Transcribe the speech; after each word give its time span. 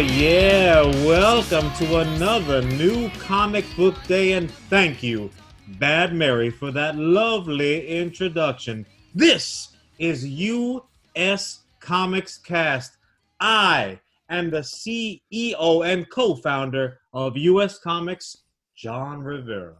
Yeah. 0.00 0.84
Welcome 1.04 1.70
to 1.74 1.98
another 1.98 2.62
new 2.62 3.10
comic 3.18 3.66
book 3.76 3.94
day, 4.04 4.32
and 4.32 4.50
thank 4.50 5.02
you, 5.02 5.30
Bad 5.78 6.14
Mary, 6.14 6.48
for 6.48 6.70
that 6.70 6.96
lovely 6.96 7.86
introduction. 7.86 8.86
This 9.14 9.76
is 9.98 10.26
US 10.26 11.64
Comics 11.80 12.38
Cast. 12.38 12.96
I 13.40 14.00
am 14.30 14.48
the 14.48 14.60
CEO 14.60 15.86
and 15.86 16.08
co 16.08 16.34
founder 16.34 17.00
of 17.12 17.36
US 17.36 17.78
Comics, 17.78 18.38
John 18.74 19.22
Rivera. 19.22 19.76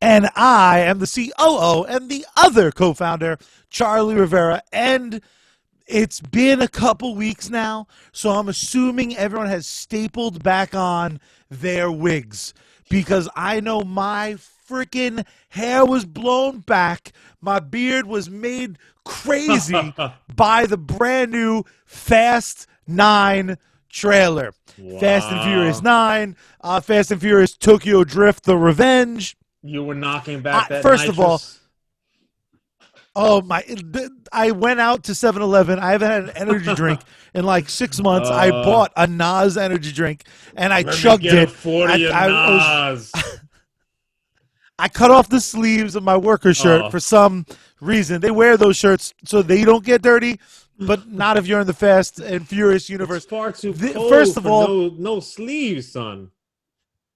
And 0.00 0.30
I 0.36 0.78
am 0.78 1.00
the 1.00 1.32
COO 1.38 1.84
and 1.84 2.08
the 2.08 2.24
other 2.34 2.72
co 2.72 2.94
founder, 2.94 3.36
Charlie 3.68 4.14
Rivera. 4.14 4.62
And 4.72 5.20
it's 5.86 6.20
been 6.20 6.60
a 6.60 6.68
couple 6.68 7.14
weeks 7.14 7.50
now, 7.50 7.86
so 8.12 8.30
I'm 8.30 8.48
assuming 8.48 9.16
everyone 9.16 9.48
has 9.48 9.66
stapled 9.66 10.42
back 10.42 10.74
on 10.74 11.20
their 11.50 11.90
wigs 11.90 12.54
because 12.88 13.28
I 13.36 13.60
know 13.60 13.82
my 13.82 14.36
freaking 14.68 15.26
hair 15.50 15.84
was 15.84 16.04
blown 16.04 16.60
back. 16.60 17.12
My 17.40 17.60
beard 17.60 18.06
was 18.06 18.30
made 18.30 18.78
crazy 19.04 19.94
by 20.36 20.66
the 20.66 20.78
brand 20.78 21.32
new 21.32 21.64
Fast 21.84 22.66
9 22.86 23.56
trailer. 23.90 24.52
Fast 25.00 25.28
and 25.30 25.42
Furious 25.42 25.82
9, 25.82 26.36
uh, 26.62 26.80
Fast 26.80 27.10
and 27.12 27.20
Furious 27.20 27.56
Tokyo 27.56 28.02
Drift 28.04 28.44
The 28.44 28.56
Revenge. 28.56 29.36
You 29.62 29.84
were 29.84 29.94
knocking 29.94 30.40
back 30.40 30.64
I- 30.70 30.74
that. 30.74 30.82
first 30.82 31.06
of 31.06 31.20
all, 31.20 31.34
nitrous- 31.34 31.60
Oh 33.16 33.40
my! 33.42 33.64
I 34.32 34.50
went 34.50 34.80
out 34.80 35.04
to 35.04 35.12
7-Eleven. 35.12 35.78
I 35.78 35.92
haven't 35.92 36.10
had 36.10 36.24
an 36.24 36.30
energy 36.36 36.74
drink 36.76 37.00
in 37.34 37.44
like 37.44 37.68
six 37.68 38.00
months. 38.00 38.28
I 38.28 38.50
Uh. 38.50 38.64
bought 38.64 38.92
a 38.96 39.06
NOS 39.06 39.56
energy 39.56 39.92
drink 39.92 40.24
and 40.56 40.72
I 40.72 40.82
chugged 40.82 41.24
it. 41.26 41.50
40 41.50 41.92
I- 41.92 41.96
of 41.96 42.12
I 42.12 42.90
was- 42.90 43.12
NOS. 43.14 43.38
I 44.78 44.88
cut 44.88 45.12
off 45.12 45.28
the 45.28 45.40
sleeves 45.40 45.94
of 45.94 46.02
my 46.02 46.16
worker 46.16 46.52
shirt 46.52 46.82
Oh. 46.86 46.90
for 46.90 46.98
some 46.98 47.46
reason. 47.80 48.20
They 48.20 48.32
wear 48.32 48.56
those 48.56 48.76
shirts 48.76 49.14
so 49.24 49.40
they 49.40 49.62
don't 49.64 49.84
get 49.84 50.02
dirty, 50.02 50.40
but 50.80 51.06
not 51.08 51.36
if 51.36 51.46
you're 51.46 51.60
in 51.60 51.68
the 51.68 51.72
Fast 51.72 52.18
and 52.18 52.46
Furious 52.48 52.90
universe. 52.90 53.22
It's 53.22 53.30
far 53.30 53.52
too 53.52 53.72
The- 53.72 53.92
cold 53.92 54.10
first 54.10 54.36
of 54.36 54.46
all- 54.46 54.66
no, 54.66 54.94
no 54.98 55.20
sleeves, 55.20 55.92
son. 55.92 56.30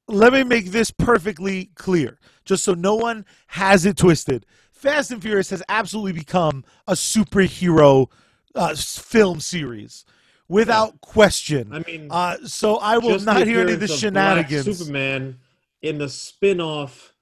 Let 0.07 0.33
me 0.33 0.45
make 0.45 0.71
this 0.71 0.91
perfectly 0.93 1.71
clear, 1.75 2.19
just 2.45 2.63
so 2.65 2.75
no 2.75 2.95
one 2.95 3.27
has 3.49 3.85
it 3.85 3.97
twisted. 3.97 4.47
Fast 4.79 5.11
and 5.11 5.21
Furious 5.21 5.51
has 5.51 5.61
absolutely 5.69 6.13
become 6.13 6.65
a 6.87 6.93
superhero 6.93 8.09
uh, 8.55 8.77
film 8.77 9.41
series, 9.41 10.05
without 10.49 11.01
question. 11.01 11.73
I 11.73 11.81
mean, 11.81 12.07
Uh, 12.11 12.37
so 12.45 12.77
I 12.77 12.99
will 12.99 13.19
not 13.19 13.45
hear 13.45 13.63
any 13.63 13.73
of 13.73 13.81
the 13.81 13.87
appearance 13.87 14.05
of 14.05 14.13
Black 14.15 14.47
shenanigans. 14.49 14.79
Superman 14.79 15.41
in 15.83 15.99
the 15.99 16.09
spin-off, 16.09 17.13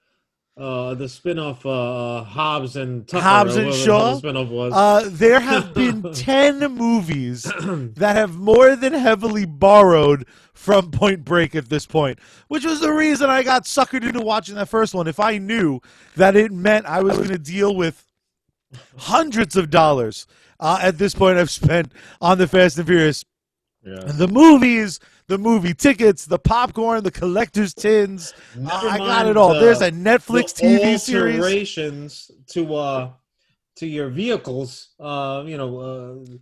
uh, 0.57 0.95
the 0.95 1.09
spin-off 1.09 1.67
uh, 1.67 2.23
Hobbs 2.25 2.77
and 2.77 3.07
Tucker, 3.07 3.23
Hobbs 3.23 3.57
and 3.57 3.75
Shaw? 3.75 4.13
the 4.13 4.19
spin-off 4.19 4.49
was. 4.49 4.73
Uh, 4.73 5.09
there 5.13 5.39
have 5.39 5.75
been 5.75 6.03
10 6.15 6.73
movies 6.73 7.43
that 7.97 8.17
have 8.17 8.37
more 8.37 8.75
than 8.75 8.95
heavily 8.95 9.45
borrowed 9.45 10.27
from 10.55 10.91
Point 10.91 11.25
Break 11.25 11.55
at 11.55 11.69
this 11.69 11.85
point, 11.85 12.19
which 12.49 12.65
was 12.65 12.81
the 12.81 12.93
reason 12.93 13.29
I 13.29 13.43
got 13.43 13.65
suckered 13.65 14.03
into 14.03 14.21
watching 14.21 14.55
that 14.55 14.69
first 14.69 14.95
one. 14.95 15.07
If 15.07 15.21
I 15.21 15.39
knew 15.39 15.81
that 16.17 16.37
it 16.37 16.53
meant 16.53 16.87
I 16.87 17.03
was 17.03 17.17
going 17.17 17.29
to 17.29 17.39
deal 17.39 17.77
with 17.77 18.03
hundreds 18.97 19.57
of 19.57 19.71
dollars 19.71 20.27
uh, 20.59 20.79
at 20.81 20.97
this 20.99 21.15
point 21.15 21.39
I've 21.39 21.51
spent 21.51 21.93
on 22.21 22.39
the 22.39 22.47
Fast 22.47 22.79
and 22.79 22.87
Furious, 22.87 23.25
yeah. 23.85 24.01
the 24.07 24.27
movies, 24.29 25.01
the 25.29 25.39
movie 25.39 25.75
tickets, 25.75 26.25
the 26.27 26.39
popcorn, 26.39 27.03
the 27.03 27.11
collector's 27.11 27.75
tins. 27.75 28.33
Never 28.57 28.89
I 28.89 28.99
got 28.99 29.27
it 29.27 29.37
all. 29.37 29.55
the- 29.55 29.61
There's 29.61 29.81
a 29.83 29.91
Netflix 29.91 30.55
TV 30.55 30.99
series. 30.99 31.37
alterations 31.37 32.31
to 32.51 32.75
uh 32.75 33.11
to 33.77 33.87
your 33.87 34.09
vehicles. 34.09 34.89
Uh, 34.99 35.43
you 35.47 35.57
know, 35.59 35.79
uh, 35.79 36.37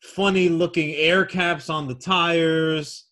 funny 0.00 0.48
looking 0.48 0.92
air 0.94 1.24
caps 1.24 1.68
on 1.70 1.88
the 1.88 1.94
tires, 1.94 3.06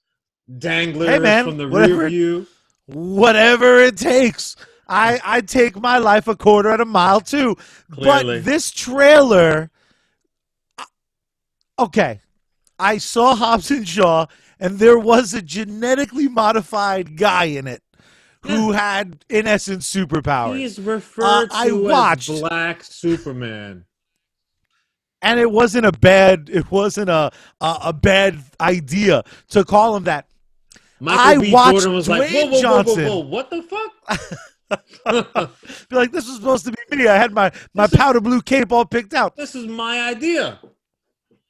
danglers 0.59 1.09
Hey, 1.09 1.19
man, 1.19 1.45
from 1.45 1.57
the 1.57 1.67
whatever- 1.69 1.97
rear 2.01 2.09
view. 2.09 2.47
whatever 2.87 3.79
it 3.81 3.97
takes. 3.97 4.55
I 4.89 5.19
I 5.25 5.41
take 5.41 5.75
my 5.81 5.99
life 5.99 6.29
a 6.29 6.37
quarter 6.37 6.69
at 6.71 6.81
a 6.81 6.85
mile 6.85 7.21
too. 7.21 7.57
Clearly. 7.91 8.37
But 8.39 8.45
this 8.45 8.71
trailer, 8.71 9.71
okay, 11.79 12.21
I 12.79 12.99
saw 12.99 13.35
Hobbs 13.35 13.71
and 13.73 13.89
Shaw, 13.89 14.27
and 14.59 14.79
there 14.79 14.99
was 14.99 15.35
a 15.35 15.43
genetically 15.43 16.29
modified 16.29 17.17
guy 17.17 17.45
in 17.45 17.67
it 17.67 17.83
who 18.43 18.73
had, 18.73 19.25
in 19.29 19.47
essence, 19.47 19.93
superpowers. 19.93 20.59
He's 20.59 20.79
referred 20.79 21.51
Uh, 21.51 21.55
I 21.55 21.69
to 21.69 21.83
watched- 21.83 22.31
as 22.31 22.41
Black 22.41 22.85
Superman. 22.85 23.85
and 25.23 25.41
it 25.41 25.51
wasn't 25.51 25.87
a 25.87 25.93
bad 25.93 26.49
it 26.53 26.71
wasn't 26.71 27.11
a, 27.11 27.31
a 27.61 27.79
a 27.87 27.93
bad 27.93 28.39
idea 28.61 29.25
to 29.49 29.65
call 29.65 29.97
him 29.97 30.05
that. 30.05 30.29
Michael 31.01 31.21
I 31.21 31.39
B. 31.39 31.53
watched 31.53 31.73
Jordan 31.79 31.95
was 31.95 32.09
like, 32.09 32.31
Dwayne 32.31 32.33
whoa, 32.33 32.41
whoa, 32.43 32.51
whoa, 32.51 32.55
whoa, 32.55 32.63
Johnson. 32.63 33.07
whoa, 33.07 33.19
what 33.19 33.51
the 33.51 33.63
fuck? 33.63 33.93
Be 35.91 35.95
like, 35.97 36.11
this 36.11 36.27
was 36.27 36.37
supposed 36.37 36.65
to 36.65 36.73
be 36.73 36.97
me. 36.97 37.07
I 37.09 37.17
had 37.17 37.33
my 37.33 37.53
my 37.75 37.85
This 37.87 37.93
is- 37.93 37.99
powder 37.99 38.21
blue 38.21 38.41
cape 38.43 38.73
all 38.73 38.85
picked 38.85 39.15
out. 39.15 39.37
this 39.37 39.55
is 39.55 39.67
my 39.67 40.09
idea. 40.09 40.59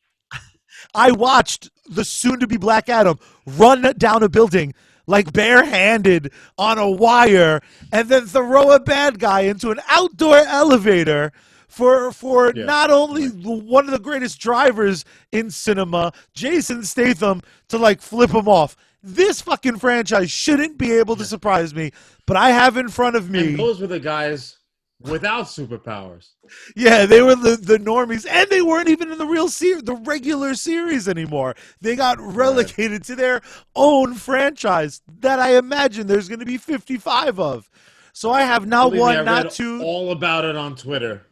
I 0.94 1.12
watched 1.12 1.70
the 1.88 2.04
soon 2.04 2.40
to 2.40 2.46
be 2.46 2.56
Black 2.56 2.88
Adam 2.88 3.18
run 3.46 3.82
down 3.98 4.22
a 4.22 4.28
building 4.28 4.74
like 5.06 5.32
barehanded 5.32 6.32
on 6.58 6.78
a 6.78 6.90
wire 6.90 7.60
and 7.92 8.08
then 8.08 8.26
throw 8.26 8.72
a 8.72 8.80
bad 8.80 9.18
guy 9.18 9.40
into 9.42 9.70
an 9.70 9.80
outdoor 9.88 10.38
elevator 10.38 11.32
for 11.68 12.10
for 12.12 12.52
Yeah. 12.54 12.64
not 12.64 12.90
only 12.90 13.26
one 13.28 13.84
of 13.84 13.90
the 13.92 13.98
greatest 13.98 14.40
drivers 14.40 15.04
in 15.32 15.50
cinema, 15.50 16.12
Jason 16.34 16.82
Statham, 16.84 17.42
to 17.68 17.78
like 17.78 18.00
flip 18.00 18.30
him 18.30 18.48
off. 18.48 18.76
This 19.02 19.40
fucking 19.40 19.78
franchise 19.78 20.30
shouldn't 20.32 20.78
be 20.78 20.90
able 20.92 21.14
to 21.16 21.24
surprise 21.24 21.72
me, 21.74 21.92
but 22.26 22.36
I 22.36 22.50
have 22.50 22.76
in 22.76 22.88
front 22.88 23.14
of 23.14 23.30
me 23.30 23.50
And 23.50 23.58
those 23.58 23.80
were 23.80 23.86
the 23.86 24.00
guys 24.00 24.56
without 25.00 25.44
superpowers. 25.46 26.30
Yeah, 26.74 27.06
they 27.06 27.22
were 27.22 27.34
the, 27.36 27.56
the 27.56 27.78
normies, 27.78 28.26
and 28.28 28.48
they 28.50 28.62
weren't 28.62 28.88
even 28.88 29.12
in 29.12 29.18
the 29.18 29.26
real 29.26 29.48
series, 29.48 29.82
the 29.82 29.94
regular 29.94 30.54
series 30.54 31.08
anymore. 31.08 31.54
They 31.80 31.96
got 31.96 32.18
relegated 32.20 33.04
to 33.04 33.14
their 33.14 33.42
own 33.74 34.14
franchise 34.14 35.02
that 35.20 35.38
I 35.38 35.56
imagine 35.56 36.06
there's 36.06 36.28
going 36.28 36.40
to 36.40 36.46
be 36.46 36.56
55 36.56 37.38
of. 37.38 37.70
So 38.12 38.30
I 38.30 38.42
have 38.42 38.66
not 38.66 38.84
Believe 38.90 38.94
me, 38.94 39.00
one, 39.00 39.24
not 39.26 39.44
read 39.44 39.52
two, 39.52 39.82
all 39.82 40.10
about 40.12 40.44
it 40.46 40.56
on 40.56 40.74
Twitter. 40.74 41.26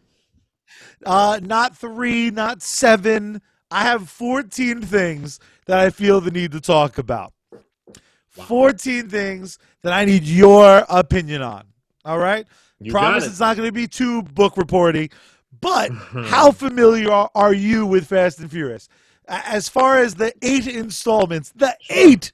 uh, 1.07 1.41
not 1.43 1.77
three, 1.77 2.31
not 2.31 2.63
seven. 2.63 3.41
I 3.71 3.83
have 3.85 4.09
14 4.11 4.83
things 4.83 5.41
that 5.67 5.79
I 5.79 5.89
feel 5.91 6.21
the 6.21 6.31
need 6.31 6.53
to 6.53 6.61
talk 6.61 6.99
about. 6.99 7.33
14 8.29 9.09
things 9.09 9.59
that 9.83 9.93
I 9.93 10.05
need 10.05 10.25
your 10.25 10.85
opinion 10.89 11.41
on. 11.43 11.65
All 12.05 12.19
right? 12.19 12.47
You 12.81 12.93
Promise 12.93 13.25
it. 13.25 13.29
it's 13.29 13.41
not 13.41 13.57
going 13.57 13.69
to 13.69 13.73
be 13.73 13.87
too 13.87 14.23
book 14.23 14.57
reporting, 14.57 15.11
but 15.61 15.91
how 16.25 16.51
familiar 16.51 17.11
are, 17.11 17.31
are 17.35 17.55
you 17.55 17.87
with 17.87 18.07
Fast 18.07 18.41
and 18.41 18.51
Furious? 18.51 18.89
As 19.27 19.69
far 19.69 19.99
as 19.99 20.17
the 20.17 20.35
eight 20.43 20.67
installments, 20.67 21.51
the 21.53 21.77
eight 21.89 22.33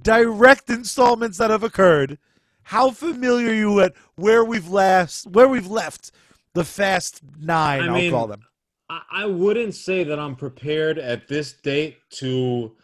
direct 0.00 0.70
installments 0.70 1.38
that 1.38 1.50
have 1.50 1.62
occurred, 1.62 2.18
how 2.62 2.90
familiar 2.90 3.50
are 3.50 3.54
you 3.54 3.80
at 3.80 3.92
where 4.16 4.44
we've 4.44 4.68
last 4.68 5.26
where 5.26 5.48
we've 5.48 5.66
left 5.66 6.12
the 6.54 6.64
Fast 6.64 7.20
Nine? 7.38 7.82
I 7.82 7.86
I'll 7.86 7.92
mean, 7.94 8.10
call 8.10 8.26
them. 8.28 8.44
I, 8.88 9.00
I 9.10 9.26
wouldn't 9.26 9.74
say 9.74 10.04
that 10.04 10.18
I'm 10.18 10.36
prepared 10.36 10.98
at 10.98 11.28
this 11.28 11.54
date 11.54 11.98
to, 12.10 12.74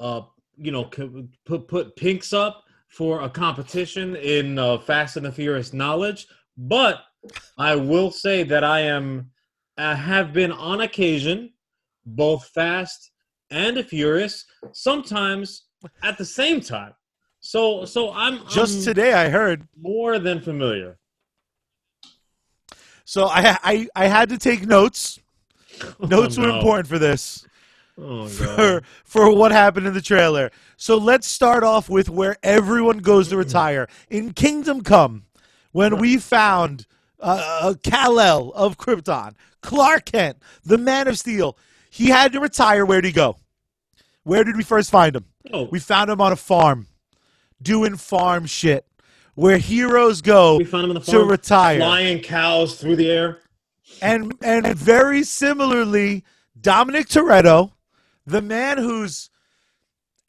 uh, 0.00 0.22
you 0.56 0.72
know, 0.72 0.84
put 1.44 1.68
put 1.68 1.94
pinks 1.96 2.32
up 2.32 2.64
for 2.88 3.22
a 3.22 3.28
competition 3.28 4.16
in 4.16 4.58
uh, 4.58 4.78
Fast 4.78 5.16
and 5.16 5.26
the 5.26 5.32
Furious 5.32 5.72
knowledge, 5.72 6.26
but 6.56 7.04
I 7.58 7.74
will 7.76 8.10
say 8.10 8.42
that 8.44 8.64
I 8.64 8.80
am, 8.80 9.30
I 9.78 9.94
have 9.94 10.32
been 10.32 10.52
on 10.52 10.80
occasion, 10.82 11.52
both 12.04 12.46
Fast 12.48 13.10
and 13.50 13.84
Furious, 13.84 14.44
sometimes 14.72 15.64
at 16.02 16.18
the 16.18 16.24
same 16.24 16.60
time. 16.60 16.94
So, 17.40 17.84
so 17.84 18.12
I'm 18.12 18.46
Just 18.48 18.78
I'm 18.78 18.84
today, 18.84 19.12
I 19.12 19.28
heard. 19.28 19.68
more 19.80 20.18
than 20.18 20.40
familiar. 20.40 20.98
So 23.04 23.26
I 23.26 23.56
I, 23.62 23.88
I 23.94 24.06
had 24.08 24.28
to 24.30 24.38
take 24.38 24.66
notes. 24.66 25.20
Notes 26.00 26.38
Oh, 26.38 26.42
were 26.42 26.48
important 26.48 26.88
for 26.88 26.98
this. 26.98 27.46
Oh, 27.98 28.26
for 28.28 28.82
for 29.04 29.34
what 29.34 29.52
happened 29.52 29.86
in 29.86 29.92
the 29.92 30.00
trailer. 30.00 30.50
So 30.76 30.96
let's 30.96 31.26
start 31.26 31.62
off 31.62 31.88
with 31.90 32.08
where 32.08 32.36
everyone 32.42 32.98
goes 32.98 33.28
to 33.28 33.36
retire 33.36 33.86
in 34.08 34.32
Kingdom 34.32 34.80
Come, 34.80 35.25
when 35.76 35.98
we 35.98 36.16
found 36.16 36.86
uh, 37.20 37.58
uh, 37.60 37.74
Kal 37.82 38.18
El 38.18 38.50
of 38.52 38.78
Krypton, 38.78 39.34
Clark 39.60 40.06
Kent, 40.06 40.38
the 40.64 40.78
Man 40.78 41.06
of 41.06 41.18
Steel. 41.18 41.58
He 41.90 42.06
had 42.06 42.32
to 42.32 42.40
retire. 42.40 42.86
Where'd 42.86 43.04
he 43.04 43.12
go? 43.12 43.36
Where 44.22 44.42
did 44.42 44.56
we 44.56 44.62
first 44.62 44.90
find 44.90 45.14
him? 45.14 45.26
Oh, 45.52 45.64
We 45.64 45.78
found 45.78 46.08
him 46.10 46.18
on 46.22 46.32
a 46.32 46.36
farm, 46.36 46.86
doing 47.60 47.96
farm 47.96 48.46
shit, 48.46 48.86
where 49.34 49.58
heroes 49.58 50.22
go 50.22 50.56
we 50.56 50.64
found 50.64 50.84
him 50.84 50.90
on 50.90 50.94
the 50.94 51.00
farm, 51.02 51.18
to 51.18 51.24
retire. 51.30 51.78
flying 51.78 52.20
cows 52.20 52.80
through 52.80 52.96
the 52.96 53.10
air. 53.10 53.38
And 54.00 54.32
and 54.42 54.66
very 54.74 55.24
similarly, 55.24 56.24
Dominic 56.58 57.06
Toretto, 57.08 57.72
the 58.24 58.40
man 58.40 58.78
whose 58.78 59.28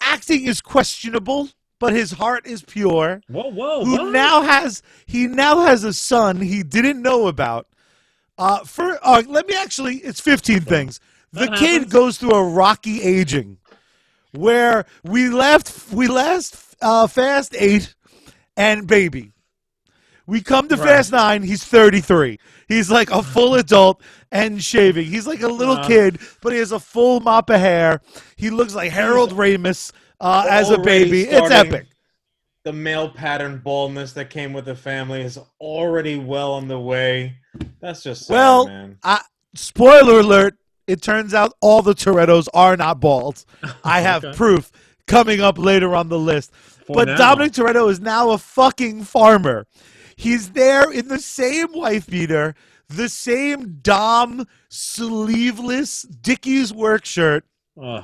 acting 0.01 0.43
is 0.43 0.59
questionable, 0.59 1.50
but 1.79 1.94
his 1.94 2.12
heart 2.12 2.47
is 2.47 2.62
pure, 2.63 3.21
Whoa, 3.27 3.50
whoa, 3.51 3.85
who 3.85 3.91
what? 4.03 4.12
now 4.12 4.41
has 4.41 4.81
he 5.06 5.27
now 5.27 5.62
has 5.62 5.83
a 5.83 5.94
son 5.94 6.41
he 6.41 6.63
didn't 6.63 7.01
know 7.01 7.27
about. 7.27 7.68
Uh, 8.38 8.59
for 8.63 9.00
uh, 9.01 9.24
let 9.27 9.47
me 9.47 9.56
actually, 9.56 9.95
it's 9.97 10.19
15 10.19 10.62
things. 10.62 11.00
The 11.33 11.47
That 11.47 11.57
kid 11.57 11.74
happens. 11.74 11.94
goes 11.94 12.18
through 12.18 12.31
a 12.35 12.44
rocky 12.44 13.01
aging, 13.01 13.57
where 14.31 14.85
we 15.03 15.29
left 15.29 15.91
we 15.91 16.07
last 16.07 16.75
uh, 16.81 17.07
fast 17.07 17.56
eight 17.57 17.95
and 18.56 18.88
baby. 18.88 19.31
We 20.25 20.41
come 20.41 20.68
to 20.68 20.75
Right. 20.75 20.88
Fast 20.89 21.12
Nine. 21.13 21.41
He's 21.41 21.63
33. 21.63 22.38
He's 22.68 22.91
like 22.91 23.09
a 23.12 23.24
full 23.24 23.56
adult 23.56 24.01
and 24.29 24.62
shaving. 24.62 25.06
He's 25.06 25.25
like 25.25 25.41
a 25.41 25.47
little 25.47 25.77
Uh. 25.77 25.88
kid, 25.88 26.19
but 26.41 26.51
he 26.51 26.59
has 26.59 26.74
a 26.74 26.79
full 26.81 27.21
mop 27.21 27.50
of 27.50 27.59
hair. 27.62 28.01
He 28.35 28.50
looks 28.50 28.75
like 28.75 28.91
Harold 28.91 29.31
Ramis 29.31 29.94
uh, 30.19 30.45
as 30.49 30.69
a 30.69 30.77
baby. 30.77 31.21
It's 31.23 31.51
epic. 31.51 31.87
The 32.63 32.73
male 32.73 33.09
pattern 33.09 33.61
baldness 33.63 34.11
that 34.13 34.29
came 34.29 34.51
with 34.51 34.65
the 34.65 34.75
family 34.75 35.21
is 35.21 35.39
already 35.61 36.17
well 36.17 36.51
on 36.53 36.67
the 36.67 36.79
way. 36.79 37.37
That's 37.79 38.03
just 38.03 38.25
sad, 38.25 38.33
Well, 38.33 38.67
man. 38.67 38.97
I, 39.03 39.21
spoiler 39.55 40.19
alert, 40.19 40.55
it 40.85 41.01
turns 41.01 41.33
out 41.33 41.53
all 41.61 41.81
the 41.81 41.93
Torettos 41.93 42.47
are 42.53 42.75
not 42.75 42.99
bald. 42.99 43.45
I 43.85 44.01
have 44.01 44.23
Okay. 44.25 44.35
proof 44.35 44.71
coming 45.07 45.39
up 45.39 45.57
later 45.57 45.95
on 45.95 46.09
the 46.09 46.19
list. 46.19 46.53
For 46.53 46.93
but 46.95 47.07
now. 47.07 47.15
Dominic 47.17 47.53
Toretto 47.53 47.89
is 47.89 48.01
now 48.01 48.31
a 48.31 48.37
fucking 48.37 49.03
farmer. 49.05 49.65
He's 50.17 50.51
there 50.51 50.91
in 50.91 51.07
the 51.07 51.19
same 51.19 51.71
wife 51.71 52.07
beater, 52.07 52.53
the 52.89 53.07
same 53.07 53.77
Dom 53.81 54.45
sleeveless 54.69 56.01
Dickies 56.03 56.73
work 56.73 57.05
shirt, 57.05 57.45
Ugh. 57.81 58.03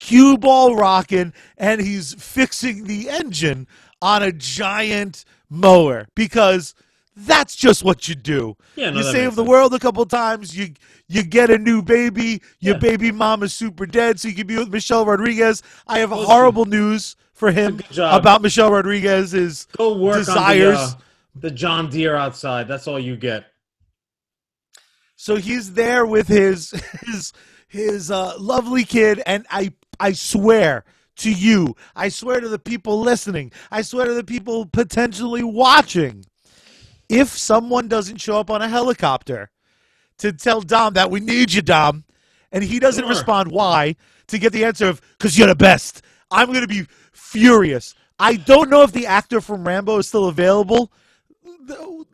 Cue 0.00 0.36
ball 0.38 0.76
rocking, 0.76 1.32
and 1.56 1.80
he's 1.80 2.14
fixing 2.14 2.84
the 2.84 3.08
engine 3.08 3.66
on 4.02 4.22
a 4.22 4.32
giant 4.32 5.24
mower 5.48 6.06
because 6.14 6.74
that's 7.16 7.54
just 7.54 7.84
what 7.84 8.08
you 8.08 8.14
do. 8.14 8.56
Yeah, 8.76 8.90
no, 8.90 8.98
you 8.98 9.02
save 9.04 9.30
the 9.36 9.42
sense. 9.42 9.48
world 9.48 9.72
a 9.74 9.78
couple 9.78 10.04
times. 10.06 10.56
You 10.56 10.74
you 11.06 11.22
get 11.22 11.50
a 11.50 11.58
new 11.58 11.80
baby. 11.82 12.42
Your 12.60 12.74
Yeah. 12.74 12.80
baby 12.80 13.12
mom 13.12 13.42
is 13.42 13.52
super 13.52 13.86
dead, 13.86 14.18
so 14.18 14.28
you 14.28 14.34
can 14.34 14.46
be 14.46 14.56
with 14.56 14.68
Michelle 14.68 15.04
Rodriguez. 15.06 15.62
I 15.86 15.98
have 16.00 16.10
horrible 16.10 16.64
news 16.64 17.14
for 17.32 17.50
him 17.52 17.80
about 17.98 18.42
Michelle 18.42 18.70
Rodriguez's 18.72 19.66
Go 19.76 19.96
work 19.98 20.16
desires. 20.18 20.78
on 20.78 20.84
the, 20.84 20.90
uh, 20.96 20.98
the 21.36 21.50
John 21.50 21.88
Deere 21.90 22.16
outside. 22.16 22.66
That's 22.68 22.88
all 22.88 22.98
you 22.98 23.16
get. 23.16 23.46
So 25.16 25.36
he's 25.36 25.72
there 25.74 26.04
with 26.06 26.28
his 26.28 26.70
his 27.06 27.32
his 27.68 28.10
uh, 28.10 28.34
lovely 28.38 28.84
kid, 28.84 29.22
and 29.26 29.46
I 29.50 29.72
I 30.00 30.12
swear 30.12 30.84
to 31.16 31.32
you, 31.32 31.76
I 31.94 32.08
swear 32.08 32.40
to 32.40 32.48
the 32.48 32.58
people 32.58 33.00
listening, 33.00 33.52
I 33.70 33.82
swear 33.82 34.06
to 34.06 34.14
the 34.14 34.24
people 34.24 34.66
potentially 34.66 35.42
watching, 35.44 36.24
if 37.08 37.28
someone 37.28 37.88
doesn't 37.88 38.18
show 38.18 38.38
up 38.40 38.50
on 38.50 38.62
a 38.62 38.68
helicopter 38.68 39.50
to 40.18 40.32
tell 40.32 40.60
Dom 40.60 40.94
that 40.94 41.10
we 41.10 41.20
need 41.20 41.52
you, 41.52 41.62
Dom, 41.62 42.04
and 42.52 42.64
he 42.64 42.78
doesn't 42.78 43.02
Sure. 43.04 43.10
respond, 43.10 43.50
why? 43.50 43.96
To 44.28 44.38
get 44.38 44.52
the 44.52 44.64
answer 44.64 44.88
of 44.88 45.00
because 45.18 45.38
you're 45.38 45.48
the 45.48 45.54
best. 45.54 46.02
I'm 46.30 46.52
gonna 46.52 46.66
be 46.66 46.86
furious. 47.12 47.94
I 48.18 48.36
don't 48.36 48.70
know 48.70 48.82
if 48.82 48.92
the 48.92 49.06
actor 49.06 49.40
from 49.40 49.66
Rambo 49.66 49.98
is 49.98 50.08
still 50.08 50.26
available. 50.26 50.90
Hold 51.68 52.06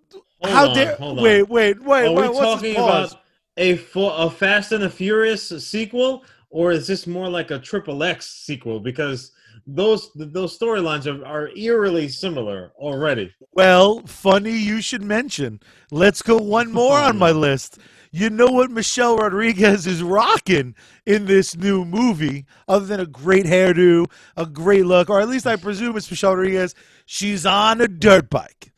How 0.44 0.68
on, 0.68 0.74
dare? 0.74 0.96
Wait, 1.00 1.48
wait, 1.48 1.82
wait, 1.82 2.06
Are 2.06 2.12
wait. 2.12 2.30
we 2.30 2.36
talking 2.36 2.74
about 2.76 3.14
a 3.58 3.72
a 3.72 4.30
Fast 4.30 4.72
and 4.72 4.82
the 4.82 4.90
Furious 4.90 5.48
sequel, 5.66 6.24
or 6.50 6.72
is 6.72 6.86
this 6.86 7.06
more 7.06 7.28
like 7.28 7.50
a 7.50 7.58
Triple 7.58 8.02
X 8.02 8.28
sequel? 8.28 8.80
Because 8.80 9.32
those 9.66 10.10
those 10.14 10.58
storylines 10.58 11.06
are, 11.06 11.24
are 11.24 11.50
eerily 11.56 12.08
similar 12.08 12.72
already. 12.76 13.32
Well, 13.52 14.00
funny 14.06 14.56
you 14.56 14.80
should 14.80 15.02
mention. 15.02 15.60
Let's 15.90 16.22
go 16.22 16.36
one 16.36 16.72
more 16.80 16.98
on 16.98 17.18
my 17.18 17.30
list. 17.30 17.78
You 18.12 18.28
know 18.28 18.48
what 18.48 18.72
Michelle 18.72 19.16
Rodriguez 19.16 19.86
is 19.86 20.02
rocking 20.02 20.74
in 21.06 21.26
this 21.26 21.56
new 21.56 21.84
movie, 21.84 22.44
other 22.66 22.84
than 22.84 22.98
a 22.98 23.06
great 23.06 23.46
hairdo, 23.46 24.10
a 24.36 24.46
great 24.46 24.84
look, 24.84 25.08
or 25.08 25.20
at 25.20 25.28
least 25.28 25.46
I 25.46 25.54
presume 25.54 25.96
it's 25.96 26.10
Michelle 26.10 26.34
Rodriguez. 26.34 26.74
She's 27.06 27.46
on 27.46 27.80
a 27.80 27.86
dirt 27.86 28.28
bike. 28.28 28.69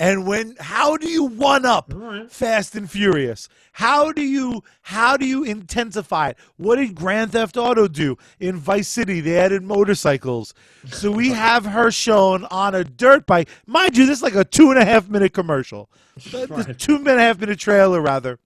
And 0.00 0.26
when 0.26 0.54
how 0.60 0.96
do 0.96 1.08
you 1.08 1.24
one 1.24 1.66
up 1.66 1.92
right. 1.94 2.30
Fast 2.30 2.76
and 2.76 2.88
Furious? 2.88 3.48
How 3.72 4.12
do 4.12 4.22
you 4.22 4.62
how 4.82 5.16
do 5.16 5.26
you 5.26 5.42
intensify 5.42 6.30
it? 6.30 6.38
What 6.56 6.76
did 6.76 6.94
Grand 6.94 7.32
Theft 7.32 7.56
Auto 7.56 7.88
do 7.88 8.16
in 8.38 8.56
Vice 8.56 8.86
City? 8.88 9.20
They 9.20 9.36
added 9.36 9.64
motorcycles. 9.64 10.54
So 10.86 11.10
we 11.10 11.30
have 11.30 11.64
her 11.64 11.90
shown 11.90 12.44
on 12.44 12.76
a 12.76 12.84
dirt 12.84 13.26
bike. 13.26 13.48
Mind 13.66 13.96
you, 13.96 14.06
this 14.06 14.18
is 14.18 14.22
like 14.22 14.36
a 14.36 14.44
two 14.44 14.70
and 14.70 14.78
a 14.78 14.84
half 14.84 15.08
minute 15.08 15.32
commercial. 15.32 15.90
Right. 16.32 16.76
two 16.78 16.96
and 16.96 17.06
a 17.06 17.18
half 17.18 17.40
minute 17.40 17.58
trailer 17.60 18.00
rather. 18.00 18.38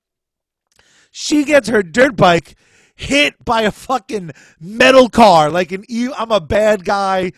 She 1.10 1.44
gets 1.44 1.68
her 1.68 1.82
dirt 1.82 2.16
bike 2.16 2.54
hit 2.94 3.42
by 3.44 3.62
a 3.62 3.70
fucking 3.70 4.32
metal 4.60 5.08
car, 5.08 5.50
like 5.50 5.72
an 5.72 5.84
I'm 5.90 6.30
a 6.30 6.40
bad 6.40 6.84
guy, 6.84 7.32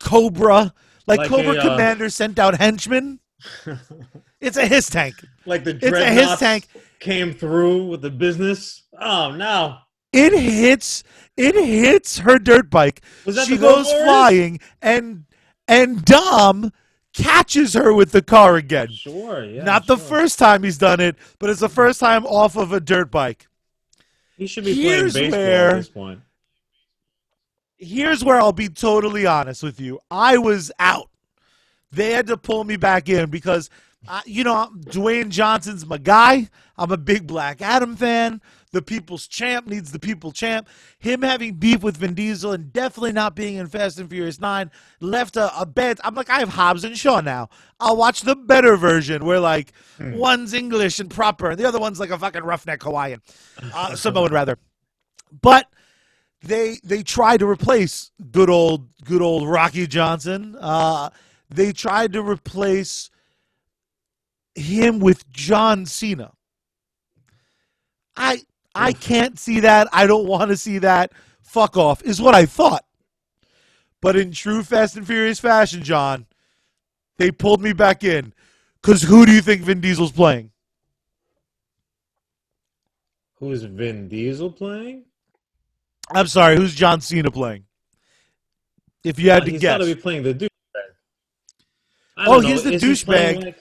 Cobra, 0.00 0.74
like, 1.06 1.18
Like 1.18 1.28
Cobra 1.28 1.54
a, 1.54 1.58
uh, 1.58 1.62
Commander 1.62 2.08
sent 2.08 2.38
out 2.38 2.56
henchmen. 2.56 3.20
It's 4.40 4.56
a 4.58 4.66
HISS 4.66 4.90
tank. 4.90 5.14
Like 5.46 5.64
the 5.64 5.70
It's 5.80 5.84
a 5.96 6.10
HISS 6.10 6.38
tank. 6.38 6.68
came 7.00 7.32
through 7.32 7.86
with 7.86 8.02
the 8.02 8.10
business. 8.10 8.82
Oh 9.00 9.30
no! 9.32 9.78
It 10.12 10.32
hits. 10.38 11.02
It 11.36 11.54
hits 11.54 12.18
her 12.18 12.38
dirt 12.38 12.68
bike. 12.70 13.02
She 13.46 13.56
goes 13.56 13.90
flying, 13.90 14.60
and 14.82 15.24
and 15.66 16.04
Dom 16.04 16.72
catches 17.14 17.72
her 17.74 17.94
with 17.94 18.12
the 18.12 18.20
car 18.22 18.56
again. 18.56 18.90
Sure, 18.92 19.44
yeah. 19.44 19.64
Not 19.64 19.86
the 19.86 19.96
first 19.96 20.38
time 20.38 20.62
he's 20.62 20.78
done 20.78 21.00
it, 21.00 21.16
but 21.38 21.48
it's 21.48 21.60
the 21.60 21.68
first 21.68 22.00
time 22.00 22.26
off 22.26 22.56
of 22.56 22.72
a 22.72 22.80
dirt 22.80 23.10
bike. 23.10 23.46
He 24.36 24.46
should 24.46 24.64
be 24.64 24.74
Here's 24.74 25.12
playing 25.12 25.30
baseball 25.30 25.40
where- 25.46 25.70
at 25.70 25.76
this 25.76 25.88
point. 25.88 26.20
Here's 27.76 28.24
where 28.24 28.40
I'll 28.40 28.52
be 28.52 28.68
totally 28.68 29.26
honest 29.26 29.62
with 29.62 29.80
you. 29.80 30.00
I 30.10 30.38
was 30.38 30.70
out. 30.78 31.08
They 31.94 32.12
had 32.12 32.26
to 32.28 32.36
pull 32.36 32.64
me 32.64 32.76
back 32.76 33.08
in 33.08 33.30
because, 33.30 33.70
you 34.26 34.44
know, 34.44 34.70
Dwayne 34.86 35.28
Johnson's 35.28 35.86
my 35.86 35.98
guy. 35.98 36.48
I'm 36.76 36.90
a 36.90 36.96
big 36.96 37.26
Black 37.26 37.62
Adam 37.62 37.96
fan. 37.96 38.40
The 38.72 38.82
people's 38.82 39.28
champ 39.28 39.68
needs 39.68 39.92
the 39.92 40.00
people 40.00 40.32
champ. 40.32 40.68
Him 40.98 41.22
having 41.22 41.54
beef 41.54 41.84
with 41.84 41.96
Vin 41.96 42.14
Diesel 42.14 42.50
and 42.50 42.72
definitely 42.72 43.12
not 43.12 43.36
being 43.36 43.54
in 43.54 43.68
Fast 43.68 44.00
and 44.00 44.10
Furious 44.10 44.40
9 44.40 44.68
left 45.00 45.36
a, 45.36 45.56
a 45.56 45.64
bed. 45.64 46.00
I'm 46.02 46.16
like, 46.16 46.28
I 46.28 46.40
have 46.40 46.48
Hobbs 46.48 46.82
and 46.82 46.98
Shaw 46.98 47.20
now. 47.20 47.50
I'll 47.78 47.96
watch 47.96 48.22
the 48.22 48.34
better 48.34 48.76
version 48.76 49.24
where, 49.24 49.38
like, 49.38 49.72
one's 50.00 50.52
English 50.52 50.98
and 50.98 51.08
proper, 51.08 51.50
and 51.50 51.58
the 51.58 51.64
other 51.66 51.78
one's 51.78 52.00
like 52.00 52.10
a 52.10 52.18
fucking 52.18 52.42
roughneck 52.42 52.82
Hawaiian. 52.82 53.22
Uh, 53.72 53.94
Samoan, 53.94 54.32
rather. 54.32 54.58
But 55.40 55.68
they 56.42 56.78
they 56.84 57.02
tried 57.02 57.38
to 57.38 57.48
replace 57.48 58.10
good 58.30 58.50
old 58.50 58.88
good 59.04 59.22
old 59.22 59.48
Rocky 59.48 59.86
Johnson. 59.86 60.56
Uh, 60.60 61.10
they 61.54 61.72
tried 61.72 62.12
to 62.14 62.22
replace 62.22 63.10
him 64.54 64.98
with 64.98 65.30
John 65.30 65.86
Cena. 65.86 66.32
I 68.16 68.42
I 68.74 68.92
can't 68.92 69.38
see 69.38 69.60
that. 69.60 69.88
I 69.92 70.06
don't 70.06 70.26
want 70.26 70.50
to 70.50 70.56
see 70.56 70.78
that. 70.78 71.12
Fuck 71.42 71.76
off 71.76 72.02
is 72.02 72.20
what 72.20 72.34
I 72.34 72.46
thought. 72.46 72.84
But 74.00 74.16
in 74.16 74.32
true 74.32 74.62
Fast 74.62 74.96
and 74.96 75.06
Furious 75.06 75.40
fashion, 75.40 75.82
John, 75.82 76.26
they 77.16 77.30
pulled 77.30 77.62
me 77.62 77.72
back 77.72 78.04
in. 78.04 78.32
Cause 78.82 79.02
who 79.02 79.24
do 79.24 79.32
you 79.32 79.40
think 79.40 79.62
Vin 79.62 79.80
Diesel's 79.80 80.12
playing? 80.12 80.50
Who 83.36 83.50
is 83.52 83.64
Vin 83.64 84.08
Diesel 84.08 84.50
playing? 84.50 85.04
I'm 86.10 86.26
sorry, 86.26 86.56
who's 86.56 86.74
John 86.74 87.00
Cena 87.00 87.30
playing? 87.30 87.64
If 89.02 89.18
you 89.18 89.30
had 89.30 89.42
Uh, 89.42 89.46
to 89.46 89.50
he's 89.52 89.60
guess. 89.60 89.78
got 89.78 89.78
to 89.78 89.94
be 89.94 90.00
playing 90.00 90.22
the 90.22 90.34
douchebag. 90.34 90.48
I 92.16 92.26
Oh, 92.26 92.40
know. 92.40 92.48
he's 92.48 92.62
the 92.62 92.72
Is 92.74 92.82
he 92.82 92.88
douchebag. 92.88 93.44
like, 93.44 93.56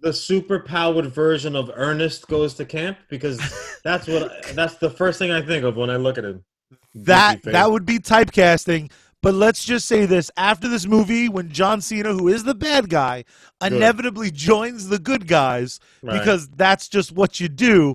the 0.00 0.12
super 0.12 0.58
powered 0.60 1.06
version 1.06 1.54
of 1.54 1.70
Ernest 1.74 2.26
goes 2.26 2.54
to 2.54 2.64
camp 2.64 2.98
because 3.08 3.38
that's 3.84 4.08
what 4.08 4.32
that's 4.54 4.74
the 4.76 4.90
first 4.90 5.18
thing 5.18 5.30
I 5.30 5.42
think 5.42 5.64
of 5.64 5.76
when 5.76 5.90
I 5.90 5.96
look 5.96 6.18
at 6.18 6.24
him. 6.24 6.44
That 6.94 7.42
that 7.44 7.70
would 7.70 7.86
be 7.86 7.98
typecasting. 7.98 8.90
But 9.22 9.34
let's 9.34 9.64
just 9.64 9.86
say 9.86 10.04
this: 10.04 10.30
after 10.36 10.68
this 10.68 10.86
movie, 10.86 11.28
when 11.28 11.50
John 11.52 11.80
Cena, 11.80 12.12
who 12.12 12.26
is 12.26 12.42
the 12.42 12.54
bad 12.56 12.88
guy, 12.90 13.24
Good. 13.60 13.74
inevitably 13.74 14.32
joins 14.32 14.88
the 14.88 14.98
good 14.98 15.28
guys 15.28 15.78
Right. 16.02 16.18
because 16.18 16.48
that's 16.48 16.88
just 16.88 17.12
what 17.12 17.38
you 17.38 17.48
do, 17.48 17.94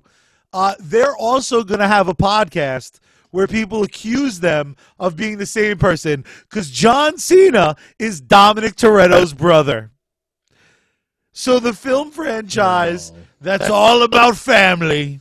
uh, 0.54 0.74
they're 0.80 1.14
also 1.16 1.62
going 1.62 1.80
to 1.80 1.88
have 1.88 2.08
a 2.08 2.14
podcast 2.14 3.00
where 3.30 3.46
people 3.46 3.82
accuse 3.82 4.40
them 4.40 4.76
of 4.98 5.16
being 5.16 5.38
the 5.38 5.46
same 5.46 5.78
person 5.78 6.24
because 6.42 6.70
John 6.70 7.18
Cena 7.18 7.76
is 7.98 8.20
Dominic 8.20 8.74
Toretto's 8.76 9.34
brother. 9.34 9.90
So 11.32 11.60
the 11.60 11.72
film 11.72 12.10
franchise 12.10 13.12
No. 13.12 13.18
that's 13.40 13.70
all 13.70 14.02
about 14.02 14.36
family. 14.36 15.20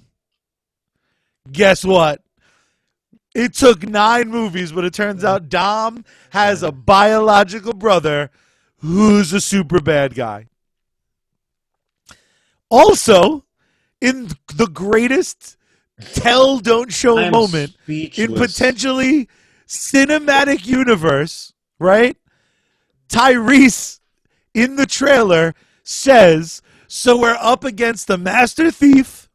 Guess 1.52 1.86
what? 1.86 2.22
It 3.36 3.54
took 3.54 3.88
nine 3.88 4.30
movies, 4.30 4.72
but 4.72 4.84
it 4.84 4.94
turns 4.94 5.24
out 5.24 5.50
Dom 5.50 6.04
has 6.32 6.64
a 6.64 6.72
biological 6.72 7.74
brother 7.74 8.32
who's 8.78 9.32
a 9.32 9.42
super 9.42 9.80
bad 9.80 10.16
guy. 10.16 10.48
Also, 12.70 13.46
in 14.02 14.30
the 14.56 14.68
greatest 14.68 15.57
tell 16.14 16.60
don't 16.60 16.92
show 16.92 17.18
I 17.18 17.24
am 17.24 17.32
moment 17.32 17.76
in 17.88 18.34
potentially 18.34 19.28
cinematic 19.68 20.66
universe, 20.66 21.54
right? 21.80 22.18
Tyrese 23.10 24.00
in 24.54 24.76
the 24.76 24.86
trailer 24.86 25.54
says, 25.84 26.62
"So 26.88 27.18
we're 27.18 27.38
up 27.40 27.64
against 27.64 28.08
the 28.08 28.18
master 28.18 28.72
thief, 28.72 29.30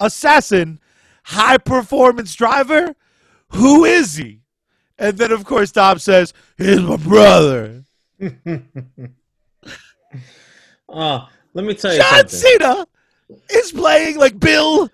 assassin, 0.00 0.80
high 1.24 1.58
performance 1.58 2.34
driver. 2.34 2.94
Who 3.50 3.84
is 3.84 4.16
he?" 4.16 4.40
And 4.98 5.18
then 5.18 5.32
of 5.32 5.44
course 5.44 5.72
Dom 5.72 5.98
says, 5.98 6.32
"He's 6.56 6.80
my 6.80 6.96
brother." 6.96 7.84
Uh, 10.86 11.26
let 11.54 11.64
me 11.64 11.74
tell 11.74 11.92
you 11.92 11.98
John 11.98 12.28
something. 12.28 12.60
Cena 12.60 12.86
is 13.50 13.72
playing 13.72 14.16
like 14.16 14.38
Bill 14.38 14.88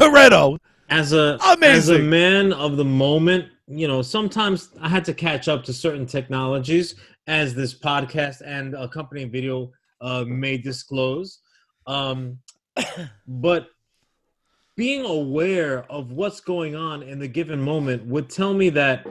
Toretto. 0.00 0.58
as 0.88 1.12
a 1.12 1.38
as 1.62 1.90
a 1.90 1.98
man 1.98 2.52
of 2.52 2.76
the 2.76 2.84
moment, 2.84 3.46
you 3.68 3.86
know, 3.86 4.02
sometimes 4.02 4.70
I 4.80 4.88
had 4.88 5.04
to 5.04 5.14
catch 5.14 5.46
up 5.46 5.62
to 5.64 5.72
certain 5.72 6.06
technologies 6.06 6.94
as 7.26 7.54
this 7.54 7.78
podcast 7.78 8.42
and 8.44 8.74
accompanying 8.74 9.30
video 9.30 9.70
uh, 10.00 10.24
may 10.26 10.56
disclose. 10.56 11.40
Um, 11.86 12.38
but 13.26 13.68
being 14.76 15.04
aware 15.04 15.84
of 15.90 16.12
what's 16.12 16.40
going 16.40 16.74
on 16.74 17.02
in 17.02 17.18
the 17.18 17.28
given 17.28 17.60
moment 17.60 18.06
would 18.06 18.30
tell 18.30 18.54
me 18.54 18.70
that 18.70 19.06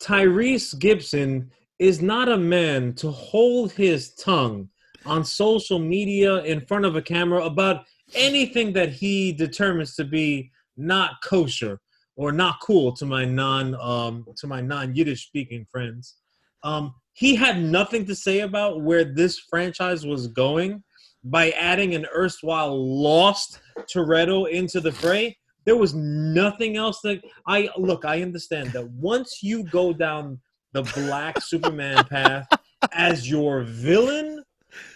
Tyrese 0.00 0.78
Gibson 0.78 1.50
is 1.78 2.00
not 2.00 2.28
a 2.28 2.36
man 2.36 2.94
to 2.94 3.10
hold 3.10 3.72
his 3.72 4.14
tongue 4.14 4.68
on 5.04 5.24
social 5.24 5.78
media 5.78 6.42
in 6.44 6.64
front 6.64 6.84
of 6.84 6.96
a 6.96 7.02
camera 7.02 7.44
about 7.44 7.84
anything 8.14 8.72
that 8.74 8.90
he 8.90 9.32
determines 9.32 9.94
to 9.96 10.04
be 10.04 10.50
not 10.76 11.12
kosher 11.24 11.80
or 12.16 12.32
not 12.32 12.60
cool 12.60 12.92
to 12.94 13.04
my 13.04 13.24
non 13.24 13.74
um, 13.80 14.26
to 14.36 14.46
my 14.46 14.60
non 14.60 14.94
Yiddish 14.94 15.26
speaking 15.26 15.66
friends. 15.70 16.16
Um, 16.62 16.94
he 17.12 17.34
had 17.34 17.62
nothing 17.62 18.04
to 18.06 18.14
say 18.14 18.40
about 18.40 18.82
where 18.82 19.04
this 19.04 19.38
franchise 19.38 20.06
was 20.06 20.28
going 20.28 20.82
by 21.24 21.50
adding 21.50 21.94
an 21.94 22.06
erstwhile 22.14 22.76
lost 22.76 23.60
Toretto 23.92 24.50
into 24.50 24.80
the 24.80 24.92
fray. 24.92 25.36
There 25.64 25.76
was 25.76 25.94
nothing 25.94 26.76
else 26.76 27.00
that 27.02 27.20
I 27.46 27.68
look. 27.76 28.04
I 28.04 28.22
understand 28.22 28.68
that 28.72 28.88
once 28.90 29.42
you 29.42 29.64
go 29.64 29.92
down 29.92 30.40
the 30.72 30.82
black 30.82 31.40
Superman 31.40 32.04
path 32.04 32.46
as 32.92 33.28
your 33.28 33.62
villain, 33.62 34.44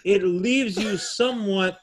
it 0.04 0.22
leaves 0.22 0.76
you 0.76 0.96
somewhat. 0.96 1.78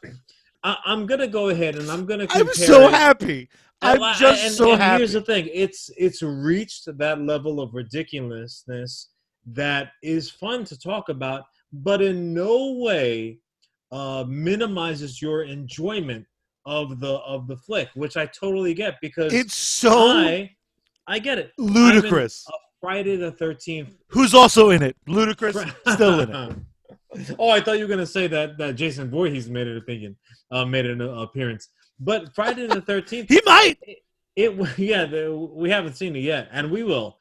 I, 0.64 0.78
I'm 0.86 1.06
gonna 1.06 1.28
go 1.28 1.50
ahead 1.50 1.76
and 1.76 1.90
I'm 1.90 2.06
gonna. 2.06 2.28
I'm 2.30 2.48
so 2.54 2.88
it- 2.88 2.92
happy. 2.92 3.50
I'm 3.82 4.00
just 4.18 4.44
and- 4.44 4.54
so 4.54 4.72
and 4.74 4.82
happy. 4.82 5.00
Here's 5.02 5.14
the 5.14 5.22
thing: 5.22 5.50
it's 5.54 5.90
it's 5.98 6.22
reached 6.22 6.88
that 6.98 7.22
level 7.22 7.60
of 7.62 7.74
ridiculousness 7.74 9.10
that 9.54 9.92
is 10.04 10.30
fun 10.30 10.64
to 10.66 10.78
talk 10.80 11.10
about, 11.10 11.44
but 11.72 12.02
in 12.02 12.34
no 12.34 12.74
way 12.74 13.40
uh, 13.92 14.26
minimizes 14.28 15.22
your 15.22 15.44
enjoyment 15.44 16.26
of 16.66 17.00
the 17.00 17.14
of 17.20 17.48
the 17.48 17.56
flick, 17.56 17.90
which 17.96 18.18
I 18.18 18.26
totally 18.26 18.74
get 18.74 18.96
because 19.02 19.34
It's 19.34 19.56
so 19.56 20.10
I 20.10 20.52
I 21.08 21.20
get 21.20 21.38
it. 21.38 21.52
ludicrous. 21.58 22.46
Friday 22.82 23.16
the 23.16 23.32
Thirteenth. 23.32 23.96
Who's 24.10 24.34
also 24.34 24.70
in 24.72 24.84
it? 24.84 24.96
Ludicrous, 25.08 25.58
still 25.94 26.20
in 26.20 26.30
it. 26.30 26.56
oh, 27.40 27.50
I 27.50 27.62
thought 27.62 27.78
you 27.78 27.86
were 27.86 27.90
gonna 27.90 28.06
say 28.06 28.28
that 28.28 28.58
that 28.58 28.76
Jason 28.76 29.10
Voorhees 29.10 29.50
made 29.50 29.68
an 29.68 29.78
opinion, 29.78 30.16
uh, 30.52 30.66
made 30.66 30.86
an 30.86 31.02
uh, 31.02 31.22
appearance. 31.22 31.70
But 32.00 32.34
Friday 32.36 32.68
the 32.68 32.82
Thirteenth, 32.82 33.30
He 33.30 33.42
might. 33.46 33.78
it 34.36 34.78
yeah, 34.78 35.06
the, 35.06 35.50
we 35.54 35.70
haven't 35.70 35.96
seen 35.96 36.16
it 36.16 36.22
yet, 36.22 36.50
and 36.52 36.72
we 36.72 36.84
will. 36.84 37.18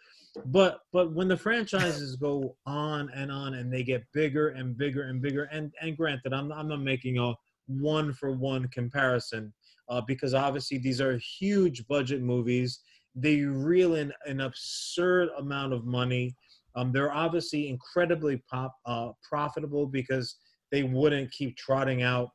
But 0.47 0.81
but 0.93 1.13
when 1.13 1.29
the 1.29 1.37
franchises 1.37 2.17
go 2.17 2.57
on 2.67 3.11
and 3.15 3.33
on 3.33 3.55
and 3.55 3.73
they 3.73 3.83
get 3.83 4.05
bigger 4.13 4.49
and 4.49 4.77
bigger 4.77 5.05
and 5.05 5.23
bigger, 5.23 5.45
and 5.45 5.73
and 5.81 5.97
granted, 5.97 6.33
I'm 6.33 6.53
I'm 6.53 6.69
not 6.69 6.81
making 6.81 7.19
a 7.19 7.35
one 7.67 8.13
for 8.13 8.33
one 8.33 8.69
comparison 8.69 9.53
uh, 9.89 10.01
because 10.01 10.35
obviously 10.35 10.79
these 10.79 11.01
are 11.01 11.19
huge 11.19 11.87
budget 11.87 12.23
movies. 12.23 12.81
They 13.15 13.41
reel 13.41 13.95
in 13.95 14.13
an 14.27 14.41
absurd 14.41 15.31
amount 15.39 15.73
of 15.73 15.87
money. 15.87 16.37
Um, 16.77 16.93
they're 16.93 17.13
obviously 17.13 17.69
incredibly 17.69 18.43
pop, 18.51 18.77
uh, 18.85 19.11
profitable 19.29 19.87
because 19.87 20.37
they 20.71 20.83
wouldn't 20.83 21.33
keep 21.33 21.57
trotting 21.57 22.03
out 22.03 22.29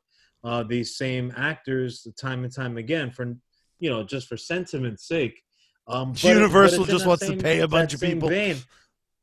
uh, 0.44 0.64
these 0.64 0.96
same 0.96 1.32
actors 1.36 2.06
time 2.20 2.42
and 2.44 2.52
time 2.52 2.76
again 2.76 3.10
for 3.10 3.36
you 3.78 3.88
know 3.88 4.02
just 4.02 4.28
for 4.28 4.36
sentiment's 4.36 5.06
sake. 5.06 5.40
Um, 5.86 6.12
but 6.12 6.24
Universal 6.24 6.84
just 6.86 7.06
wants 7.06 7.26
to 7.26 7.36
pay 7.36 7.60
a 7.60 7.68
bunch 7.68 7.94
of 7.94 8.00
people. 8.00 8.28
vein. 8.28 8.56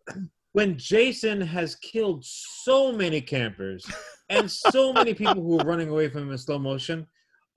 When 0.54 0.80
Jason 0.80 1.40
has 1.42 1.76
killed 1.76 2.26
so 2.26 2.92
many 2.92 3.22
campers 3.22 3.86
and 4.30 4.50
so 4.50 4.92
many 4.92 5.14
people 5.14 5.44
who 5.44 5.60
are 5.60 5.64
running 5.64 5.90
away 5.90 6.10
from 6.10 6.24
him 6.24 6.32
in 6.32 6.40
slow 6.40 6.58
motion, 6.58 7.06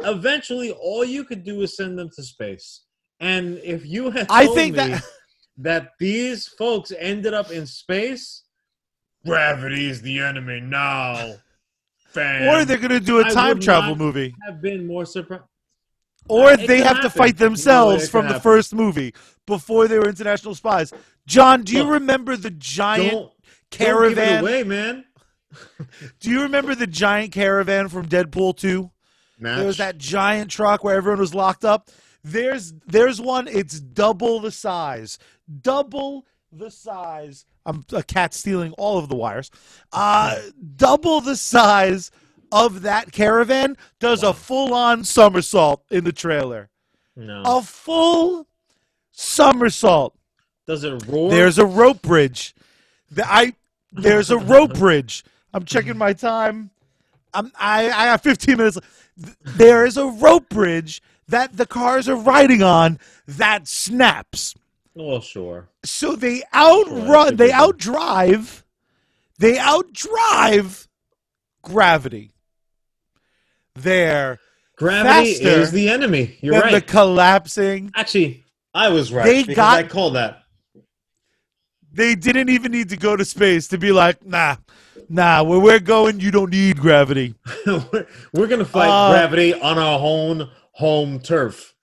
eventually 0.00 0.72
all 0.72 1.02
you 1.02 1.24
could 1.24 1.42
do 1.42 1.62
is 1.62 1.74
send 1.74 1.98
them 1.98 2.10
to 2.14 2.22
space. 2.22 2.82
And 3.18 3.58
if 3.64 3.86
you 3.86 4.10
had 4.10 4.28
told 4.28 4.40
I 4.40 4.46
think 4.54 4.76
me 4.76 4.88
that- 4.88 5.04
that 5.58 5.92
these 5.98 6.48
folks 6.48 6.92
ended 6.98 7.34
up 7.34 7.50
in 7.50 7.66
space, 7.66 8.42
gravity 9.26 9.86
is 9.86 10.02
the 10.02 10.18
enemy 10.20 10.60
now. 10.60 11.34
Fam. 12.08 12.48
Or 12.48 12.64
they're 12.64 12.78
gonna 12.78 13.00
do 13.00 13.20
a 13.20 13.24
time 13.30 13.60
travel 13.60 13.96
not- 13.96 14.14
have 14.46 14.60
been 14.60 14.86
more 14.86 15.06
surprised. 15.06 15.44
or 16.28 16.52
it 16.52 16.66
they 16.66 16.80
have 16.82 17.00
to 17.00 17.10
fight 17.10 17.36
themselves 17.38 18.08
from 18.08 18.26
the 18.26 18.34
happen. 18.34 18.42
first 18.42 18.74
movie 18.74 19.14
before 19.46 19.88
they 19.88 19.98
were 19.98 20.08
international 20.08 20.54
spies. 20.54 20.92
John, 21.26 21.62
do 21.62 21.72
you 21.72 21.82
Look, 21.84 21.92
remember 21.94 22.36
the 22.36 22.50
giant 22.50 23.10
Don't, 23.12 23.20
don't 23.22 23.32
caravan? 23.70 24.42
give 24.44 24.50
it 24.50 24.52
away, 24.52 24.64
man. 24.64 25.04
Do 26.20 26.30
you 26.30 26.42
remember 26.42 26.74
the 26.74 26.86
giant 26.86 27.32
caravan 27.32 27.88
from 27.88 28.08
Deadpool 28.08 28.56
2? 28.56 28.90
There 29.38 29.66
was 29.66 29.76
that 29.78 29.98
giant 29.98 30.50
truck 30.50 30.82
where 30.82 30.96
everyone 30.96 31.20
was 31.20 31.34
locked 31.34 31.64
up. 31.64 31.90
There's 32.24 32.72
there's 32.86 33.20
one. 33.20 33.48
It's 33.48 33.80
double 33.80 34.40
the 34.40 34.50
size, 34.52 35.18
double 35.60 36.24
the 36.52 36.70
size. 36.70 37.44
I'm 37.66 37.84
a 37.92 38.02
cat 38.02 38.34
stealing 38.34 38.72
all 38.72 38.98
of 38.98 39.08
the 39.08 39.16
wires. 39.16 39.50
Uh, 39.92 40.38
double 40.76 41.20
the 41.20 41.36
size 41.36 42.10
of 42.52 42.82
that 42.82 43.12
caravan 43.12 43.76
does 43.98 44.22
a 44.22 44.32
full 44.32 44.74
on 44.74 45.04
somersault 45.04 45.84
in 45.90 46.04
the 46.04 46.12
trailer. 46.12 46.70
no. 47.16 47.42
A 47.44 47.62
full 47.62 48.46
somersault. 49.10 50.14
Does 50.66 50.84
it 50.84 51.04
roar? 51.06 51.30
There's 51.30 51.58
a 51.58 51.66
rope 51.66 52.02
bridge. 52.02 52.54
The, 53.10 53.30
I 53.30 53.54
there's 53.90 54.30
a 54.30 54.38
rope 54.54 54.74
bridge. 54.74 55.24
I'm 55.52 55.64
checking 55.64 55.98
my 55.98 56.12
time. 56.12 56.70
I'm 57.34 57.50
I 57.58 57.86
I 57.86 58.04
have 58.06 58.20
15 58.22 58.56
minutes. 58.56 58.78
There 59.42 59.84
is 59.84 59.96
a 59.96 60.06
rope 60.06 60.48
bridge 60.48 61.02
that 61.28 61.56
the 61.56 61.66
cars 61.66 62.08
are 62.08 62.16
riding 62.16 62.62
on 62.62 62.98
that 63.26 63.66
snaps. 63.68 64.54
well, 64.94 65.20
sure. 65.20 65.68
So 65.84 66.16
they 66.16 66.36
Sure, 66.38 66.44
outrun, 66.54 67.36
they 67.36 67.50
outdrive, 67.50 68.62
they 69.38 69.54
outdrive 69.56 70.86
gravity. 71.62 72.32
There, 73.74 74.38
Gravity 74.76 75.30
is 75.30 75.70
the 75.70 75.88
enemy. 75.88 76.36
You're 76.40 76.58
right. 76.60 76.72
the 76.72 76.80
collapsing. 76.80 77.90
Actually, 77.94 78.44
I 78.74 78.88
was 78.90 79.12
right 79.12 79.24
They 79.24 79.54
got- 79.54 79.78
I 79.78 79.82
called 79.84 80.14
that. 80.16 80.42
They 81.94 82.14
didn't 82.14 82.48
even 82.48 82.72
need 82.72 82.88
to 82.88 82.96
go 82.96 83.16
to 83.16 83.24
space 83.24 83.68
to 83.68 83.78
be 83.78 83.92
like, 83.92 84.24
nah, 84.24 84.56
nah. 85.10 85.42
Where 85.42 85.58
we're 85.60 85.78
going, 85.78 86.20
you 86.20 86.30
don't 86.30 86.50
need 86.50 86.78
gravity. 86.78 87.34
we're, 87.66 88.06
we're 88.32 88.46
gonna 88.46 88.64
fight 88.64 88.88
Uh, 88.88 89.10
gravity 89.12 89.52
on 89.54 89.78
our 89.78 89.98
own 90.00 90.48
home 90.72 91.20
turf. 91.20 91.74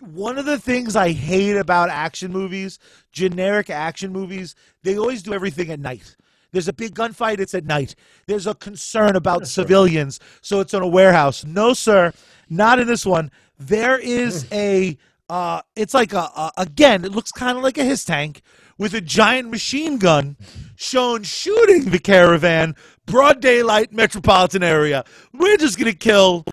One 0.00 0.38
of 0.38 0.46
the 0.46 0.58
things 0.58 0.96
I 0.96 1.12
hate 1.12 1.56
about 1.56 1.90
action 1.90 2.32
movies, 2.32 2.78
generic 3.12 3.68
action 3.68 4.12
movies, 4.12 4.54
they 4.82 4.96
always 4.96 5.22
do 5.22 5.34
everything 5.34 5.70
at 5.70 5.78
night. 5.80 6.16
There's 6.52 6.68
a 6.68 6.72
big 6.72 6.94
gunfight, 6.94 7.38
it's 7.38 7.54
at 7.54 7.66
night. 7.66 7.94
There's 8.26 8.46
a 8.46 8.54
concern 8.54 9.16
about 9.16 9.46
civilians, 9.46 10.20
so 10.40 10.60
it's 10.60 10.72
on 10.72 10.82
a 10.82 10.88
warehouse. 10.88 11.44
No, 11.44 11.74
sir, 11.74 12.12
not 12.48 12.78
in 12.78 12.86
this 12.86 13.04
one. 13.04 13.30
There 13.58 13.98
is 13.98 14.46
a 14.52 14.96
Uh, 15.30 15.62
it's 15.74 15.94
like 15.94 16.12
a, 16.12 16.28
a 16.36 16.52
again, 16.58 17.02
it 17.04 17.12
looks 17.12 17.32
kind 17.32 17.56
of 17.56 17.64
like 17.64 17.78
a 17.78 17.84
HISS 17.84 18.04
tank 18.04 18.42
with 18.76 18.92
a 18.94 19.00
giant 19.00 19.50
machine 19.50 19.96
gun 19.96 20.36
shown 20.76 21.22
shooting 21.22 21.90
the 21.90 21.98
caravan, 21.98 22.74
broad 23.06 23.40
daylight 23.40 23.90
metropolitan 23.90 24.62
area. 24.62 25.02
We're 25.32 25.56
just 25.56 25.78
gonna 25.78 25.94
kill 25.94 26.44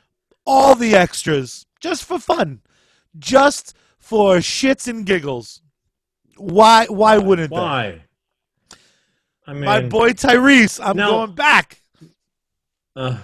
all 0.51 0.75
the 0.75 0.96
extras 0.96 1.65
just 1.79 2.03
for 2.03 2.20
fun, 2.20 2.60
just 3.17 3.75
for 4.00 4.38
shits 4.38 4.88
and 4.88 5.05
giggles. 5.05 5.62
Why? 6.38 6.86
Why 6.88 7.17
wouldn't 7.17 7.51
they? 7.51 7.55
Why? 7.55 8.01
I 9.48 9.53
mean, 9.53 9.63
My 9.63 9.81
boy 9.81 10.12
Tyrese, 10.12 10.79
I'm 10.84 10.98
Now- 10.98 11.12
going 11.12 11.36
back. 11.36 11.81
Uh, 12.96 13.17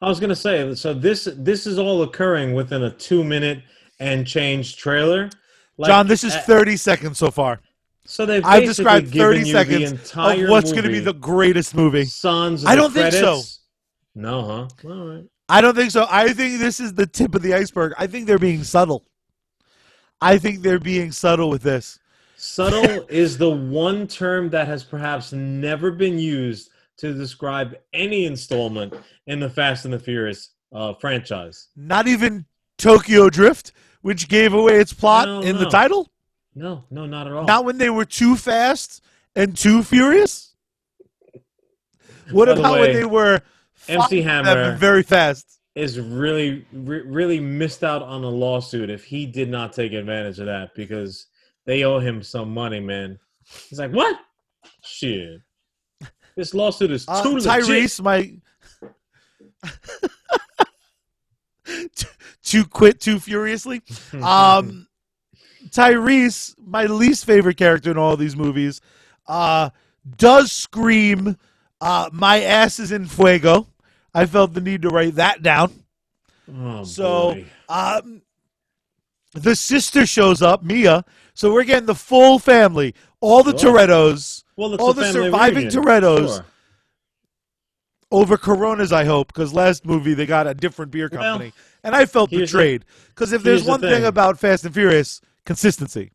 I 0.00 0.08
was 0.08 0.18
gonna 0.18 0.34
say, 0.34 0.74
so 0.74 0.94
this 0.94 1.28
this 1.36 1.66
is 1.66 1.78
all 1.78 2.02
occurring 2.02 2.54
within 2.54 2.82
a 2.84 2.90
two 2.90 3.22
minute 3.22 3.62
and 3.98 4.26
change 4.26 4.78
trailer. 4.78 5.28
Like, 5.76 5.88
John, 5.88 6.06
this 6.06 6.24
is 6.24 6.34
uh, 6.34 6.40
30 6.40 6.76
seconds 6.78 7.18
so 7.18 7.30
far. 7.30 7.60
so 8.06 8.24
they've 8.24 8.44
I've 8.44 8.64
described 8.64 9.12
30 9.12 9.44
seconds 9.50 9.92
of 10.16 10.48
what's 10.48 10.72
going 10.72 10.84
to 10.84 10.90
be 10.90 11.00
the 11.00 11.14
greatest 11.14 11.74
movie. 11.74 12.06
Sons. 12.06 12.64
Of 12.64 12.70
I 12.70 12.76
don't 12.76 12.92
think 12.92 13.12
so. 13.12 13.42
No, 14.14 14.42
huh? 14.42 14.88
All 14.88 15.06
right. 15.06 15.24
I 15.50 15.60
don't 15.60 15.74
think 15.74 15.90
so. 15.90 16.06
I 16.08 16.32
think 16.32 16.60
this 16.60 16.78
is 16.78 16.94
the 16.94 17.06
tip 17.06 17.34
of 17.34 17.42
the 17.42 17.54
iceberg. 17.54 17.92
I 17.98 18.06
think 18.06 18.26
they're 18.26 18.38
being 18.38 18.62
subtle. 18.62 19.04
I 20.20 20.38
think 20.38 20.60
they're 20.60 20.78
being 20.78 21.10
subtle 21.10 21.50
with 21.50 21.62
this. 21.62 21.98
Subtle 22.36 23.04
is 23.08 23.36
the 23.36 23.50
one 23.50 24.06
term 24.06 24.50
that 24.50 24.68
has 24.68 24.84
perhaps 24.84 25.32
never 25.32 25.90
been 25.90 26.18
used 26.18 26.70
to 26.98 27.12
describe 27.14 27.76
any 27.92 28.26
installment 28.26 28.94
in 29.26 29.40
the 29.40 29.50
Fast 29.50 29.84
and 29.86 29.92
the 29.92 29.98
Furious 29.98 30.50
uh, 30.72 30.94
franchise. 30.94 31.68
Not 31.74 32.06
even 32.06 32.44
Tokyo 32.78 33.28
Drift, 33.28 33.72
which 34.02 34.28
gave 34.28 34.52
away 34.52 34.74
its 34.74 34.92
plot 34.92 35.26
No, 35.26 35.40
in 35.40 35.56
the 35.56 35.68
title. 35.68 36.10
No, 36.54 36.84
no, 36.90 37.06
not 37.06 37.26
at 37.26 37.32
all. 37.32 37.44
Not 37.44 37.64
when 37.64 37.78
they 37.78 37.90
were 37.90 38.04
too 38.04 38.36
fast 38.36 39.02
and 39.34 39.56
too 39.56 39.82
furious. 39.82 40.54
What 42.30 42.46
By 42.46 42.54
the 42.54 42.60
about 42.60 42.78
when 42.78 42.92
they 42.92 43.04
were 43.04 43.40
MC 43.88 44.22
Hammer 44.22 44.76
very 44.76 45.02
fast? 45.02 45.46
is 45.76 46.00
really, 46.00 46.66
re- 46.72 47.02
really 47.02 47.38
missed 47.40 47.84
out 47.84 48.02
on 48.02 48.24
a 48.24 48.28
lawsuit 48.28 48.90
if 48.90 49.04
he 49.04 49.24
did 49.24 49.48
not 49.48 49.72
take 49.72 49.92
advantage 49.92 50.38
of 50.40 50.46
that 50.46 50.74
because 50.74 51.26
they 51.64 51.84
owe 51.84 51.98
him 52.00 52.22
some 52.22 52.52
money, 52.52 52.80
man. 52.80 53.18
He's 53.68 53.78
like, 53.78 53.92
what? 53.92 54.18
Shit. 54.82 55.40
This 56.36 56.54
lawsuit 56.54 56.90
is 56.90 57.06
too 57.06 57.12
Uh, 57.12 57.28
legit. 57.30 57.52
Tyrese, 57.52 58.02
my 58.02 58.32
to 62.44 62.64
quit 62.64 63.00
too 63.00 63.18
furiously. 63.20 63.82
Um, 64.22 64.88
Tyrese, 65.68 66.54
my 66.58 66.86
least 66.86 67.24
favorite 67.24 67.56
character 67.56 67.90
in 67.92 67.98
all 67.98 68.16
these 68.16 68.34
movies, 68.34 68.80
uh, 69.28 69.70
does 70.16 70.50
scream, 70.50 71.36
uh, 71.80 72.10
"My 72.12 72.42
ass 72.42 72.78
is 72.78 72.92
in 72.92 73.06
fuego." 73.06 73.66
I 74.14 74.26
felt 74.26 74.54
the 74.54 74.60
need 74.60 74.82
to 74.82 74.88
write 74.88 75.14
that 75.16 75.42
down. 75.42 75.72
oh, 76.52 76.82
So, 76.84 77.44
um, 77.68 78.22
the 79.34 79.54
sister 79.54 80.04
shows 80.06 80.42
up, 80.42 80.62
Mia. 80.64 81.04
So 81.34 81.52
we're 81.52 81.62
getting 81.64 81.86
the 81.86 81.94
full 81.94 82.38
family, 82.40 82.94
all 83.20 83.42
the 83.44 83.56
Sure. 83.56 83.74
Torettos 83.78 84.42
well, 84.56 84.74
all 84.76 84.92
the 84.92 85.12
surviving 85.12 85.66
reunion. 85.68 85.82
Torettos 85.84 86.34
Sure. 86.36 86.44
over 88.10 88.36
Coronas. 88.36 88.92
I 88.92 89.04
hope 89.04 89.28
because 89.28 89.54
last 89.54 89.86
movie 89.86 90.14
they 90.14 90.26
got 90.26 90.46
a 90.48 90.54
different 90.54 90.90
beer 90.90 91.08
Well, 91.10 91.22
company, 91.22 91.52
and 91.84 91.94
I 91.94 92.06
felt 92.06 92.30
betrayed. 92.30 92.84
Because 93.08 93.32
if 93.32 93.42
there's 93.42 93.60
here's 93.60 93.64
the 93.66 93.70
one 93.70 93.80
thing 93.80 93.90
thing. 93.90 94.04
about 94.04 94.38
Fast 94.38 94.64
and 94.64 94.74
Furious, 94.74 95.20
consistency. 95.46 96.10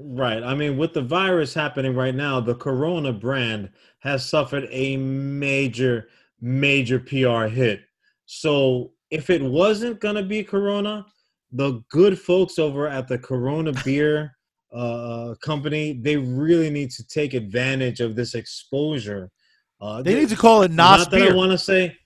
Right. 0.00 0.44
I 0.44 0.54
mean, 0.54 0.76
with 0.76 0.92
the 0.94 1.02
virus 1.02 1.52
happening 1.52 1.94
right 1.94 2.14
now, 2.14 2.40
the 2.40 2.54
Corona 2.54 3.12
brand 3.12 3.70
has 3.98 4.28
suffered 4.28 4.68
a 4.70 4.96
major, 4.96 6.08
major 6.40 7.00
PR 7.00 7.46
hit. 7.46 7.80
So 8.26 8.92
if 9.10 9.28
it 9.28 9.42
wasn't 9.42 9.98
going 9.98 10.14
to 10.14 10.22
be 10.22 10.44
Corona, 10.44 11.04
the 11.50 11.82
good 11.90 12.16
folks 12.16 12.60
over 12.60 12.86
at 12.86 13.08
the 13.08 13.18
Corona 13.18 13.72
Beer 13.84 14.36
uh, 14.72 15.34
company, 15.40 15.94
they 15.94 16.16
really 16.16 16.70
need 16.70 16.92
to 16.92 17.06
take 17.08 17.34
advantage 17.34 18.00
of 18.00 18.14
this 18.14 18.36
exposure. 18.36 19.32
Uh, 19.80 20.02
They 20.02 20.14
need 20.14 20.28
to 20.28 20.36
call 20.36 20.62
it 20.62 20.70
not 20.70 21.10
that 21.10 21.22
I 21.22 21.34
want 21.34 21.50
to 21.50 21.58
say 21.58 21.96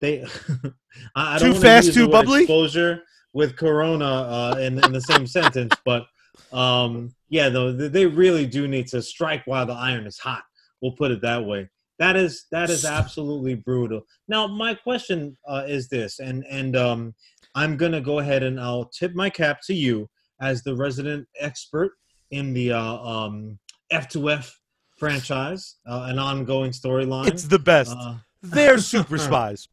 they. 0.00 0.24
I, 1.16 1.36
I 1.36 1.38
Too 1.38 1.54
fast, 1.54 1.94
too 1.94 2.08
bubbly? 2.08 2.42
Exposure 2.42 3.02
with 3.32 3.56
Corona 3.56 4.04
uh, 4.04 4.56
in 4.60 4.84
in 4.84 4.92
the 4.92 5.00
same 5.00 5.26
sentence, 5.26 5.74
but 5.84 6.04
um, 6.52 7.14
yeah, 7.32 7.48
though 7.48 7.72
they 7.72 8.04
really 8.04 8.44
do 8.44 8.68
need 8.68 8.88
to 8.88 9.00
strike 9.00 9.42
while 9.46 9.64
the 9.64 9.72
iron 9.72 10.06
is 10.06 10.18
hot. 10.18 10.42
We'll 10.82 10.92
put 10.92 11.10
it 11.10 11.22
that 11.22 11.42
way. 11.42 11.70
That 11.98 12.14
is 12.14 12.44
that 12.52 12.68
is 12.68 12.84
absolutely 13.00 13.54
brutal. 13.54 14.02
Now, 14.28 14.46
my 14.46 14.74
question 14.74 15.34
uh, 15.48 15.64
is 15.66 15.88
this, 15.88 16.18
and 16.18 16.44
and 16.50 16.76
um, 16.76 17.14
I'm 17.54 17.78
gonna 17.78 18.02
go 18.02 18.18
ahead 18.18 18.42
and 18.42 18.60
I'll 18.60 18.84
tip 18.84 19.14
my 19.14 19.30
cap 19.30 19.60
to 19.66 19.74
you 19.74 20.10
as 20.42 20.62
the 20.62 20.76
resident 20.76 21.26
expert 21.40 21.92
in 22.32 22.52
the 22.52 22.72
uh, 22.72 22.98
um, 22.98 23.58
F2F 23.90 24.52
franchise, 24.98 25.76
uh, 25.88 26.08
an 26.10 26.18
ongoing 26.18 26.72
storyline. 26.72 27.28
It's 27.28 27.44
the 27.44 27.58
best. 27.58 27.96
Uh, 27.98 28.16
They're 28.42 28.76
super 28.94 29.16
spies. 29.16 29.68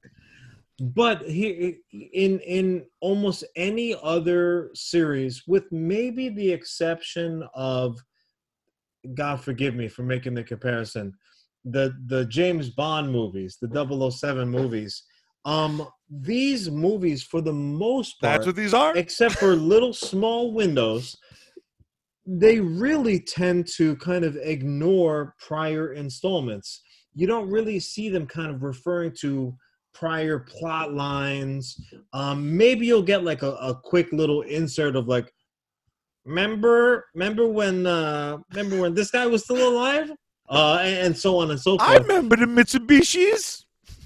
But 0.79 1.21
here 1.23 1.73
in 1.91 2.39
in 2.39 2.85
almost 3.01 3.43
any 3.55 3.95
other 4.01 4.69
series 4.73 5.43
with 5.47 5.69
maybe 5.71 6.29
the 6.29 6.51
exception 6.51 7.43
of 7.53 7.97
god 9.13 9.41
forgive 9.41 9.75
me 9.75 9.87
for 9.87 10.03
making 10.03 10.33
the 10.33 10.43
comparison 10.43 11.13
the 11.65 11.93
the 12.07 12.25
james 12.25 12.69
bond 12.69 13.11
movies 13.11 13.57
the 13.61 14.11
007 14.11 14.49
movies 14.49 15.03
um 15.45 15.87
these 16.09 16.69
movies 16.69 17.23
for 17.23 17.41
the 17.41 17.53
most 17.53 18.19
part 18.19 18.33
That's 18.33 18.47
what 18.47 18.55
these 18.55 18.73
are. 18.73 18.95
except 18.95 19.35
for 19.35 19.55
little 19.55 19.93
small 19.93 20.53
windows 20.53 21.15
they 22.25 22.59
really 22.59 23.19
tend 23.19 23.67
to 23.75 23.95
kind 23.97 24.23
of 24.23 24.37
ignore 24.37 25.35
prior 25.39 25.93
installments 25.93 26.81
you 27.15 27.27
don't 27.27 27.49
really 27.49 27.79
see 27.79 28.09
them 28.09 28.25
kind 28.25 28.51
of 28.51 28.63
referring 28.63 29.11
to 29.19 29.55
prior 29.93 30.39
plot 30.39 30.93
lines 30.93 31.79
um 32.13 32.55
maybe 32.55 32.85
you'll 32.85 33.01
get 33.01 33.23
like 33.23 33.41
a, 33.41 33.51
a 33.53 33.75
quick 33.83 34.11
little 34.11 34.41
insert 34.43 34.95
of 34.95 35.07
like 35.07 35.31
remember 36.25 37.05
remember 37.15 37.47
when 37.47 37.85
uh 37.85 38.37
remember 38.51 38.79
when 38.79 38.93
this 38.93 39.11
guy 39.11 39.25
was 39.25 39.43
still 39.43 39.67
alive 39.67 40.11
uh 40.49 40.79
and, 40.81 41.07
and 41.07 41.17
so 41.17 41.37
on 41.37 41.51
and 41.51 41.59
so 41.59 41.77
forth 41.77 41.89
I 41.89 41.97
remember 41.97 42.35
the 42.35 42.45
Mitsubishis. 42.45 43.63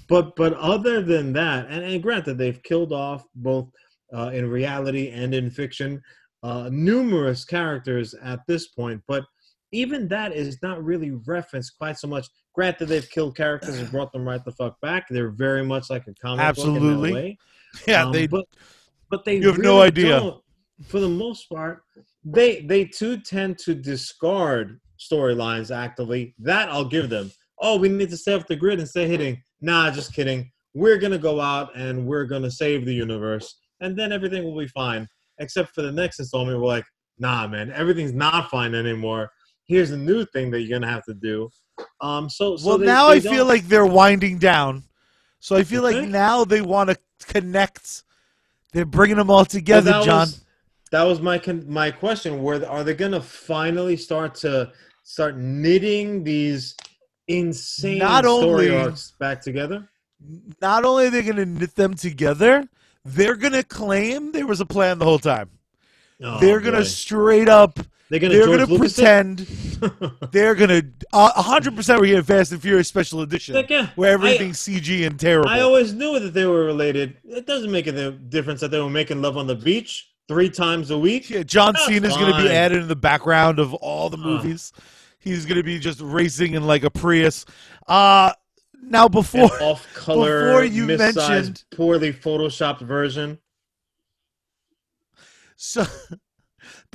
but 0.08 0.36
but 0.36 0.54
other 0.54 1.02
than 1.02 1.32
that, 1.34 1.66
and, 1.68 1.84
and 1.84 2.02
granted, 2.02 2.38
they've 2.38 2.62
killed 2.62 2.92
off 2.92 3.24
both 3.34 3.68
uh, 4.14 4.30
in 4.32 4.48
reality 4.48 5.10
and 5.10 5.34
in 5.34 5.50
fiction 5.50 6.00
uh, 6.42 6.68
numerous 6.70 7.44
characters 7.44 8.14
at 8.22 8.40
this 8.46 8.68
point. 8.68 9.02
But 9.08 9.24
even 9.74 10.08
that 10.08 10.32
is 10.32 10.62
not 10.62 10.82
really 10.82 11.10
referenced 11.26 11.76
quite 11.76 11.98
so 11.98 12.06
much. 12.06 12.26
Granted, 12.54 12.86
they've 12.86 13.08
killed 13.10 13.36
characters 13.36 13.78
and 13.78 13.90
brought 13.90 14.12
them 14.12 14.26
right 14.26 14.42
the 14.44 14.52
fuck 14.52 14.80
back. 14.80 15.06
They're 15.10 15.30
very 15.30 15.64
much 15.64 15.90
like 15.90 16.06
a 16.06 16.14
comic 16.14 16.44
Absolutely. 16.44 16.80
book 16.80 16.92
in 16.98 17.02
that 17.02 17.12
way. 17.12 17.38
Yeah, 17.88 18.04
Um, 18.04 18.12
they. 18.12 18.28
but 18.28 18.44
but 19.10 19.24
they 19.24 19.36
You 19.38 19.48
have 19.48 19.58
no 19.58 19.80
idea. 19.80 20.32
For 20.86 21.00
the 21.00 21.08
most 21.08 21.48
part, 21.48 21.82
they 22.24 22.60
they 22.62 22.84
too 22.84 23.16
tend 23.18 23.58
to 23.58 23.74
discard 23.74 24.80
storylines 24.98 25.74
actively. 25.74 26.34
That 26.38 26.68
I'll 26.68 26.84
give 26.84 27.10
them. 27.10 27.32
Oh, 27.60 27.76
we 27.78 27.88
need 27.88 28.10
to 28.10 28.16
stay 28.16 28.34
off 28.34 28.46
the 28.46 28.56
grid 28.56 28.78
and 28.78 28.88
stay 28.88 29.08
hitting. 29.08 29.42
Nah, 29.60 29.90
just 29.90 30.12
kidding. 30.14 30.50
We're 30.74 30.98
gonna 30.98 31.18
go 31.18 31.40
out 31.40 31.76
and 31.76 32.06
we're 32.06 32.26
gonna 32.26 32.50
save 32.50 32.84
the 32.86 32.94
universe, 32.94 33.56
and 33.80 33.96
then 33.98 34.12
everything 34.12 34.44
will 34.44 34.58
be 34.58 34.68
fine. 34.68 35.08
Except 35.38 35.74
for 35.74 35.82
the 35.82 35.90
next 35.92 36.20
installment, 36.20 36.60
we're 36.60 36.66
like, 36.66 36.84
nah, 37.18 37.46
man, 37.48 37.72
everything's 37.72 38.12
not 38.12 38.50
fine 38.50 38.74
anymore. 38.74 39.30
Here's 39.66 39.90
a 39.90 39.96
new 39.96 40.24
thing 40.26 40.50
that 40.50 40.60
you're 40.60 40.78
gonna 40.78 40.90
have 40.92 41.04
to 41.06 41.14
do. 41.14 41.50
Um, 42.00 42.28
so, 42.28 42.56
so 42.56 42.68
well, 42.68 42.78
they- 42.78 42.86
now 42.86 43.08
they 43.10 43.16
I 43.16 43.20
feel 43.20 43.32
don't- 43.38 43.48
like 43.48 43.66
they're 43.66 43.86
winding 43.86 44.38
down. 44.38 44.84
So 45.40 45.56
I 45.56 45.62
feel 45.64 45.82
like 45.82 46.08
now 46.08 46.44
they 46.44 46.62
want 46.62 46.90
to 46.90 46.96
connect. 47.26 48.02
They're 48.72 48.86
bringing 48.86 49.16
them 49.16 49.30
all 49.30 49.44
together, 49.44 49.90
that 49.92 50.04
John. 50.04 50.20
Was, 50.20 50.44
that 50.90 51.02
was 51.02 51.20
my 51.20 51.38
con- 51.38 51.68
my 51.68 51.90
question. 51.90 52.42
Where 52.42 52.66
are 52.68 52.82
they 52.82 52.94
going 52.94 53.12
to 53.12 53.20
finally 53.20 53.96
start 53.96 54.34
to 54.36 54.72
start 55.02 55.36
knitting 55.36 56.24
these 56.24 56.74
insane 57.28 57.98
Not 57.98 58.24
story 58.24 58.70
only- 58.70 58.84
arcs 58.84 59.12
back 59.18 59.40
together? 59.42 59.88
Not 60.62 60.84
only 60.84 61.08
are 61.08 61.10
they 61.10 61.22
going 61.22 61.36
to 61.36 61.44
knit 61.46 61.74
them 61.74 61.94
together, 61.94 62.66
they're 63.04 63.36
going 63.36 63.52
to 63.52 63.62
claim 63.62 64.32
there 64.32 64.46
was 64.46 64.60
a 64.60 64.66
plan 64.66 64.98
the 64.98 65.04
whole 65.04 65.18
time. 65.18 65.50
Oh, 66.22 66.40
they're 66.40 66.60
going 66.60 66.72
to 66.74 66.80
boy. 66.80 66.84
straight 66.84 67.48
up. 67.50 67.78
They're 68.10 68.20
going 68.20 68.32
They're 68.32 68.66
to 68.66 68.78
pretend. 68.78 69.38
They're 70.32 70.54
going 70.54 70.70
to. 70.70 70.86
A 71.12 71.42
hundred 71.42 71.74
percent, 71.76 72.00
we're 72.00 72.06
getting 72.06 72.22
Fast 72.22 72.52
and 72.52 72.60
Furious 72.62 72.86
Special 72.88 73.22
Edition, 73.22 73.54
Like, 73.54 73.70
yeah, 73.70 73.88
where 73.96 74.10
I- 74.10 74.14
everything's 74.14 74.58
CG 74.58 75.06
and 75.06 75.18
terrible. 75.18 75.48
I 75.48 75.60
always 75.60 75.92
knew 75.94 76.18
that 76.20 76.34
they 76.34 76.44
were 76.46 76.64
related. 76.64 77.16
It 77.24 77.46
doesn't 77.46 77.70
make 77.70 77.86
a 77.86 78.10
difference 78.12 78.60
that 78.60 78.70
they 78.70 78.80
were 78.80 78.90
making 78.90 79.20
love 79.22 79.36
on 79.36 79.46
the 79.46 79.54
beach. 79.54 80.10
three 80.26 80.48
times 80.48 80.90
a 80.90 80.96
week. 80.98 81.28
Yeah, 81.28 81.42
John 81.42 81.74
That's 81.74 81.86
Cena's 81.86 82.16
going 82.16 82.32
to 82.34 82.42
be 82.42 82.48
added 82.48 82.80
in 82.80 82.88
the 82.88 82.96
background 82.96 83.58
of 83.58 83.74
all 83.74 84.08
the 84.10 84.16
Uh. 84.16 84.20
movies. 84.24 84.72
He's 85.18 85.44
going 85.46 85.56
to 85.58 85.62
be 85.62 85.78
just 85.78 86.00
racing 86.00 86.54
in 86.54 86.66
like 86.66 86.82
a 86.84 86.90
Prius. 86.90 87.44
Uh 87.86 88.32
now 88.82 89.08
before 89.08 89.50
off-color, 89.62 90.46
before 90.48 90.64
you 90.64 90.86
mentioned- 90.86 91.64
poorly 91.74 92.12
photoshopped 92.12 92.80
version. 92.82 93.38
so 95.56 95.84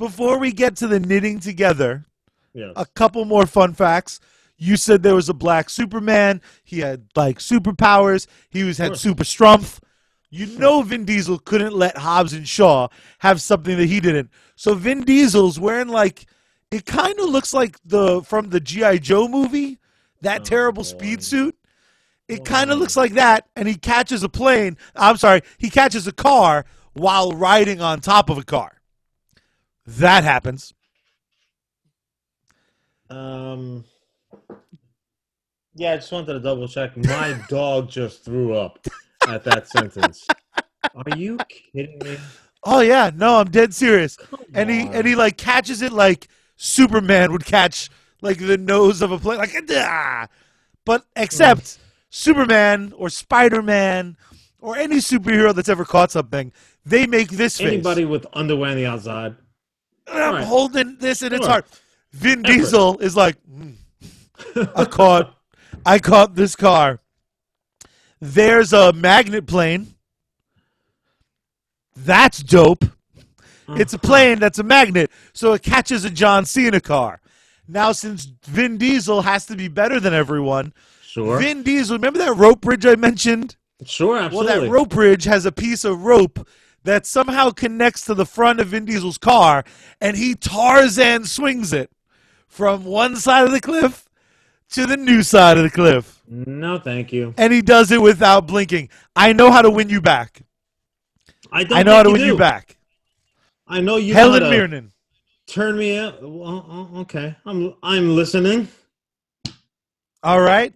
before 0.00 0.38
we 0.38 0.50
get 0.50 0.76
to 0.76 0.88
the 0.88 0.98
knitting 0.98 1.38
together, 1.38 2.06
Yes. 2.54 2.72
a 2.74 2.86
couple 2.86 3.24
more 3.26 3.46
fun 3.46 3.74
facts. 3.74 4.18
You 4.56 4.76
said 4.76 5.02
there 5.02 5.14
was 5.14 5.28
a 5.28 5.34
black 5.34 5.70
Superman. 5.70 6.40
He 6.64 6.80
had 6.80 7.06
like 7.14 7.38
superpowers. 7.38 8.26
He 8.48 8.64
was 8.64 8.78
had 8.78 8.96
super 8.96 9.24
strength. 9.24 9.78
You 10.30 10.46
know 10.58 10.80
Vin 10.82 11.04
Diesel 11.04 11.38
couldn't 11.38 11.74
let 11.74 11.96
Hobbs 11.98 12.32
and 12.32 12.48
Shaw 12.48 12.88
have 13.18 13.40
something 13.42 13.76
that 13.76 13.86
he 13.88 14.00
didn't. 14.00 14.30
So 14.56 14.74
Vin 14.74 15.02
Diesel's 15.04 15.60
wearing 15.60 15.88
like 15.88 16.26
it 16.70 16.86
kind 16.86 17.18
of 17.20 17.28
looks 17.28 17.52
like 17.52 17.76
the 17.84 18.22
from 18.22 18.48
the 18.50 18.60
GI 18.60 19.00
Joe 19.00 19.28
movie, 19.28 19.78
that 20.22 20.40
Oh, 20.40 20.44
terrible 20.44 20.82
boy. 20.82 20.88
speed 20.88 21.22
suit. 21.22 21.56
It 22.26 22.40
oh, 22.40 22.44
kind 22.44 22.70
of 22.70 22.78
looks 22.78 22.96
like 22.96 23.12
that, 23.14 23.48
and 23.56 23.66
he 23.68 23.74
catches 23.74 24.22
a 24.22 24.28
plane. 24.28 24.76
I'm 24.96 25.16
sorry, 25.18 25.42
he 25.58 25.68
catches 25.68 26.06
a 26.06 26.12
car 26.12 26.64
while 26.94 27.32
riding 27.32 27.80
on 27.80 28.00
top 28.00 28.30
of 28.30 28.38
a 28.38 28.44
car. 28.44 28.79
That 29.98 30.22
happens. 30.24 30.72
Um. 33.08 33.84
Yeah, 35.74 35.92
I 35.92 35.96
just 35.96 36.12
wanted 36.12 36.34
to 36.34 36.40
double 36.40 36.68
check. 36.68 36.96
My 36.96 37.40
dog 37.48 37.88
just 37.88 38.24
threw 38.24 38.54
up 38.54 38.78
at 39.26 39.44
that 39.44 39.68
sentence. 39.68 40.26
Are 40.94 41.16
you 41.16 41.38
kidding 41.72 41.98
me? 42.04 42.18
Oh 42.62 42.80
yeah, 42.80 43.10
no, 43.14 43.36
I'm 43.38 43.50
dead 43.50 43.74
serious. 43.74 44.16
Come 44.16 44.40
And 44.54 44.70
he 44.70 44.82
on. 44.82 44.94
and 44.94 45.06
he 45.06 45.16
like 45.16 45.36
catches 45.36 45.82
it 45.82 45.92
like 45.92 46.28
Superman 46.56 47.32
would 47.32 47.44
catch 47.44 47.90
like 48.20 48.38
the 48.38 48.58
nose 48.58 49.02
of 49.02 49.10
a 49.10 49.18
plane, 49.18 49.38
like 49.38 49.54
ah. 49.72 50.28
But 50.84 51.04
except 51.16 51.78
Superman 52.10 52.92
or 52.96 53.08
Spider 53.08 53.62
Man 53.62 54.16
or 54.60 54.76
any 54.76 54.96
superhero 54.96 55.54
that's 55.54 55.68
ever 55.68 55.84
caught 55.84 56.10
something, 56.10 56.52
they 56.84 57.06
make 57.06 57.30
this 57.30 57.58
face. 57.58 57.66
anybody 57.68 58.04
with 58.04 58.26
underwear 58.34 58.70
on 58.70 58.76
the 58.76 58.86
outside. 58.86 59.34
And 60.10 60.22
I'm 60.22 60.34
Right. 60.34 60.44
holding 60.44 60.96
this 60.98 61.22
in 61.22 61.32
its 61.32 61.42
Sure. 61.44 61.50
heart. 61.50 61.66
Vin. 62.12 62.42
Diesel 62.42 62.98
is 62.98 63.16
like, 63.16 63.36
"Mm, 63.48 63.76
I 64.74 64.84
caught, 64.84 65.36
I 65.86 65.98
caught 65.98 66.34
this 66.34 66.56
car. 66.56 67.00
There's 68.20 68.72
a 68.72 68.92
magnet 68.92 69.46
plane. 69.46 69.94
That's 71.96 72.42
dope. 72.42 72.84
It's 73.68 73.92
a 73.92 73.98
plane 73.98 74.40
that's 74.40 74.58
a 74.58 74.64
magnet, 74.64 75.12
so 75.32 75.52
it 75.52 75.62
catches 75.62 76.04
a 76.04 76.10
John 76.10 76.44
Cena 76.44 76.80
car. 76.80 77.20
Now, 77.68 77.92
since 77.92 78.26
Vin 78.46 78.78
Diesel 78.78 79.22
has 79.22 79.46
to 79.46 79.54
be 79.54 79.68
better 79.68 80.00
than 80.00 80.12
everyone, 80.12 80.72
Sure. 81.06 81.38
Vin 81.38 81.62
Diesel, 81.62 81.96
remember 81.96 82.18
that 82.18 82.36
rope 82.36 82.60
bridge 82.62 82.84
I 82.84 82.96
mentioned? 82.96 83.56
sure, 83.84 84.18
absolutely. 84.18 84.52
Well, 84.52 84.60
that 84.62 84.68
rope 84.70 84.88
bridge 84.88 85.22
has 85.24 85.46
a 85.46 85.52
piece 85.52 85.84
of 85.84 86.02
rope 86.04 86.48
that 86.84 87.06
somehow 87.06 87.50
connects 87.50 88.04
to 88.06 88.14
the 88.14 88.26
front 88.26 88.60
of 88.60 88.68
Vin 88.68 88.84
Diesel's 88.84 89.18
car, 89.18 89.64
and 90.00 90.16
he 90.16 90.34
Tarzan 90.34 91.24
swings 91.24 91.72
it 91.72 91.90
from 92.48 92.84
one 92.84 93.16
side 93.16 93.44
of 93.44 93.52
the 93.52 93.60
cliff 93.60 94.08
to 94.70 94.86
the 94.86 94.96
new 94.96 95.22
side 95.22 95.56
of 95.58 95.64
the 95.64 95.70
cliff. 95.70 96.22
no, 96.26 96.78
thank 96.78 97.12
you. 97.12 97.34
And 97.36 97.52
he 97.52 97.62
does 97.62 97.90
it 97.90 98.00
without 98.00 98.46
blinking. 98.46 98.88
I 99.14 99.32
know 99.32 99.50
how 99.50 99.62
to 99.62 99.70
win 99.70 99.88
you 99.88 100.00
back. 100.00 100.42
I 101.52 101.64
don't 101.64 101.78
I 101.78 101.82
know 101.82 101.94
how 101.94 102.02
to 102.02 102.08
think 102.10 102.18
win 102.18 102.26
you 102.28 102.36
back. 102.36 102.76
I 103.66 103.80
know 103.80 103.96
you 103.96 104.14
Helen 104.14 104.42
know 104.42 104.50
Mirren. 104.50 104.92
turn 105.46 105.76
me 105.76 105.98
out. 105.98 106.22
Well, 106.22 106.66
oh, 106.68 107.00
okay, 107.00 107.36
I'm 107.44 107.74
I'm 107.82 108.14
listening. 108.14 108.68
All 110.22 110.40
right. 110.40 110.72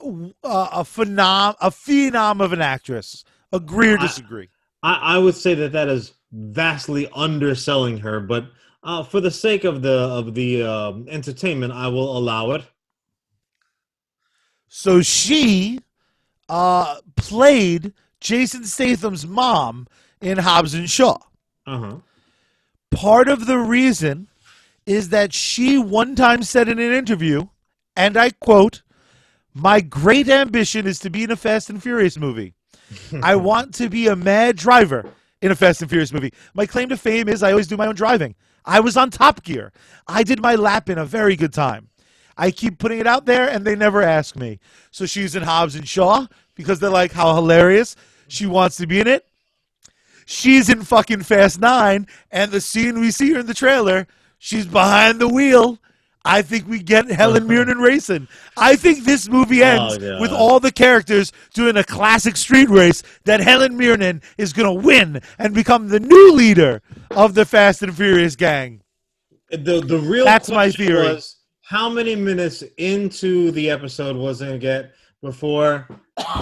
Uh, 0.00 0.30
a 0.44 0.84
phenom, 0.84 1.56
a 1.60 1.70
phenom 1.70 2.40
of 2.42 2.52
an 2.52 2.60
actress. 2.60 3.24
Agree 3.52 3.92
or 3.92 3.96
disagree? 3.96 4.44
I, 4.44 4.57
I 4.82 5.18
would 5.18 5.34
say 5.34 5.54
that 5.54 5.72
that 5.72 5.88
is 5.88 6.12
vastly 6.32 7.08
underselling 7.14 7.98
her, 7.98 8.20
but 8.20 8.46
uh, 8.82 9.02
for 9.02 9.20
the 9.20 9.30
sake 9.30 9.64
of 9.64 9.82
the 9.82 9.98
of 9.98 10.34
the 10.34 10.62
um 10.62 11.06
entertainment, 11.08 11.72
I 11.72 11.88
will 11.88 12.16
allow 12.16 12.52
it. 12.52 12.64
So 14.68 15.02
she 15.02 15.80
uh, 16.48 17.00
played 17.16 17.92
Jason 18.20 18.64
Statham's 18.64 19.26
mom 19.26 19.86
in 20.20 20.38
Hobbs 20.38 20.74
and 20.74 20.88
Shaw. 20.88 21.18
Uh 21.66 21.78
huh. 21.78 21.96
Part 22.90 23.28
of 23.28 23.46
the 23.46 23.58
reason 23.58 24.28
is 24.86 25.10
that 25.10 25.32
she 25.32 25.76
one 25.76 26.14
time 26.14 26.42
said 26.42 26.68
in 26.68 26.78
an 26.78 26.92
interview, 26.92 27.48
and 27.96 28.16
I 28.16 28.30
quote, 28.30 28.82
My 29.52 29.80
great 29.80 30.28
ambition 30.28 30.86
is 30.86 30.98
to 31.00 31.10
be 31.10 31.24
in 31.24 31.30
a 31.30 31.36
Fast 31.36 31.68
and 31.68 31.82
Furious 31.82 32.16
movie. 32.16 32.54
I 33.22 33.36
want 33.36 33.74
to 33.74 33.88
be 33.88 34.08
a 34.08 34.16
mad 34.16 34.56
driver 34.56 35.04
in 35.42 35.50
a 35.50 35.54
Fast 35.54 35.82
and 35.82 35.90
Furious 35.90 36.12
movie. 36.12 36.32
My 36.54 36.66
claim 36.66 36.88
to 36.88 36.96
fame 36.96 37.28
is 37.28 37.42
I 37.42 37.50
always 37.50 37.66
do 37.66 37.76
my 37.76 37.86
own 37.86 37.94
driving. 37.94 38.34
I 38.64 38.80
was 38.80 38.96
on 38.96 39.10
Top 39.10 39.42
Gear. 39.42 39.72
I 40.06 40.22
did 40.22 40.40
my 40.40 40.54
lap 40.54 40.88
in 40.90 40.98
a 40.98 41.04
very 41.04 41.36
good 41.36 41.52
time. 41.52 41.88
I 42.36 42.50
keep 42.50 42.78
putting 42.78 43.00
it 43.00 43.06
out 43.06 43.26
there 43.26 43.48
and 43.48 43.64
they 43.64 43.74
never 43.74 44.02
ask 44.02 44.36
me. 44.36 44.60
So 44.90 45.06
she's 45.06 45.34
in 45.34 45.42
Hobbs 45.42 45.74
and 45.74 45.88
Shaw 45.88 46.26
because 46.54 46.78
they're 46.78 46.90
like, 46.90 47.12
how 47.12 47.34
hilarious. 47.34 47.96
She 48.28 48.46
wants 48.46 48.76
to 48.76 48.86
be 48.86 49.00
in 49.00 49.06
it. 49.06 49.24
She's 50.26 50.68
in 50.68 50.82
fucking 50.82 51.22
Fast 51.22 51.58
Nine, 51.58 52.06
and 52.30 52.52
the 52.52 52.60
scene 52.60 53.00
we 53.00 53.10
see 53.10 53.32
her 53.32 53.40
in 53.40 53.46
the 53.46 53.54
trailer, 53.54 54.06
she's 54.38 54.66
behind 54.66 55.20
the 55.20 55.28
wheel. 55.28 55.78
I 56.28 56.42
think 56.42 56.68
we 56.68 56.82
get 56.82 57.10
Helen 57.10 57.46
Mirren 57.46 57.78
racing. 57.78 58.28
I 58.58 58.76
think 58.76 59.04
this 59.04 59.30
movie 59.30 59.62
oh, 59.62 59.66
ends 59.66 59.96
Oh, 59.96 59.98
God. 59.98 60.20
with 60.20 60.30
all 60.30 60.60
the 60.60 60.70
characters 60.70 61.32
doing 61.54 61.78
a 61.78 61.82
classic 61.82 62.36
street 62.36 62.68
race 62.68 63.02
that 63.24 63.40
Helen 63.40 63.78
Mirren 63.78 64.20
is 64.36 64.52
going 64.52 64.66
to 64.66 64.86
win 64.86 65.22
and 65.38 65.54
become 65.54 65.88
the 65.88 66.00
new 66.00 66.32
leader 66.32 66.82
of 67.12 67.32
the 67.34 67.46
Fast 67.46 67.82
and 67.82 67.96
Furious 67.96 68.36
gang. 68.36 68.82
The 69.50 69.80
the 69.80 69.98
real 69.98 70.26
That's 70.26 70.50
my 70.50 70.66
question 70.66 70.86
theory. 70.86 71.14
was 71.14 71.36
how 71.62 71.88
many 71.88 72.14
minutes 72.14 72.62
into 72.76 73.50
the 73.52 73.70
episode 73.70 74.14
was 74.14 74.42
it 74.42 74.60
get 74.60 74.92
before 75.22 75.88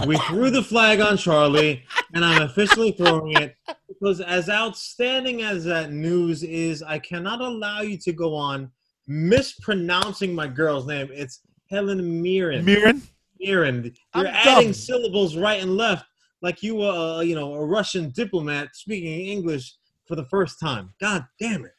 we 0.06 0.16
threw 0.18 0.50
the 0.50 0.62
flag 0.62 1.00
on 1.00 1.16
Charlie, 1.16 1.84
and 2.14 2.24
I'm 2.24 2.42
officially 2.42 2.90
throwing 2.90 3.32
it 3.40 3.54
because 3.88 4.20
as 4.20 4.48
outstanding 4.50 5.42
as 5.42 5.64
that 5.64 5.92
news 5.92 6.42
is, 6.42 6.82
I 6.82 6.98
cannot 6.98 7.40
allow 7.40 7.82
you 7.82 7.96
to 7.98 8.12
go 8.12 8.34
on 8.34 8.70
mispronouncing 9.06 10.34
my 10.34 10.46
girl's 10.46 10.86
name. 10.86 11.08
It's 11.12 11.40
Helen 11.70 12.22
Mirren. 12.22 12.64
Mirren? 12.64 13.02
Mirren. 13.40 13.92
I'm 14.14 14.24
You're 14.26 14.34
adding 14.34 14.64
dumb. 14.68 14.72
syllables 14.74 15.36
right 15.36 15.60
and 15.62 15.76
left, 15.76 16.06
like 16.42 16.62
you 16.62 16.76
were, 16.76 16.90
uh, 16.90 17.20
you 17.20 17.34
know, 17.34 17.54
a 17.54 17.64
Russian 17.64 18.10
diplomat 18.10 18.68
speaking 18.74 19.26
English 19.28 19.74
for 20.06 20.16
the 20.16 20.24
first 20.24 20.58
time. 20.60 20.94
God 21.00 21.24
damn 21.40 21.64
it. 21.64 21.72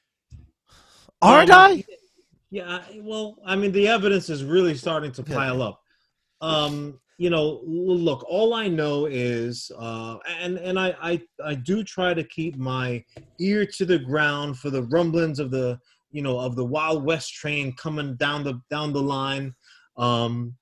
Aren't 1.22 1.50
Um, 1.52 1.60
I? 1.60 1.84
Yeah, 2.50 2.82
well, 3.02 3.38
I 3.46 3.56
mean, 3.56 3.72
the 3.72 3.88
evidence 3.88 4.30
is 4.30 4.44
really 4.44 4.76
starting 4.76 5.12
to 5.13 5.24
pile 5.24 5.62
up. 5.62 5.82
Um, 6.40 7.00
you 7.18 7.30
know, 7.30 7.62
look, 7.66 8.24
all 8.30 8.54
I 8.54 8.68
know 8.68 9.08
is, 9.08 9.70
uh, 9.78 10.18
and 10.40 10.58
and 10.58 10.80
I, 10.80 10.96
I 11.02 11.22
I 11.44 11.56
do 11.56 11.84
try 11.84 12.13
to 12.13 12.24
keep 12.24 12.56
my 12.56 13.04
ear 13.40 13.66
to 13.66 13.86
the 13.86 13.98
ground 14.00 14.60
for 14.60 14.70
the 14.70 14.84
rumblings 14.84 15.40
of 15.40 15.50
the, 15.52 15.80
you 16.12 16.22
know, 16.22 16.39
of 16.39 16.56
the 16.56 16.65
Wild 16.65 17.04
West 17.04 17.34
train 17.34 17.74
coming 17.74 18.15
down 18.15 18.43
the 18.43 18.62
down 18.70 18.93
the 18.93 19.02
line, 19.02 19.54
um, 19.98 20.56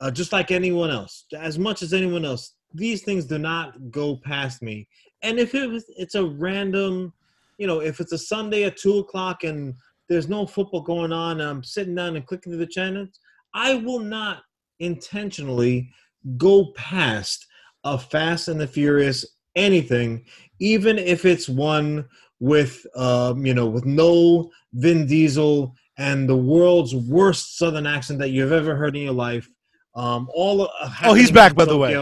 uh, 0.00 0.10
just 0.10 0.32
like 0.32 0.50
anyone 0.50 0.90
else, 0.90 1.26
as 1.36 1.58
much 1.58 1.82
as 1.82 1.92
anyone 1.92 2.24
else. 2.24 2.54
These 2.74 3.02
things 3.02 3.26
do 3.26 3.38
not 3.38 3.90
go 3.90 4.16
past 4.16 4.62
me. 4.62 4.88
And 5.22 5.38
if 5.38 5.54
it 5.54 5.68
was, 5.68 5.84
it's 5.96 6.14
a 6.14 6.24
random, 6.24 7.12
you 7.58 7.66
know, 7.66 7.80
if 7.80 8.00
it's 8.00 8.12
a 8.12 8.18
Sunday 8.18 8.64
at 8.64 8.76
two 8.76 8.98
o'clock 8.98 9.44
and 9.44 9.74
there's 10.08 10.28
no 10.28 10.46
football 10.46 10.80
going 10.80 11.12
on 11.12 11.40
I'm 11.40 11.62
sitting 11.62 11.94
down 11.94 12.16
and 12.16 12.26
clicking 12.26 12.52
through 12.52 12.58
the 12.58 12.66
channels, 12.66 13.20
I 13.54 13.74
will 13.74 13.98
not 13.98 14.42
intentionally 14.80 15.90
go 16.36 16.72
past 16.76 17.46
a 17.84 17.98
Fast 17.98 18.48
and 18.48 18.60
the 18.60 18.66
Furious 18.66 19.24
anything, 19.56 20.24
even 20.60 20.98
if 20.98 21.24
it's 21.24 21.48
one 21.48 22.08
with 22.42 22.84
um, 22.96 23.46
you 23.46 23.54
know, 23.54 23.66
with 23.66 23.86
no 23.86 24.50
Vin 24.72 25.06
Diesel 25.06 25.76
and 25.96 26.28
the 26.28 26.36
world's 26.36 26.92
worst 26.92 27.56
Southern 27.56 27.86
accent 27.86 28.18
that 28.18 28.30
you've 28.30 28.50
ever 28.50 28.74
heard 28.74 28.96
in 28.96 29.02
your 29.02 29.12
life. 29.12 29.48
Um, 29.94 30.28
all 30.34 30.62
uh, 30.62 30.90
Oh, 31.04 31.14
he's 31.14 31.30
back, 31.30 31.54
by 31.54 31.64
the 31.64 31.78
way. 31.78 31.94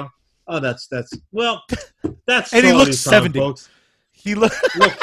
Oh, 0.46 0.59
that's 0.59 0.87
that's 0.87 1.12
well, 1.31 1.62
that's 2.26 2.55
And 2.55 2.64
he 2.64 2.72
looks 2.72 2.96
70. 2.98 3.38
folks 3.38 3.68
He 4.12 4.35
look. 4.35 4.53
look, 4.79 4.96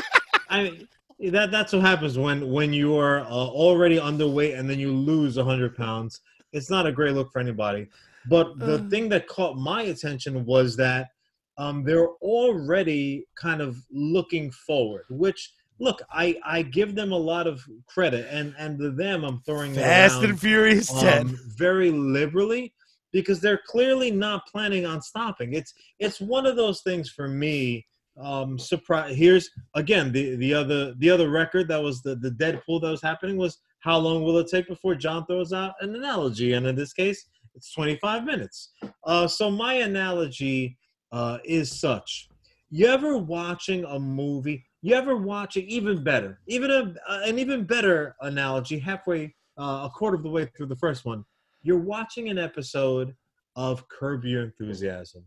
I 0.50 0.63
mean, 0.63 0.88
that 1.32 1.52
that's 1.52 1.71
what 1.71 1.84
happens 1.84 2.17
when 2.17 2.50
when 2.52 2.73
you 2.73 2.97
are 2.97 3.19
uh, 3.19 3.30
already 3.30 3.97
underweight 4.00 4.58
and 4.58 4.67
then 4.67 4.80
you 4.80 4.91
lose 4.91 5.38
hundred 5.38 5.78
pounds. 5.78 6.21
It's 6.52 6.71
not 6.71 6.88
a 6.88 6.91
great 6.91 7.13
look 7.13 7.32
for 7.32 7.39
anybody. 7.39 7.89
But 8.28 8.58
the 8.58 8.76
Uh. 8.76 8.89
thing 8.89 9.08
that 9.10 9.28
caught 9.28 9.56
my 9.56 9.84
attention 9.84 10.43
was 10.45 10.76
that 10.78 11.10
um, 11.58 11.84
they're 11.84 12.10
already 12.22 13.26
kind 13.36 13.62
of 13.62 13.78
looking 13.91 14.52
forward. 14.52 15.06
Which 15.10 15.54
look, 15.80 16.02
I 16.12 16.38
I 16.46 16.62
give 16.62 16.96
them 16.96 17.12
a 17.12 17.17
lot 17.17 17.48
of 17.48 17.62
credit, 17.88 18.28
and 18.30 18.54
and 18.58 18.78
to 18.80 18.91
them 18.91 19.24
I'm 19.24 19.41
throwing 19.41 19.74
Fast 19.74 20.15
around, 20.15 20.26
and 20.26 20.39
Furious 20.39 20.88
10. 21.02 21.22
um, 21.22 21.39
very 21.56 21.91
liberally 21.91 22.74
because 23.12 23.39
they're 23.39 23.62
clearly 23.65 24.12
not 24.12 24.46
planning 24.48 24.86
on 24.86 25.02
stopping. 25.02 25.54
It's 25.54 25.74
it's 26.00 26.20
one 26.22 26.46
of 26.46 26.56
those 26.56 26.82
things 26.82 27.10
for 27.10 27.28
me. 27.28 27.86
Um, 28.20 28.58
surprise. 28.58 29.15
Here's 29.15 29.50
again 29.76 30.12
the 30.12 30.36
the 30.38 30.54
other 30.54 30.93
the 30.96 31.10
other 31.10 31.30
record 31.30 31.67
that 31.70 31.82
was 31.82 32.02
the 32.02 32.15
the 32.15 32.32
Deadpool 32.32 32.82
that 32.82 32.89
was 32.89 33.02
happening 33.02 33.38
was 33.38 33.60
how 33.80 33.98
long 33.98 34.24
will 34.24 34.38
it 34.39 34.48
take 34.48 34.67
before 34.67 34.96
John 34.96 35.26
throws 35.28 35.54
out 35.54 35.76
an 35.82 35.96
analogy, 35.96 36.54
and 36.54 36.65
in 36.65 36.76
this 36.76 36.93
case, 36.93 37.28
it's 37.56 37.72
25 37.74 38.24
minutes. 38.26 38.72
Uh, 39.04 39.28
so 39.28 39.52
my 39.52 39.76
analogy 39.76 40.78
uh, 41.12 41.39
is 41.43 41.72
such: 41.72 42.30
you 42.70 42.88
ever 42.88 43.17
watching 43.17 43.86
a 43.86 44.00
movie? 44.00 44.65
You 44.82 44.96
ever 44.96 45.17
watching 45.17 45.67
even 45.67 46.04
better, 46.04 46.39
even 46.48 46.72
a, 46.72 46.93
an 47.28 47.39
even 47.39 47.63
better 47.63 48.15
analogy 48.22 48.80
halfway, 48.80 49.36
uh, 49.60 49.88
a 49.88 49.91
quarter 49.93 50.15
of 50.15 50.24
the 50.24 50.30
way 50.30 50.46
through 50.46 50.67
the 50.67 50.76
first 50.76 51.06
one 51.06 51.26
you're 51.67 51.78
watching 51.78 52.30
an 52.30 52.38
episode 52.38 53.13
of 53.58 53.88
Curb 53.89 54.24
Your 54.24 54.43
Enthusiasm. 54.43 55.26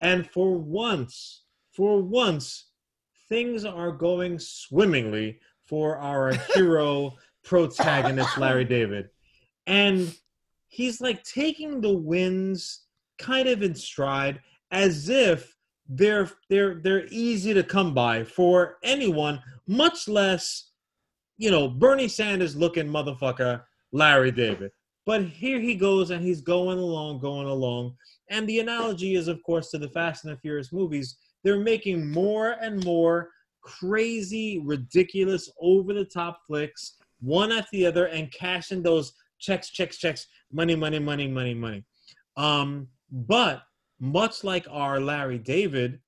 And 0.00 0.28
for 0.28 0.58
once, 0.58 1.44
for 1.70 2.02
once, 2.02 2.70
things 3.28 3.64
are 3.64 3.92
going 3.92 4.40
swimmingly 4.40 5.38
for 5.62 5.96
our 5.98 6.32
hero 6.54 7.14
protagonist, 7.44 8.36
Larry 8.36 8.64
David. 8.64 9.10
And 9.68 10.12
he's 10.66 11.00
like 11.00 11.22
taking 11.22 11.80
the 11.80 11.94
wins 11.94 12.86
kind 13.18 13.48
of 13.48 13.62
in 13.62 13.76
stride 13.76 14.40
as 14.74 15.08
if 15.08 15.56
they're 15.88 16.28
they're 16.50 16.74
they're 16.74 17.06
easy 17.06 17.54
to 17.54 17.62
come 17.62 17.94
by 17.94 18.24
for 18.24 18.76
anyone, 18.82 19.40
much 19.68 20.08
less, 20.08 20.72
you 21.38 21.50
know, 21.50 21.68
Bernie 21.68 22.08
Sanders 22.08 22.56
looking 22.56 22.88
motherfucker, 22.88 23.62
Larry 23.92 24.32
David. 24.32 24.72
But 25.06 25.22
here 25.22 25.60
he 25.60 25.74
goes 25.76 26.10
and 26.10 26.24
he's 26.24 26.40
going 26.40 26.78
along, 26.78 27.20
going 27.20 27.46
along. 27.46 27.94
And 28.30 28.48
the 28.48 28.58
analogy 28.58 29.14
is, 29.14 29.28
of 29.28 29.42
course, 29.44 29.70
to 29.70 29.78
the 29.78 29.90
Fast 29.90 30.24
and 30.24 30.34
the 30.34 30.40
Furious 30.40 30.72
movies. 30.72 31.18
They're 31.44 31.60
making 31.60 32.10
more 32.10 32.56
and 32.60 32.82
more 32.84 33.28
crazy, 33.62 34.60
ridiculous, 34.64 35.50
over 35.60 35.92
the 35.92 36.06
top 36.06 36.40
flicks, 36.46 36.96
one 37.20 37.52
after 37.52 37.68
the 37.72 37.86
other, 37.86 38.06
and 38.06 38.32
cashing 38.32 38.82
those 38.82 39.12
checks, 39.38 39.70
checks, 39.70 39.98
checks, 39.98 40.26
money, 40.50 40.74
money, 40.74 40.98
money, 40.98 41.28
money, 41.28 41.54
money. 41.54 41.84
Um, 42.38 42.88
but 43.12 43.62
much 44.00 44.44
like 44.44 44.66
our 44.70 45.00
Larry 45.00 45.38
David, 45.38 46.00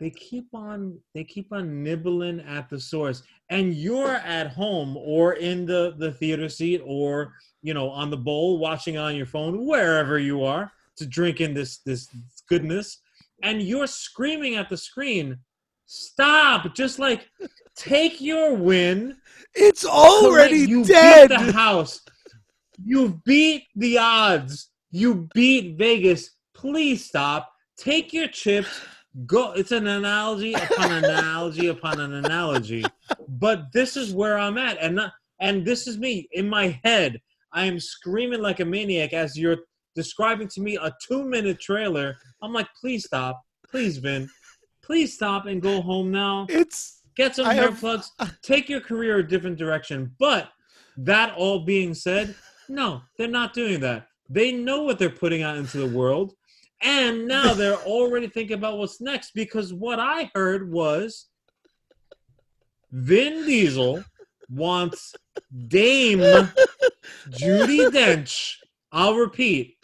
they 0.00 0.10
keep 0.10 0.46
on 0.52 0.98
they 1.14 1.24
keep 1.24 1.52
on 1.52 1.82
nibbling 1.82 2.40
at 2.40 2.68
the 2.68 2.80
source. 2.80 3.22
And 3.50 3.74
you're 3.74 4.16
at 4.16 4.48
home 4.48 4.96
or 4.96 5.34
in 5.34 5.66
the 5.66 5.94
the 5.98 6.12
theater 6.12 6.48
seat 6.48 6.82
or 6.84 7.32
you 7.62 7.74
know 7.74 7.88
on 7.90 8.10
the 8.10 8.16
bowl 8.16 8.58
watching 8.58 8.98
on 8.98 9.14
your 9.14 9.26
phone 9.26 9.66
wherever 9.66 10.18
you 10.18 10.44
are 10.44 10.72
to 10.96 11.06
drink 11.06 11.40
in 11.40 11.54
this 11.54 11.78
this 11.78 12.08
goodness. 12.48 13.00
And 13.42 13.62
you're 13.62 13.86
screaming 13.86 14.56
at 14.56 14.68
the 14.68 14.76
screen 14.76 15.38
stop! 15.86 16.74
Just 16.74 16.98
like 16.98 17.28
take 17.76 18.20
your 18.20 18.54
win. 18.54 19.16
It's 19.54 19.84
already 19.84 20.58
you 20.58 20.84
dead. 20.84 21.28
beat 21.28 21.38
the 21.38 21.52
house. 21.52 22.00
You 22.82 23.20
beat 23.24 23.64
the 23.76 23.98
odds. 23.98 24.70
You 24.90 25.28
beat 25.34 25.78
vegas 25.78 26.30
please 26.64 27.04
stop. 27.04 27.52
Take 27.76 28.12
your 28.14 28.28
chips. 28.28 28.80
Go 29.26 29.52
it's 29.52 29.70
an 29.70 29.86
analogy 29.86 30.54
upon 30.54 30.90
an 30.92 31.04
analogy 31.18 31.66
upon 31.68 32.00
an 32.00 32.14
analogy. 32.14 32.84
But 33.28 33.70
this 33.72 33.96
is 33.96 34.12
where 34.14 34.38
i'm 34.38 34.56
at 34.58 34.78
and 34.80 34.96
not, 34.96 35.12
and 35.40 35.64
this 35.64 35.86
is 35.86 35.98
me 35.98 36.26
in 36.32 36.48
my 36.48 36.80
head. 36.82 37.20
I 37.52 37.66
am 37.66 37.78
screaming 37.78 38.40
like 38.40 38.60
a 38.60 38.64
maniac 38.64 39.12
as 39.12 39.38
you're 39.38 39.58
describing 39.94 40.48
to 40.48 40.60
me 40.60 40.76
a 40.76 40.90
two 41.06 41.22
minute 41.24 41.60
trailer. 41.60 42.16
I'm 42.42 42.52
like 42.52 42.68
please 42.80 43.04
stop. 43.04 43.42
Please 43.70 43.98
vin. 43.98 44.28
Please 44.82 45.12
stop 45.14 45.46
and 45.46 45.60
go 45.60 45.80
home 45.82 46.10
now. 46.10 46.46
It's 46.48 47.02
get 47.14 47.36
some 47.36 47.46
I 47.46 47.54
hair 47.54 47.70
have- 47.70 47.78
plugs. 47.78 48.10
Take 48.42 48.68
your 48.70 48.80
career 48.80 49.18
a 49.18 49.28
different 49.28 49.58
direction. 49.58 50.12
But 50.18 50.48
that 50.96 51.34
all 51.34 51.60
being 51.60 51.92
said 51.92 52.34
no 52.68 53.02
they're 53.18 53.28
not 53.28 53.52
doing 53.52 53.80
that. 53.80 54.08
They 54.30 54.50
know 54.52 54.82
what 54.82 54.98
they're 54.98 55.10
putting 55.10 55.42
out 55.42 55.56
into 55.58 55.78
the 55.78 55.96
world 55.96 56.32
and 56.84 57.26
now 57.26 57.54
they're 57.54 57.74
already 57.74 58.28
thinking 58.28 58.58
about 58.58 58.78
what's 58.78 59.00
next 59.00 59.32
because 59.34 59.72
what 59.72 59.98
I 59.98 60.30
heard 60.34 60.70
was 60.70 61.26
Vin 62.92 63.46
Diesel 63.46 64.04
wants 64.50 65.14
Dame 65.68 66.20
Judi 67.30 67.90
Dench. 67.90 68.56
I'll 68.92 69.16
repeat. 69.16 69.76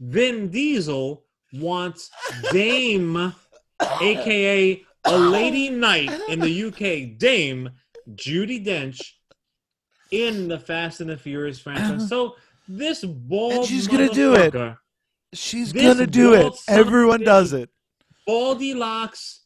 Vin 0.00 0.48
Diesel 0.50 1.24
wants 1.54 2.10
Dame, 2.50 3.32
aka 4.00 4.84
a 5.04 5.18
lady 5.18 5.70
knight 5.70 6.10
in 6.28 6.40
the 6.40 6.64
UK, 6.64 7.18
Dame 7.18 7.70
Judi 8.14 8.64
Dench, 8.64 9.00
in 10.10 10.48
the 10.48 10.58
Fast 10.58 11.00
and 11.00 11.10
the 11.10 11.16
Furious 11.16 11.60
franchise. 11.60 11.90
Uh-huh. 11.90 12.06
So 12.06 12.36
this 12.68 13.04
ball, 13.04 13.52
And 13.52 13.64
she's 13.64 13.86
gonna 13.86 14.08
do 14.08 14.34
it. 14.34 14.54
She's 15.32 15.72
This 15.72 15.82
gonna 15.82 16.06
do 16.06 16.34
it. 16.34 16.42
bald 16.42 16.58
son 16.58 16.74
of 16.74 16.86
a 16.86 16.86
Everyone 16.86 17.20
does 17.22 17.52
it. 17.52 17.70
Baldy 18.26 18.74
locks. 18.74 19.40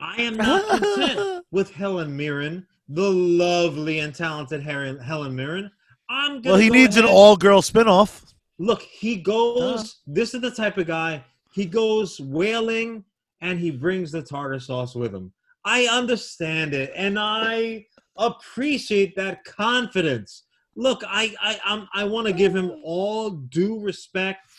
I 0.00 0.20
am 0.22 0.36
not 0.36 0.66
content 0.68 1.44
with 1.50 1.72
Helen 1.72 2.16
Mirren, 2.16 2.66
the 2.88 3.10
lovely 3.10 4.00
and 4.00 4.14
talented 4.14 4.62
Helen, 4.62 4.98
Helen 4.98 5.34
Mirren. 5.34 5.70
I'm 6.10 6.40
gonna 6.42 6.50
Well, 6.54 6.60
he 6.60 6.70
needs 6.70 6.96
an 6.96 7.04
all-girl 7.04 7.62
spinoff. 7.62 8.32
Look, 8.58 8.82
he 8.82 9.16
goes. 9.16 9.96
This 10.06 10.34
is 10.34 10.40
the 10.40 10.50
type 10.50 10.78
of 10.78 10.86
guy. 10.86 11.24
He 11.52 11.64
goes 11.64 12.20
wailing, 12.20 13.04
and 13.40 13.58
he 13.58 13.70
brings 13.70 14.12
the 14.12 14.22
tartar 14.22 14.60
sauce 14.60 14.94
with 14.94 15.14
him. 15.14 15.32
I 15.64 15.86
understand 15.86 16.74
it, 16.74 16.92
and 16.94 17.18
I 17.18 17.86
appreciate 18.16 19.16
that 19.16 19.44
confidence. 19.44 20.44
Look, 20.76 21.02
I 21.06 21.34
I 21.40 21.58
I'm, 21.64 21.88
I 21.94 22.04
want 22.04 22.26
to 22.26 22.32
give 22.32 22.54
him 22.54 22.70
all 22.84 23.30
due 23.30 23.80
respect 23.80 24.50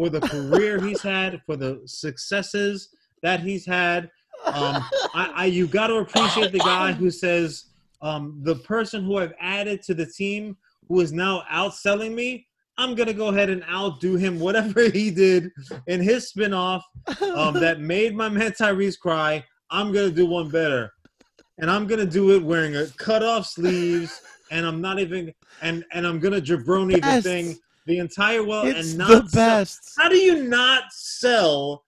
for 0.00 0.08
the 0.08 0.20
career 0.20 0.80
he's 0.80 1.02
had, 1.02 1.42
for 1.44 1.56
the 1.56 1.82
successes 1.84 2.88
that 3.22 3.40
he's 3.40 3.66
had. 3.66 4.04
Um, 4.46 4.82
I, 5.12 5.32
I 5.34 5.44
you 5.44 5.66
got 5.66 5.88
to 5.88 5.96
appreciate 5.96 6.52
the 6.52 6.58
guy 6.58 6.92
who 6.92 7.10
says 7.10 7.66
um, 8.00 8.40
the 8.42 8.56
person 8.56 9.04
who 9.04 9.18
I've 9.18 9.34
added 9.38 9.82
to 9.82 9.94
the 9.94 10.06
team 10.06 10.56
who 10.88 11.00
is 11.00 11.12
now 11.12 11.42
outselling 11.52 12.14
me. 12.14 12.46
I'm 12.78 12.94
gonna 12.94 13.12
go 13.12 13.28
ahead 13.28 13.50
and 13.50 13.62
outdo 13.64 14.16
him. 14.16 14.40
Whatever 14.40 14.88
he 14.88 15.10
did 15.10 15.50
in 15.86 16.00
his 16.00 16.32
spinoff 16.32 16.80
um, 17.34 17.52
that 17.60 17.80
made 17.80 18.16
my 18.16 18.30
man 18.30 18.52
Tyrese 18.52 18.98
cry, 18.98 19.44
I'm 19.70 19.92
gonna 19.92 20.10
do 20.10 20.24
one 20.24 20.48
better, 20.48 20.94
and 21.58 21.70
I'm 21.70 21.86
gonna 21.86 22.06
do 22.06 22.34
it 22.34 22.42
wearing 22.42 22.76
a 22.76 22.86
cut 22.96 23.22
off 23.22 23.44
sleeves, 23.44 24.22
and 24.50 24.64
I'm 24.64 24.80
not 24.80 24.98
even 24.98 25.34
and 25.60 25.84
and 25.92 26.06
I'm 26.06 26.20
gonna 26.20 26.40
jabroni 26.40 27.02
the 27.02 27.20
thing 27.20 27.58
the 27.86 27.98
entire 27.98 28.42
world 28.44 28.66
it's 28.68 28.90
and 28.90 28.98
not 28.98 29.08
the 29.24 29.28
sell- 29.28 29.48
best. 29.48 29.92
how 29.98 30.08
do 30.08 30.16
you 30.16 30.44
not 30.44 30.84
sell 30.92 31.84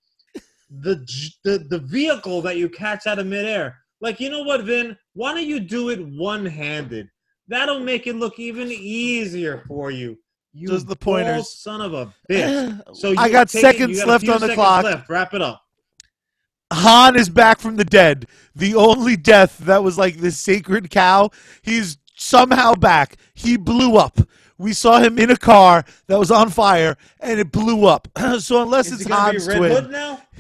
the 0.71 0.97
the 1.45 1.59
the 1.69 1.79
vehicle 1.79 2.41
that 2.43 2.57
you 2.57 2.69
catch 2.69 3.07
out 3.07 3.19
of 3.19 3.27
midair? 3.27 3.77
Like, 4.01 4.19
you 4.19 4.31
know 4.31 4.43
what, 4.43 4.65
Vin? 4.65 4.97
Why 5.15 5.33
don't 5.35 5.47
you 5.47 5.61
do 5.61 5.91
it 5.91 6.01
one 6.05 6.45
handed? 6.45 7.09
That'll 7.49 7.79
make 7.81 8.07
it 8.07 8.17
look 8.17 8.39
even 8.39 8.69
easier 8.71 9.63
for 9.69 9.91
you. 9.91 10.19
You 10.55 10.69
Just 10.69 10.87
the 10.89 10.97
pointers. 10.97 11.51
son 11.51 11.81
of 11.81 11.95
a 11.95 12.13
bitch. 12.29 12.83
So 12.95 13.11
you 13.13 13.17
I 13.19 13.29
got 13.31 13.49
take 13.49 13.63
it- 13.81 13.89
you 13.91 13.95
seconds 13.95 13.99
got 14.01 14.09
left 14.09 14.29
on 14.29 14.41
the 14.41 14.55
clock. 14.55 14.85
Left. 14.85 15.09
Wrap 15.09 15.35
it 15.35 15.43
up. 15.43 15.63
Han 16.73 17.17
is 17.17 17.29
back 17.29 17.61
from 17.61 17.77
the 17.77 17.85
dead. 17.85 18.27
The 18.57 18.75
only 18.75 19.15
death 19.17 19.59
that 19.59 19.83
was 19.85 19.99
like 19.99 20.17
this 20.17 20.39
sacred 20.39 20.91
cow. 20.91 21.31
He's 21.63 21.99
somehow 22.17 22.75
back. 22.75 23.17
He 23.35 23.57
blew 23.57 23.97
up. 23.97 24.19
We 24.63 24.73
saw 24.73 25.01
him 25.01 25.19
in 25.19 25.31
a 25.31 25.37
car 25.37 25.85
that 26.07 26.19
was 26.19 26.31
on 26.31 26.51
fire 26.51 26.97
and 27.21 27.41
it 27.41 27.51
blew 27.51 27.87
up. 27.87 28.09
so 28.39 28.63
unless 28.63 28.87
Is 28.87 29.01
it's 29.01 29.07
gonna 29.07 29.33
Han's 29.33 29.47
twin, 29.47 29.91
now? 29.91 30.23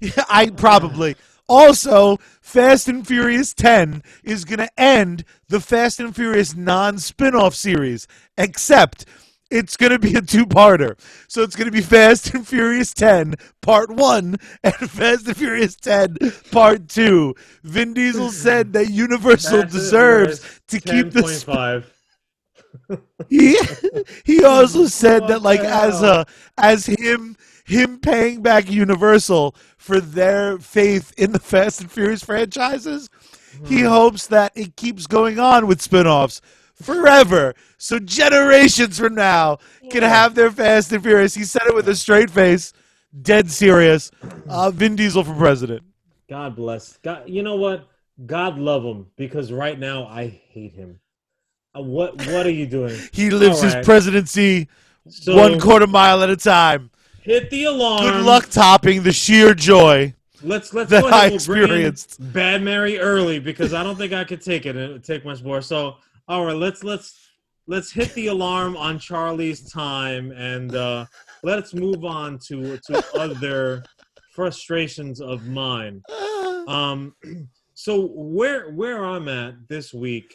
Yeah, 0.00 0.24
I 0.30 0.48
probably. 0.48 1.14
Also, 1.46 2.16
Fast 2.40 2.88
and 2.88 3.06
Furious 3.06 3.52
10 3.52 4.02
is 4.24 4.44
going 4.44 4.60
to 4.60 4.80
end 4.80 5.24
the 5.48 5.60
Fast 5.60 6.00
and 6.00 6.14
Furious 6.14 6.54
non 6.56 6.98
spin 6.98 7.34
off 7.34 7.54
series, 7.54 8.06
except 8.38 9.04
it's 9.50 9.76
going 9.76 9.92
to 9.92 9.98
be 9.98 10.14
a 10.14 10.22
two 10.22 10.46
parter. 10.46 10.98
So 11.28 11.42
it's 11.42 11.56
going 11.56 11.66
to 11.66 11.72
be 11.72 11.82
Fast 11.82 12.32
and 12.34 12.46
Furious 12.46 12.94
10 12.94 13.34
Part 13.60 13.90
1 13.90 14.36
and 14.62 14.74
Fast 14.74 15.26
and 15.26 15.36
Furious 15.36 15.76
10 15.76 16.16
Part 16.50 16.88
2. 16.88 17.34
Vin 17.64 17.94
Diesel 17.94 18.30
said 18.30 18.72
that 18.72 18.90
Universal 18.90 19.64
deserves 19.64 20.60
to 20.68 20.80
keep 20.80 21.10
this. 21.10 21.44
10.5. 21.44 21.84
He, 23.28 23.58
he 24.24 24.44
also 24.44 24.86
said 24.86 25.26
that, 25.28 25.42
like, 25.42 25.64
as 25.64 26.02
a 26.02 26.26
as 26.58 26.86
him 26.86 27.36
him 27.64 28.00
paying 28.00 28.42
back 28.42 28.68
Universal 28.70 29.54
for 29.78 30.00
their 30.00 30.58
faith 30.58 31.12
in 31.16 31.32
the 31.32 31.38
Fast 31.38 31.80
and 31.80 31.90
Furious 31.90 32.24
franchises. 32.24 33.08
He 33.62 33.80
Hmm. 33.80 33.86
hopes 33.86 34.26
that 34.28 34.52
it 34.56 34.76
keeps 34.76 35.06
going 35.06 35.38
on 35.38 35.66
with 35.66 35.80
spin-offs 35.80 36.40
forever. 36.74 37.54
So 37.78 37.98
generations 37.98 38.98
from 38.98 39.14
now 39.14 39.58
can 39.90 40.02
have 40.02 40.34
their 40.34 40.50
Fast 40.50 40.92
and 40.92 41.02
Furious. 41.02 41.34
He 41.34 41.44
said 41.44 41.62
it 41.66 41.74
with 41.74 41.88
a 41.88 41.94
straight 41.94 42.30
face, 42.30 42.72
dead 43.22 43.50
serious. 43.50 44.10
Uh, 44.48 44.70
Vin 44.70 44.96
Diesel 44.96 45.24
for 45.24 45.34
president. 45.34 45.82
God 46.28 46.56
bless. 46.56 46.96
God, 46.98 47.28
you 47.28 47.42
know 47.42 47.56
what? 47.56 47.86
God 48.26 48.58
love 48.58 48.82
him 48.84 49.06
because 49.16 49.52
right 49.52 49.78
now 49.78 50.06
I 50.06 50.28
hate 50.28 50.74
him. 50.74 51.00
Uh, 51.76 51.82
what 51.82 52.16
What 52.26 52.46
are 52.46 52.50
you 52.50 52.66
doing? 52.66 52.98
He 53.12 53.30
lives 53.30 53.62
right. 53.62 53.74
his 53.74 53.84
presidency 53.84 54.68
So 55.08 55.36
one 55.36 55.60
quarter 55.60 55.86
mile 55.86 56.22
at 56.22 56.30
a 56.30 56.36
time. 56.36 56.90
hit 57.22 57.50
the 57.50 57.64
alarm. 57.64 58.02
Good 58.02 58.24
luck 58.24 58.48
topping 58.50 59.02
the 59.02 59.12
sheer 59.12 59.54
joy. 59.54 60.14
Let's 60.42 60.72
let's 60.72 60.90
that 60.90 61.02
go 61.02 61.08
ahead 61.08 61.20
I 61.20 61.26
we'll 61.26 61.34
experienced. 61.36 62.16
Bad 62.32 62.62
Mary 62.62 62.98
early 62.98 63.38
because 63.38 63.74
I 63.74 63.82
don't 63.82 63.96
think 63.96 64.12
I 64.12 64.24
could 64.24 64.40
take 64.40 64.66
it. 64.66 64.74
It 64.76 64.90
would 64.90 65.04
take 65.04 65.24
much 65.24 65.42
more. 65.42 65.60
So 65.60 65.96
all 66.28 66.44
right, 66.46 66.56
let's 66.56 66.82
let's 66.82 67.18
let's 67.66 67.92
hit 67.92 68.12
the 68.14 68.28
alarm 68.28 68.76
on 68.76 68.98
Charlie's 68.98 69.70
time 69.70 70.32
and 70.32 70.74
uh, 70.74 71.06
let's 71.42 71.74
move 71.74 72.04
on 72.04 72.38
to 72.46 72.78
to 72.78 73.04
other 73.14 73.84
frustrations 74.32 75.20
of 75.20 75.46
mine. 75.46 76.02
Um, 76.68 77.14
so 77.74 78.06
where 78.14 78.70
where 78.70 79.04
I'm 79.04 79.28
at 79.28 79.54
this 79.68 79.92
week, 79.92 80.34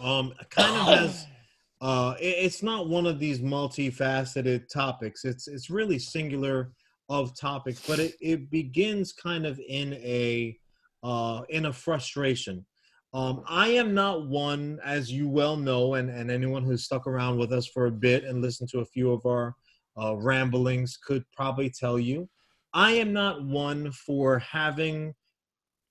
um, 0.00 0.32
kind 0.50 0.76
of 0.76 0.86
has. 0.98 1.26
Uh, 1.80 2.14
it- 2.18 2.36
it's 2.46 2.62
not 2.62 2.88
one 2.88 3.04
of 3.04 3.18
these 3.18 3.40
multifaceted 3.40 4.68
topics. 4.68 5.24
It's 5.26 5.48
it's 5.48 5.68
really 5.68 5.98
singular 5.98 6.72
of 7.10 7.36
topics, 7.38 7.82
but 7.86 7.98
it, 7.98 8.14
it 8.22 8.50
begins 8.50 9.12
kind 9.12 9.44
of 9.44 9.60
in 9.68 9.92
a 9.94 10.56
uh, 11.02 11.42
in 11.50 11.66
a 11.66 11.72
frustration. 11.72 12.64
Um, 13.12 13.42
I 13.46 13.68
am 13.68 13.92
not 13.92 14.26
one, 14.28 14.80
as 14.82 15.12
you 15.12 15.28
well 15.28 15.56
know, 15.56 15.94
and, 15.94 16.08
and 16.08 16.30
anyone 16.30 16.64
who's 16.64 16.84
stuck 16.84 17.06
around 17.06 17.38
with 17.38 17.52
us 17.52 17.66
for 17.66 17.86
a 17.86 17.90
bit 17.92 18.24
and 18.24 18.40
listened 18.40 18.70
to 18.70 18.80
a 18.80 18.86
few 18.86 19.12
of 19.12 19.26
our 19.26 19.54
uh, 20.00 20.16
ramblings 20.16 20.96
could 20.96 21.24
probably 21.36 21.68
tell 21.68 21.98
you. 21.98 22.28
I 22.72 22.92
am 22.92 23.12
not 23.12 23.44
one 23.44 23.92
for 23.92 24.38
having 24.38 25.14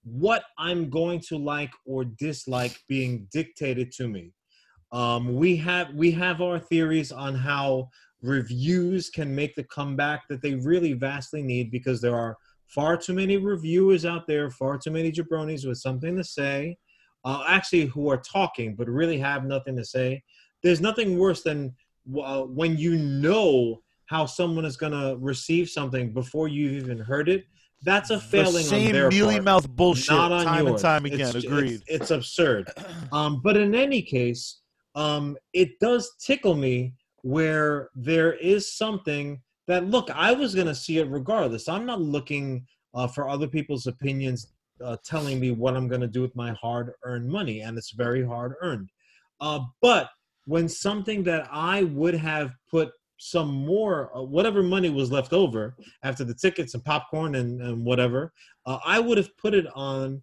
what 0.04 0.44
I'm 0.58 0.90
going 0.90 1.20
to 1.28 1.38
like 1.38 1.72
or 1.86 2.06
dislike 2.06 2.80
being 2.88 3.28
dictated 3.32 3.92
to 3.94 4.08
me. 4.08 4.34
Um, 4.92 5.36
we 5.36 5.56
have 5.58 5.94
we 5.96 6.12
have 6.12 6.42
our 6.42 6.60
theories 6.60 7.12
on 7.12 7.34
how 7.34 7.90
reviews 8.22 9.10
can 9.10 9.34
make 9.34 9.56
the 9.56 9.64
comeback 9.66 10.28
that 10.30 10.42
they 10.42 10.56
really 10.56 10.94
vastly 10.94 11.42
need 11.42 11.72
because 11.72 12.00
there 12.00 12.16
are 12.16 12.38
far 12.68 12.98
too 12.98 13.14
many 13.14 13.38
reviewers 13.38 14.06
out 14.06 14.28
there, 14.28 14.50
far 14.50 14.78
too 14.78 14.92
many 14.92 15.12
jabronis 15.12 15.68
with 15.68 15.78
something 15.78 16.16
to 16.16 16.24
say, 16.24 16.78
uh, 17.26 17.44
actually 17.48 17.86
who 17.86 18.10
are 18.10 18.18
talking 18.18 18.76
but 18.76 18.88
really 18.88 19.18
have 19.18 19.46
nothing 19.46 19.76
to 19.76 19.86
say. 19.86 20.22
There's 20.62 20.82
nothing 20.82 21.18
worse 21.18 21.44
than 21.44 21.74
uh, 22.22 22.42
when 22.42 22.78
you 22.78 22.98
know 22.98 23.82
how 24.06 24.26
someone 24.26 24.66
is 24.66 24.78
going 24.78 24.92
to 24.92 25.18
receive 25.20 25.70
something 25.70 26.14
before 26.14 26.48
you've 26.48 26.84
even 26.84 27.00
heard 27.00 27.30
it. 27.30 27.46
That's 27.84 28.10
a 28.10 28.16
the 28.16 28.22
failing 28.22 28.56
on 28.58 28.64
same 28.64 28.92
their 28.94 29.10
mealy 29.10 29.36
part 29.36 29.44
mouth 29.44 29.70
bullshit 29.70 30.12
not 30.16 30.32
on 30.32 30.46
time 30.46 30.68
and 30.68 30.78
time 30.78 31.06
again. 31.06 31.30
It's- 31.30 31.44
Agreed. 31.44 31.82
It's, 31.88 32.02
it's 32.04 32.12
absurd. 32.12 32.70
Um, 33.12 33.42
but 33.44 33.56
in 33.58 33.76
any 33.76 34.02
case, 34.02 34.62
um, 34.96 35.38
it 35.54 35.80
does 35.80 36.16
tickle 36.20 36.56
me 36.56 36.94
where 37.22 37.90
there 37.96 38.34
is 38.34 38.74
something 38.76 39.40
that 39.68 39.86
look. 39.86 40.10
I 40.10 40.32
was 40.34 40.56
gonna 40.56 40.74
see 40.74 40.98
it 40.98 41.08
regardless. 41.10 41.68
I'm 41.70 41.86
not 41.86 42.02
looking 42.02 42.66
uh, 42.96 43.08
for 43.08 43.30
other 43.30 43.48
people's 43.48 43.86
opinions 43.86 44.48
uh, 44.84 44.98
telling 45.06 45.40
me 45.40 45.52
what 45.52 45.76
I'm 45.76 45.88
gonna 45.88 46.08
do 46.08 46.22
with 46.22 46.36
my 46.36 46.52
hard-earned 46.54 47.30
money, 47.30 47.62
and 47.62 47.78
it's 47.78 47.92
very 47.92 48.26
hard-earned. 48.26 48.90
Uh, 49.40 49.60
but 49.82 50.10
when 50.46 50.68
something 50.68 51.24
that 51.24 51.48
I 51.52 51.84
would 51.84 52.16
have 52.16 52.52
put 52.70 52.90
some 53.18 53.50
more, 53.50 54.16
uh, 54.16 54.22
whatever 54.22 54.64
money 54.64 54.90
was 54.90 55.12
left 55.12 55.34
over 55.34 55.76
after 56.04 56.24
the 56.24 56.34
tickets 56.34 56.74
and 56.74 56.84
popcorn 56.84 57.36
and, 57.36 57.62
and 57.62 57.86
whatever, 57.86 58.34
uh, 58.66 58.80
I 58.86 59.00
would 59.00 59.18
have 59.18 59.36
put 59.38 59.54
it 59.54 59.68
on 59.76 60.22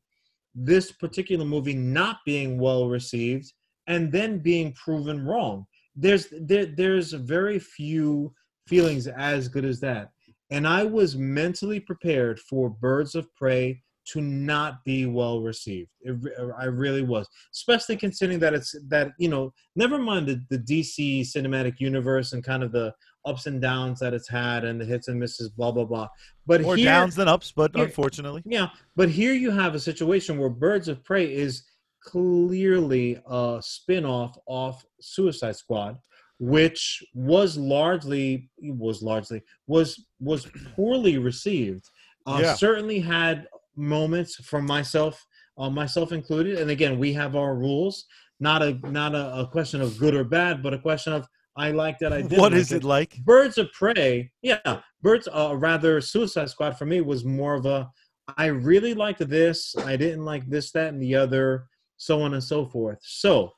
this 0.54 0.92
particular 0.92 1.44
movie 1.44 1.74
not 1.74 2.18
being 2.26 2.58
well 2.58 2.88
received 2.88 3.52
and 3.86 4.10
then 4.12 4.38
being 4.38 4.72
proven 4.72 5.24
wrong. 5.24 5.66
There's 5.96 6.26
there, 6.40 6.66
there's 6.66 7.12
very 7.12 7.58
few 7.58 8.34
feelings 8.66 9.06
as 9.06 9.48
good 9.48 9.64
as 9.64 9.80
that. 9.80 10.10
And 10.50 10.66
I 10.66 10.84
was 10.84 11.16
mentally 11.16 11.80
prepared 11.80 12.40
for 12.40 12.70
Birds 12.70 13.14
of 13.14 13.32
Prey 13.34 13.82
to 14.12 14.20
not 14.20 14.84
be 14.84 15.06
well 15.06 15.40
received. 15.40 15.90
It, 16.02 16.16
I 16.58 16.64
really 16.64 17.02
was, 17.02 17.28
especially 17.54 17.96
considering 17.96 18.38
that 18.40 18.54
it's 18.54 18.74
that 18.88 19.12
you 19.18 19.28
know, 19.28 19.52
never 19.76 19.98
mind 19.98 20.26
the, 20.28 20.40
the 20.50 20.58
DC 20.58 21.22
cinematic 21.22 21.74
universe 21.78 22.32
and 22.32 22.42
kind 22.42 22.62
of 22.62 22.72
the 22.72 22.92
ups 23.26 23.46
and 23.46 23.60
downs 23.60 24.00
that 24.00 24.14
it's 24.14 24.28
had 24.28 24.64
and 24.64 24.80
the 24.80 24.84
hits 24.84 25.08
and 25.08 25.18
misses, 25.20 25.48
blah 25.50 25.70
blah 25.70 25.84
blah. 25.84 26.08
But 26.46 26.62
More 26.62 26.76
here, 26.76 26.86
downs 26.86 27.14
than 27.16 27.28
ups, 27.28 27.52
but 27.52 27.74
here- 27.74 27.84
unfortunately. 27.84 28.42
yeah, 28.46 28.68
but 28.96 29.08
here 29.10 29.34
you 29.34 29.50
have 29.50 29.74
a 29.74 29.80
situation 29.80 30.38
where 30.38 30.48
Birds 30.50 30.88
of 30.88 31.04
Prey 31.04 31.32
is 31.32 31.64
clearly 32.02 33.20
a 33.26 33.58
spin-off 33.62 34.36
off 34.46 34.84
Suicide 35.00 35.56
Squad, 35.56 35.98
which 36.38 37.02
was 37.14 37.56
largely 37.56 38.50
was 38.62 39.02
largely 39.02 39.42
was 39.66 40.04
was 40.18 40.46
poorly 40.74 41.18
received. 41.18 41.84
Uh, 42.26 42.40
Yeah. 42.42 42.54
Certainly 42.54 43.00
had 43.00 43.46
moments 43.80 44.36
from 44.36 44.66
myself, 44.66 45.24
uh, 45.58 45.70
myself 45.70 46.12
included. 46.12 46.58
And 46.58 46.70
again, 46.70 46.98
we 46.98 47.12
have 47.14 47.34
our 47.34 47.54
rules. 47.56 48.04
Not 48.38 48.62
a 48.62 48.72
not 48.90 49.14
a, 49.14 49.40
a 49.40 49.46
question 49.46 49.80
of 49.80 49.98
good 49.98 50.14
or 50.14 50.24
bad, 50.24 50.62
but 50.62 50.72
a 50.72 50.78
question 50.78 51.12
of 51.12 51.26
I 51.56 51.72
like 51.72 51.98
that 51.98 52.12
I 52.12 52.22
did. 52.22 52.38
What 52.38 52.54
is 52.54 52.72
it 52.72 52.84
like? 52.84 53.18
Birds 53.24 53.58
of 53.58 53.70
Prey, 53.72 54.30
yeah, 54.40 54.80
Birds, 55.02 55.28
uh, 55.32 55.54
rather 55.56 56.00
Suicide 56.00 56.48
Squad 56.48 56.78
for 56.78 56.86
me 56.86 57.00
was 57.00 57.24
more 57.24 57.54
of 57.54 57.66
a. 57.66 57.90
I 58.38 58.46
really 58.46 58.94
liked 58.94 59.26
this. 59.28 59.74
I 59.76 59.96
didn't 59.96 60.24
like 60.24 60.48
this, 60.48 60.70
that, 60.72 60.92
and 60.92 61.02
the 61.02 61.16
other, 61.16 61.66
so 61.96 62.22
on 62.22 62.34
and 62.34 62.42
so 62.42 62.64
forth. 62.64 62.98
So, 63.02 63.52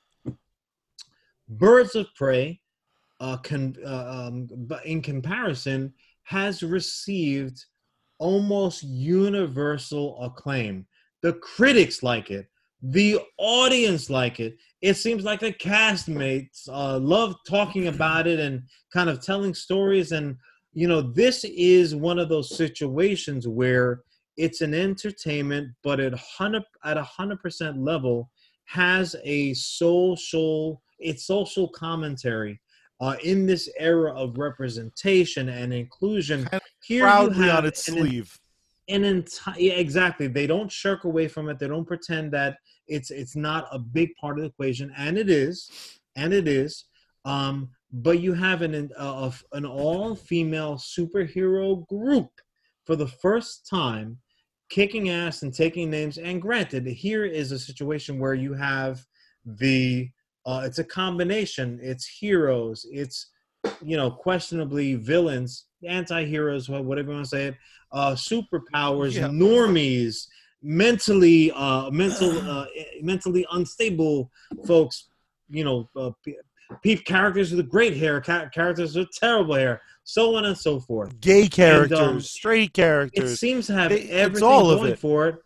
Birds 1.48 1.94
of 1.94 2.06
Prey, 2.14 2.61
uh, 3.20 3.37
can, 3.37 3.76
uh, 3.87 4.28
um, 4.28 4.48
in 4.85 5.02
comparison, 5.02 5.92
has 6.22 6.62
received 6.62 7.66
almost 8.22 8.85
universal 8.85 10.16
acclaim. 10.22 10.87
The 11.22 11.32
critics 11.35 12.04
like 12.04 12.30
it. 12.30 12.46
The 12.80 13.18
audience 13.37 14.11
like 14.11 14.38
it. 14.38 14.56
It 14.80 14.94
seems 14.94 15.24
like 15.24 15.40
the 15.40 15.52
castmates 15.52 16.68
uh, 16.68 16.98
love 16.98 17.35
talking 17.48 17.88
about 17.88 18.28
it 18.28 18.38
and 18.38 18.62
kind 18.92 19.11
of 19.11 19.20
telling 19.20 19.54
stories. 19.54 20.12
And 20.12 20.37
you 20.72 20.87
know, 20.87 21.02
this 21.02 21.44
is 21.44 21.96
one 21.96 22.20
of 22.20 22.28
those 22.28 22.56
situations 22.56 23.48
where 23.48 24.02
it's 24.37 24.61
an 24.61 24.72
entertainment, 24.72 25.68
but 25.82 25.98
at 25.98 26.14
hundred 26.14 26.62
at 26.85 26.96
a 26.96 27.02
hundred 27.02 27.40
percent 27.40 27.76
level 27.78 28.30
has 28.66 29.16
a 29.24 29.52
social 29.54 30.80
it's 31.00 31.26
social 31.26 31.68
commentary 31.68 32.61
uh, 33.00 33.16
in 33.24 33.46
this 33.46 33.68
era 33.81 34.12
of 34.14 34.38
representation 34.38 35.48
and 35.48 35.75
inclusion. 35.75 36.48
Here 36.83 37.04
Proudly 37.04 37.50
on 37.50 37.64
its 37.64 37.87
an 37.88 37.94
sleeve. 37.94 38.38
an 38.88 39.04
entire 39.04 39.58
yeah, 39.58 39.74
exactly. 39.74 40.26
They 40.26 40.46
don't 40.46 40.70
shirk 40.70 41.04
away 41.04 41.28
from 41.28 41.48
it. 41.48 41.58
They 41.58 41.68
don't 41.68 41.87
pretend 41.87 42.33
that 42.33 42.58
it's 42.88 43.10
it's 43.10 43.37
not 43.37 43.68
a 43.70 43.78
big 43.78 44.14
part 44.20 44.38
of 44.38 44.42
the 44.42 44.50
equation 44.50 44.92
and 44.96 45.16
it 45.16 45.30
is 45.30 45.70
and 46.16 46.33
it 46.33 46.48
is. 46.48 46.85
Um 47.24 47.70
but 47.92 48.20
you 48.20 48.33
have 48.33 48.62
an 48.62 48.90
uh, 48.96 49.30
an 49.52 49.66
all 49.66 50.14
female 50.14 50.76
superhero 50.76 51.87
group 51.88 52.30
for 52.85 52.96
the 52.96 53.06
first 53.06 53.68
time 53.68 54.18
kicking 54.70 55.10
ass 55.10 55.42
and 55.42 55.52
taking 55.52 55.90
names. 55.90 56.16
And 56.16 56.40
granted 56.40 56.87
here 56.87 57.24
is 57.24 57.52
a 57.52 57.58
situation 57.58 58.18
where 58.18 58.35
you 58.35 58.54
have 58.54 59.04
the 59.44 60.10
uh, 60.44 60.62
it's 60.64 60.78
a 60.78 60.85
combination. 60.85 61.78
It's 61.80 62.06
heroes. 62.06 62.87
It's 62.90 63.30
you 63.85 63.96
know 63.96 64.10
questionably 64.10 64.94
villains 64.94 65.66
anti-heroes 65.87 66.68
whatever 66.68 67.08
you 67.10 67.14
want 67.14 67.24
to 67.24 67.28
say 67.30 67.46
it 67.48 67.54
uh, 67.92 68.14
superpowers, 68.14 69.14
Yeah. 69.14 69.28
normies, 69.28 70.26
mentally, 70.62 71.52
uh, 71.52 71.90
mental, 71.90 72.30
uh, 72.50 72.66
mentally 73.02 73.46
unstable 73.52 74.30
folks. 74.66 75.08
You 75.50 75.64
know, 75.64 75.90
uh, 75.94 76.10
pe- 76.83 76.96
characters 76.96 77.52
with 77.52 77.68
great 77.68 77.94
hair, 77.98 78.22
ca- 78.22 78.48
characters 78.48 78.96
with 78.96 79.10
terrible 79.10 79.54
hair, 79.56 79.83
so 80.04 80.35
on 80.37 80.46
and 80.46 80.56
so 80.56 80.80
forth. 80.80 81.20
Gay 81.20 81.46
characters, 81.48 81.98
um, 81.98 82.20
straight 82.20 82.72
characters. 82.72 83.33
It 83.33 83.37
seems 83.37 83.66
to 83.66 83.74
have 83.74 83.90
They- 83.90 84.00
it's 84.02 84.10
everything 84.12 84.48
all 84.48 84.70
of 84.70 84.78
going 84.80 84.92
it. 84.92 84.98
for 84.98 85.28
it. 85.28 85.37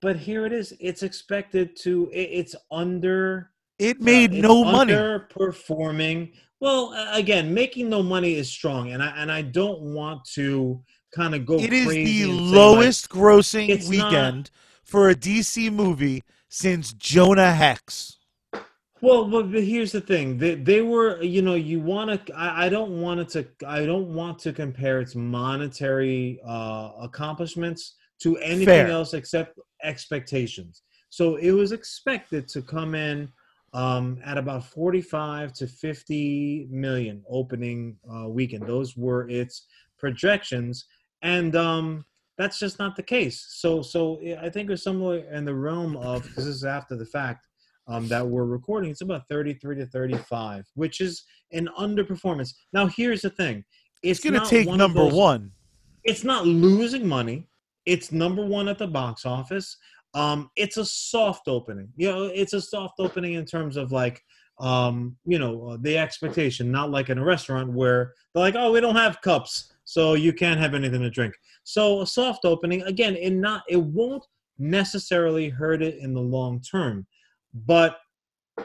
But 0.00 0.16
here 0.16 0.46
it 0.46 0.52
is. 0.52 0.74
It's 0.80 1.02
expected 1.02 1.76
to. 1.82 2.10
it- 2.12 2.30
It's 2.32 2.56
under 2.70 3.50
It 3.78 4.00
made 4.00 4.32
uh, 4.32 4.48
no 4.48 4.64
money. 4.64 4.92
Underperforming. 4.92 6.32
Well, 6.60 6.94
again, 7.12 7.52
making 7.52 7.88
no 7.88 8.02
money 8.02 8.34
is 8.34 8.50
strong, 8.50 8.92
and 8.92 9.02
I 9.02 9.08
and 9.16 9.30
I 9.30 9.42
don't 9.42 9.80
want 9.80 10.24
to 10.34 10.82
kind 11.14 11.34
of 11.34 11.44
go. 11.44 11.58
It 11.58 11.72
is 11.72 11.88
the 11.88 12.22
say, 12.22 12.26
like, 12.26 12.54
lowest 12.54 13.08
grossing 13.08 13.68
it's 13.68 13.88
not- 13.88 14.12
weekend 14.12 14.50
for 14.82 15.10
a 15.10 15.14
DC 15.14 15.72
movie 15.72 16.22
since 16.48 16.92
Jonah 16.94 17.52
Hex. 17.52 18.18
Well, 19.00 19.26
but, 19.26 19.52
but 19.52 19.62
here's 19.62 19.92
the 19.92 20.00
thing: 20.00 20.38
they 20.38 20.54
they 20.54 20.80
were, 20.80 21.22
you 21.22 21.42
know, 21.42 21.54
you 21.54 21.80
want 21.80 22.26
to. 22.26 22.34
I, 22.34 22.66
I 22.66 22.68
don't 22.68 23.02
want 23.02 23.20
it 23.20 23.28
to. 23.30 23.46
I 23.66 23.84
don't 23.84 24.14
want 24.14 24.38
to 24.40 24.52
compare 24.52 25.00
its 25.00 25.14
monetary 25.14 26.40
uh, 26.46 26.92
accomplishments 27.00 27.96
to 28.20 28.38
anything 28.38 28.66
Fair. 28.66 28.88
else 28.88 29.12
except 29.12 29.58
expectations. 29.82 30.82
So 31.10 31.36
it 31.36 31.50
was 31.50 31.72
expected 31.72 32.48
to 32.48 32.62
come 32.62 32.94
in 32.94 33.28
um, 33.74 34.18
at 34.24 34.38
about 34.38 34.64
45 34.64 35.52
to 35.54 35.66
50 35.66 36.68
million 36.70 37.22
opening 37.28 37.96
uh, 38.10 38.28
weekend. 38.28 38.66
Those 38.66 38.96
were 38.96 39.28
its 39.28 39.66
projections, 39.98 40.86
and 41.22 41.54
um, 41.56 42.04
that's 42.38 42.58
just 42.60 42.78
not 42.78 42.94
the 42.96 43.02
case. 43.02 43.44
So, 43.48 43.82
so 43.82 44.20
I 44.40 44.48
think 44.48 44.70
it's 44.70 44.84
somewhere 44.84 45.30
in 45.32 45.44
the 45.44 45.54
realm 45.54 45.96
of 45.96 46.22
because 46.22 46.46
this 46.46 46.54
is 46.54 46.64
after 46.64 46.96
the 46.96 47.04
fact 47.04 47.48
um, 47.88 48.06
that 48.08 48.26
we're 48.26 48.44
recording. 48.46 48.90
It's 48.90 49.02
about 49.02 49.28
33 49.28 49.76
to 49.76 49.86
35, 49.86 50.64
which 50.74 51.00
is 51.00 51.24
an 51.52 51.68
underperformance. 51.78 52.54
Now, 52.72 52.86
here's 52.86 53.22
the 53.22 53.30
thing: 53.30 53.64
It's 54.04 54.20
going 54.20 54.40
to 54.40 54.46
take 54.48 54.68
one 54.68 54.78
number 54.78 55.00
those- 55.00 55.12
one. 55.14 55.50
It's 56.04 56.22
not 56.22 56.46
losing 56.46 57.06
money. 57.06 57.48
It's 57.86 58.12
number 58.12 58.44
one 58.44 58.68
at 58.68 58.78
the 58.78 58.86
box 58.86 59.24
office. 59.26 59.76
Um, 60.14 60.50
it's 60.56 60.76
a 60.76 60.84
soft 60.84 61.48
opening. 61.48 61.88
You 61.96 62.10
know, 62.10 62.22
it's 62.24 62.52
a 62.52 62.60
soft 62.60 62.94
opening 62.98 63.34
in 63.34 63.44
terms 63.44 63.76
of 63.76 63.90
like, 63.90 64.22
um, 64.60 65.16
you 65.24 65.38
know, 65.38 65.70
uh, 65.70 65.76
the 65.80 65.98
expectation. 65.98 66.70
Not 66.70 66.90
like 66.90 67.10
in 67.10 67.18
a 67.18 67.24
restaurant 67.24 67.72
where 67.72 68.14
they're 68.32 68.42
like, 68.42 68.54
"Oh, 68.56 68.72
we 68.72 68.80
don't 68.80 68.94
have 68.94 69.20
cups, 69.20 69.72
so 69.84 70.14
you 70.14 70.32
can't 70.32 70.60
have 70.60 70.74
anything 70.74 71.00
to 71.02 71.10
drink." 71.10 71.34
So 71.64 72.02
a 72.02 72.06
soft 72.06 72.44
opening 72.44 72.82
again, 72.82 73.16
it 73.16 73.30
not 73.30 73.64
it 73.68 73.82
won't 73.82 74.24
necessarily 74.58 75.48
hurt 75.48 75.82
it 75.82 75.98
in 75.98 76.14
the 76.14 76.20
long 76.20 76.60
term. 76.60 77.06
But 77.52 77.98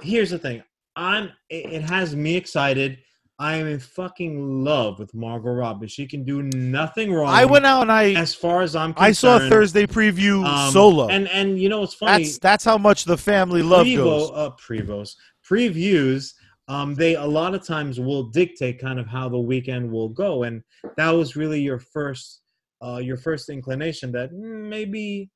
here's 0.02 0.30
the 0.30 0.40
thing: 0.40 0.62
I'm 0.96 1.32
it, 1.50 1.66
it 1.74 1.82
has 1.90 2.16
me 2.16 2.36
excited. 2.36 3.00
I 3.42 3.56
am 3.56 3.68
in 3.68 3.80
fucking 3.80 4.66
love 4.66 5.00
with 5.00 5.14
Margot 5.14 5.52
Robbie. 5.54 5.88
She 5.88 6.06
can 6.06 6.26
do 6.26 6.44
nothing 6.44 7.14
wrong. 7.14 7.30
I 7.30 7.46
went 7.46 7.66
out 7.66 7.84
and 7.84 7.92
I 7.92 8.12
as 8.12 8.36
far 8.36 8.62
as 8.62 8.76
I'm 8.76 8.94
concerned. 8.94 9.08
I 9.08 9.12
saw 9.14 9.38
a 9.38 9.50
Thursday 9.50 9.88
preview 9.88 10.46
Um, 10.46 10.72
solo. 10.74 11.08
And 11.08 11.30
and 11.30 11.58
you 11.58 11.70
know 11.70 11.82
it's 11.84 11.94
funny? 11.94 12.24
that's 12.24 12.38
that's 12.40 12.66
how 12.66 12.78
much 12.78 13.06
the 13.06 13.18
family 13.18 13.62
love 13.62 13.88
Prevo, 13.88 13.96
goes. 14.04 14.32
uh, 14.34 14.50
prevos, 14.52 15.16
previews. 15.50 16.34
Um, 16.68 16.94
they 16.96 17.16
a 17.16 17.26
lot 17.26 17.56
of 17.56 17.66
times 17.66 17.98
will 18.00 18.24
dictate 18.24 18.78
kind 18.80 19.00
of 19.00 19.08
how 19.08 19.30
the 19.30 19.40
weekend 19.40 19.90
will 19.90 20.10
go, 20.10 20.44
and 20.44 20.62
that 20.98 21.10
was 21.10 21.38
really 21.38 21.62
your 21.62 21.80
first, 21.80 22.42
uh, 22.84 22.98
your 22.98 23.18
first 23.18 23.50
inclination 23.50 24.12
that 24.12 24.34
maybe, 24.34 25.32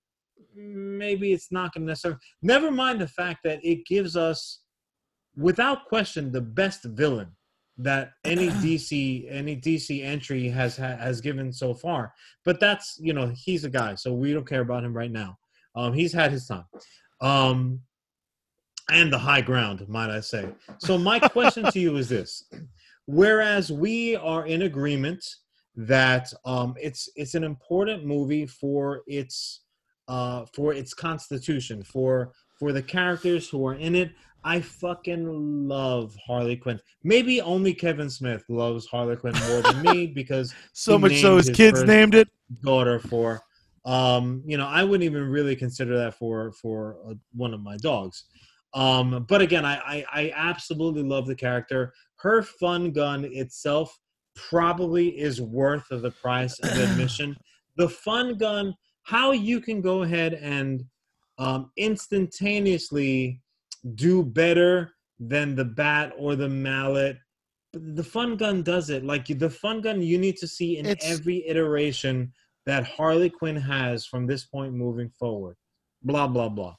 maybe 0.56 1.32
it's 1.34 1.52
not 1.52 1.74
going 1.74 1.88
to 1.88 1.92
necessarily. 1.92 2.20
Never 2.44 2.70
mind 2.70 3.00
the 3.02 3.08
fact 3.08 3.40
that 3.46 3.64
it 3.64 3.86
gives 3.88 4.16
us, 4.16 4.60
without 5.36 5.86
question, 5.86 6.32
the 6.32 6.42
best 6.42 6.84
villain 6.84 7.30
that 7.78 8.12
any 8.24 8.48
DC 8.50 9.26
any 9.30 9.56
DC 9.56 10.04
entry 10.04 10.50
has 10.50 10.78
has 10.78 11.22
given 11.22 11.52
so 11.52 11.74
far. 11.74 12.14
But 12.46 12.60
that's 12.60 12.98
you 13.02 13.14
know 13.14 13.32
he's 13.36 13.64
a 13.64 13.70
guy, 13.70 13.96
so 13.96 14.14
we 14.14 14.34
don't 14.34 14.48
care 14.48 14.62
about 14.62 14.84
him 14.84 14.96
right 14.96 15.12
now. 15.12 15.38
Um, 15.76 15.94
he's 15.94 16.14
had 16.14 16.32
his 16.32 16.48
time. 16.48 16.66
Um, 17.22 17.80
and 18.92 19.12
the 19.12 19.18
high 19.18 19.42
ground, 19.42 19.88
might 19.88 20.10
I 20.10 20.20
say. 20.20 20.50
So 20.78 20.98
my 20.98 21.20
question 21.38 21.72
to 21.72 21.80
you 21.80 21.98
is 21.98 22.10
this: 22.10 22.46
Whereas 23.06 23.72
we 23.72 24.16
are 24.16 24.46
in 24.46 24.64
agreement 24.64 25.26
that 25.76 26.32
um, 26.46 26.76
it's 26.80 27.10
it's 27.16 27.36
an 27.36 27.44
important 27.44 28.06
movie 28.06 28.46
for 28.46 29.02
its 29.08 29.62
uh, 30.08 30.46
for 30.54 30.74
its 30.74 30.94
constitution, 30.94 31.84
for 31.84 32.34
for 32.60 32.72
the 32.72 32.84
characters 32.84 33.50
who 33.50 33.66
are 33.66 33.76
in 33.76 33.96
it. 33.96 34.12
I 34.46 34.60
fucking 34.60 35.68
love 35.68 36.16
Harley 36.26 36.58
Quinn. 36.58 36.80
Maybe 37.04 37.42
only 37.42 37.74
Kevin 37.74 38.10
Smith 38.10 38.44
loves 38.50 38.86
Harley 38.88 39.16
Quinn 39.16 39.34
more 39.50 39.62
than 39.62 39.82
me 39.82 40.08
because 40.16 40.54
so 40.74 40.98
much 40.98 41.20
so 41.20 41.38
his 41.38 41.48
his 41.48 41.58
kids 41.58 41.84
named 41.84 42.16
it. 42.16 42.28
daughter 42.62 43.00
for 43.00 43.42
um 43.86 44.42
you 44.46 44.58
know 44.58 44.68
i 44.68 44.84
wouldn't 44.84 45.04
even 45.04 45.24
really 45.24 45.56
consider 45.56 45.98
that 45.98 46.14
for 46.14 46.52
for 46.54 46.98
uh, 47.10 47.14
one 47.34 47.54
of 47.54 47.62
my 47.62 47.76
dogs 47.78 48.26
um 48.74 49.26
but 49.28 49.42
again 49.42 49.66
I, 49.66 49.76
I 49.76 50.06
i 50.14 50.34
absolutely 50.36 51.04
love 51.04 51.28
the 51.28 51.36
character 51.36 51.94
her 52.18 52.42
fun 52.44 52.92
gun 52.92 53.26
itself 53.26 53.98
probably 54.36 55.10
is 55.20 55.42
worth 55.42 55.92
of 55.92 56.02
the 56.02 56.12
price 56.12 56.58
of 56.60 56.72
admission 56.72 57.36
the 57.78 57.90
fun 57.90 58.38
gun 58.38 58.74
how 59.04 59.32
you 59.32 59.60
can 59.60 59.82
go 59.82 60.04
ahead 60.04 60.36
and 60.36 60.84
um 61.38 61.70
instantaneously 61.76 63.42
do 63.96 64.24
better 64.24 64.94
than 65.20 65.56
the 65.56 65.66
bat 65.66 66.14
or 66.18 66.36
the 66.36 66.50
mallet. 66.50 67.18
The 67.74 68.04
fun 68.04 68.36
gun 68.38 68.64
does 68.64 68.90
it. 68.90 69.04
Like 69.04 69.26
the 69.28 69.50
fun 69.50 69.82
gun 69.82 70.02
you 70.02 70.18
need 70.18 70.38
to 70.38 70.48
see 70.48 70.78
in 70.78 70.86
It's- 70.86 71.12
every 71.12 71.46
iteration 71.48 72.32
that 72.66 72.86
harley 72.86 73.30
quinn 73.30 73.58
has 73.58 74.06
from 74.06 74.26
this 74.26 74.46
point 74.46 74.74
moving 74.74 75.10
forward. 75.10 75.58
Blah 76.02 76.28
blah 76.28 76.50
blah. 76.50 76.76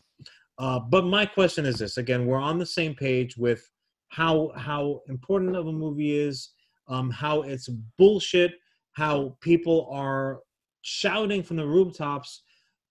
Uh, 0.57 0.81
but 0.81 1.05
my 1.05 1.27
question 1.27 1.67
is 1.67 1.79
this. 1.79 1.97
Again 1.99 2.27
we're 2.27 2.39
on 2.39 2.59
the 2.59 2.67
same 2.67 2.95
page 2.95 3.37
with 3.37 3.63
how 4.09 4.53
how 4.57 5.03
important 5.09 5.57
of 5.57 5.67
a 5.67 5.73
movie 5.73 6.17
is 6.19 6.51
um, 6.89 7.11
how 7.11 7.43
it's 7.43 7.69
bullshit 7.99 8.53
how 8.93 9.37
people 9.41 9.89
are 9.91 10.41
shouting 10.83 11.43
from 11.43 11.57
the 11.57 11.67
rooftops 11.67 12.43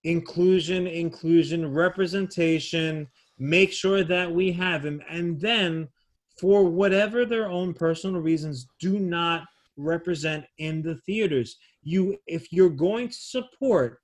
inclusion 0.03 0.85
inclusion 0.87 1.71
representation 1.71 3.07
make 3.37 3.71
sure 3.71 4.03
that 4.03 4.31
we 4.31 4.51
have 4.51 4.85
him. 4.85 5.01
And 5.09 5.39
then 5.39 5.87
for 6.39 6.63
whatever 6.63 7.25
their 7.25 7.49
own 7.49 7.73
personal 7.73 8.21
reasons 8.21 8.67
do 8.79 8.99
not 8.99 9.43
represent 9.77 10.45
in 10.57 10.81
the 10.81 10.95
theaters. 11.05 11.57
You 11.81 12.17
if 12.27 12.51
you're 12.51 12.69
going 12.69 13.09
to 13.09 13.15
support 13.15 13.99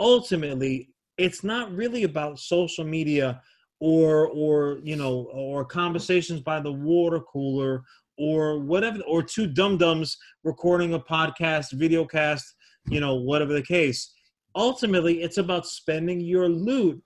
ultimately 0.00 0.90
it's 1.16 1.42
not 1.42 1.74
really 1.74 2.04
about 2.04 2.38
social 2.38 2.84
media 2.84 3.40
or 3.80 4.28
or 4.28 4.78
you 4.82 4.96
know 4.96 5.28
or 5.32 5.64
conversations 5.64 6.40
by 6.40 6.60
the 6.60 6.72
water 6.72 7.20
cooler 7.20 7.82
or 8.18 8.58
whatever 8.58 9.00
or 9.06 9.22
two 9.22 9.46
dum 9.46 9.78
dums 9.78 10.16
recording 10.44 10.94
a 10.94 11.00
podcast 11.00 11.72
video 11.72 12.04
cast 12.04 12.54
you 12.88 13.00
know 13.00 13.14
whatever 13.16 13.52
the 13.52 13.62
case. 13.62 14.14
Ultimately 14.54 15.22
it's 15.22 15.38
about 15.38 15.66
spending 15.66 16.20
your 16.20 16.48
loot 16.48 17.02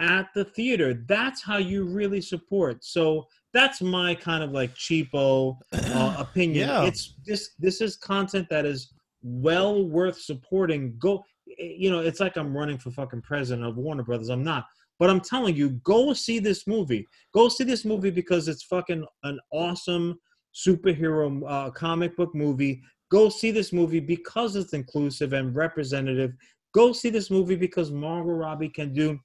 at 0.00 0.28
the 0.34 0.44
theater. 0.44 1.02
That's 1.08 1.42
how 1.42 1.56
you 1.58 1.84
really 1.84 2.20
support. 2.20 2.84
So 2.84 3.26
that's 3.52 3.80
my 3.80 4.14
kind 4.14 4.44
of 4.44 4.52
like 4.52 4.74
cheapo 4.74 5.56
uh, 5.72 6.16
opinion. 6.18 6.68
Yeah. 6.68 6.84
it's 6.84 7.14
this 7.24 7.50
this 7.58 7.80
is 7.80 7.96
content 7.96 8.48
that 8.50 8.66
is 8.66 8.92
well 9.22 9.84
worth 9.84 10.20
supporting. 10.20 10.96
Go 10.98 11.24
you 11.58 11.90
know 11.90 12.00
it's 12.00 12.20
like 12.20 12.36
i'm 12.36 12.56
running 12.56 12.76
for 12.76 12.90
fucking 12.90 13.22
president 13.22 13.66
of 13.66 13.76
warner 13.76 14.02
brothers. 14.02 14.28
I'm 14.28 14.44
not. 14.44 14.66
But 14.98 15.10
i'm 15.10 15.20
telling 15.20 15.56
you 15.56 15.70
go 15.84 16.12
see 16.12 16.38
this 16.38 16.66
movie. 16.66 17.06
Go 17.32 17.48
see 17.48 17.64
this 17.64 17.84
movie 17.84 18.10
because 18.10 18.48
it's 18.48 18.64
fucking 18.64 19.06
an 19.24 19.40
awesome 19.50 20.18
superhero 20.54 21.42
uh, 21.48 21.70
comic 21.70 22.16
book 22.16 22.34
movie. 22.34 22.82
Go 23.10 23.28
see 23.28 23.50
this 23.50 23.72
movie 23.72 24.00
because 24.00 24.56
it's 24.56 24.72
inclusive 24.72 25.32
and 25.32 25.54
representative. 25.54 26.32
Go 26.74 26.92
see 26.92 27.08
this 27.08 27.30
movie 27.30 27.56
because 27.56 27.90
margot 27.90 28.32
robbie 28.32 28.68
can 28.68 28.92
do 28.92 29.18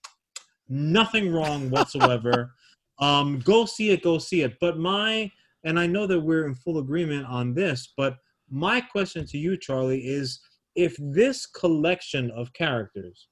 nothing 0.71 1.31
wrong 1.31 1.69
whatsoever. 1.69 2.53
Um 2.99 3.39
go 3.39 3.65
see 3.65 3.89
it 3.89 4.03
go 4.03 4.19
see 4.19 4.43
it. 4.43 4.57
But 4.61 4.77
my 4.77 5.31
and 5.63 5.79
i 5.79 5.85
know 5.85 6.07
that 6.07 6.19
we're 6.19 6.45
in 6.45 6.55
full 6.55 6.79
agreement 6.79 7.25
on 7.25 7.53
this 7.53 7.93
but 7.97 8.17
my 8.49 8.81
question 8.81 9.25
to 9.25 9.37
you 9.37 9.57
charlie 9.57 10.05
is 10.05 10.39
if 10.75 10.95
this 10.99 11.45
collection 11.45 12.31
of 12.31 12.51
characters 12.53 13.27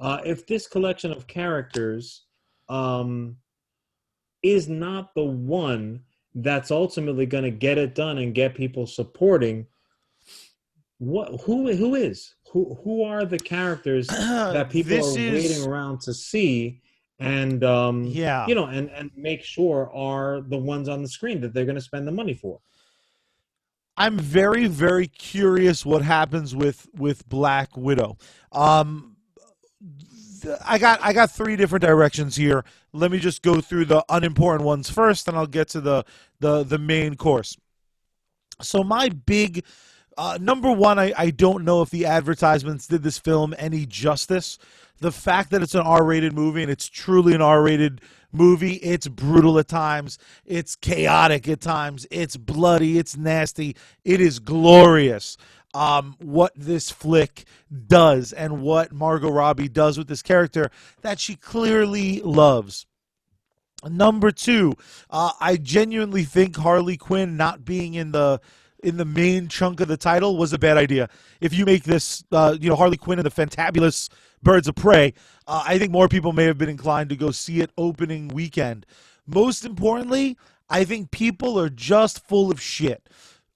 uh 0.00 0.18
if 0.24 0.46
this 0.46 0.66
collection 0.66 1.12
of 1.12 1.26
characters 1.26 2.24
um 2.68 3.36
is 4.42 4.68
not 4.68 5.14
the 5.14 5.24
one 5.24 6.00
that's 6.36 6.70
ultimately 6.70 7.24
going 7.26 7.44
to 7.44 7.50
get 7.50 7.78
it 7.78 7.94
done 7.94 8.18
and 8.18 8.34
get 8.34 8.54
people 8.54 8.86
supporting 8.86 9.66
what 10.98 11.40
who 11.42 11.74
who 11.74 11.94
is 11.94 12.34
who 12.56 12.78
who 12.82 13.02
are 13.02 13.26
the 13.26 13.38
characters 13.38 14.06
that 14.08 14.70
people 14.70 14.90
this 14.90 15.16
are 15.16 15.20
is, 15.20 15.44
waiting 15.44 15.70
around 15.70 16.00
to 16.00 16.14
see 16.14 16.80
and 17.18 17.62
um 17.62 18.04
Yeah. 18.04 18.46
you 18.46 18.54
know 18.54 18.66
and 18.66 18.90
and 18.90 19.10
make 19.14 19.44
sure 19.44 19.90
are 19.94 20.40
the 20.40 20.56
ones 20.56 20.88
on 20.88 21.02
the 21.02 21.08
screen 21.08 21.40
that 21.42 21.52
they're 21.52 21.66
going 21.66 21.76
to 21.76 21.82
spend 21.82 22.08
the 22.08 22.12
money 22.12 22.34
for 22.34 22.60
I'm 23.98 24.18
very, 24.18 24.66
very 24.66 25.06
curious 25.06 25.86
what 25.86 26.02
happens 26.02 26.54
with 26.54 26.86
with 26.94 27.26
Black 27.30 27.74
Widow. 27.78 28.18
Um, 28.52 29.16
I 30.62 30.76
got 30.76 31.00
I 31.02 31.14
got 31.14 31.30
three 31.30 31.56
different 31.56 31.82
directions 31.82 32.36
here. 32.36 32.66
Let 32.92 33.10
me 33.10 33.18
just 33.18 33.40
go 33.40 33.62
through 33.62 33.86
the 33.86 34.04
unimportant 34.10 34.64
ones 34.64 34.90
first, 34.90 35.28
and 35.28 35.36
I'll 35.38 35.46
get 35.46 35.68
to 35.68 35.80
the 35.80 36.04
the 36.40 36.62
the 36.62 36.76
main 36.76 37.14
course. 37.14 37.56
So 38.60 38.84
my 38.84 39.08
big 39.08 39.64
uh, 40.16 40.38
number 40.40 40.70
one, 40.70 40.98
I, 40.98 41.12
I 41.16 41.30
don't 41.30 41.64
know 41.64 41.82
if 41.82 41.90
the 41.90 42.06
advertisements 42.06 42.86
did 42.86 43.02
this 43.02 43.18
film 43.18 43.54
any 43.58 43.86
justice. 43.86 44.58
The 44.98 45.12
fact 45.12 45.50
that 45.50 45.62
it's 45.62 45.74
an 45.74 45.82
R-rated 45.82 46.32
movie 46.32 46.62
and 46.62 46.70
it's 46.70 46.88
truly 46.88 47.34
an 47.34 47.42
R-rated 47.42 48.00
movie, 48.32 48.74
it's 48.74 49.08
brutal 49.08 49.58
at 49.58 49.68
times, 49.68 50.18
it's 50.44 50.76
chaotic 50.76 51.48
at 51.48 51.60
times, 51.60 52.06
it's 52.10 52.36
bloody, 52.36 52.98
it's 52.98 53.16
nasty, 53.16 53.76
it 54.04 54.20
is 54.20 54.38
glorious 54.38 55.36
um, 55.76 56.16
what 56.18 56.52
this 56.56 56.90
flick 56.90 57.44
does 57.86 58.32
and 58.32 58.62
what 58.62 58.92
Margot 58.92 59.30
Robbie 59.30 59.68
does 59.68 59.98
with 59.98 60.08
this 60.08 60.22
character 60.22 60.70
that 61.02 61.20
she 61.20 61.36
clearly 61.36 62.20
loves. 62.22 62.86
Number 63.84 64.30
two, 64.30 64.74
uh, 65.10 65.32
I 65.38 65.56
genuinely 65.56 66.24
think 66.24 66.56
Harley 66.56 66.96
Quinn 66.96 67.36
not 67.36 67.64
being 67.64 67.92
in 67.92 68.12
the 68.12 68.40
in 68.82 68.96
the 68.96 69.04
main 69.04 69.48
chunk 69.48 69.80
of 69.80 69.88
the 69.88 69.96
title 69.96 70.36
was 70.36 70.52
a 70.52 70.58
bad 70.58 70.76
idea. 70.76 71.08
If 71.40 71.54
you 71.54 71.64
make 71.64 71.84
this, 71.84 72.24
uh, 72.32 72.56
you 72.60 72.68
know, 72.68 72.76
Harley 72.76 72.96
Quinn 72.96 73.18
and 73.18 73.26
the 73.26 73.30
Fantabulous 73.30 74.08
Birds 74.42 74.68
of 74.68 74.74
Prey, 74.74 75.14
uh, 75.46 75.64
I 75.66 75.78
think 75.78 75.92
more 75.92 76.08
people 76.08 76.32
may 76.32 76.44
have 76.44 76.58
been 76.58 76.68
inclined 76.68 77.08
to 77.10 77.16
go 77.16 77.30
see 77.30 77.60
it 77.60 77.70
opening 77.76 78.28
weekend. 78.28 78.86
Most 79.26 79.64
importantly, 79.64 80.36
I 80.68 80.84
think 80.84 81.10
people 81.10 81.58
are 81.58 81.70
just 81.70 82.26
full 82.26 82.50
of 82.50 82.60
shit 82.60 83.08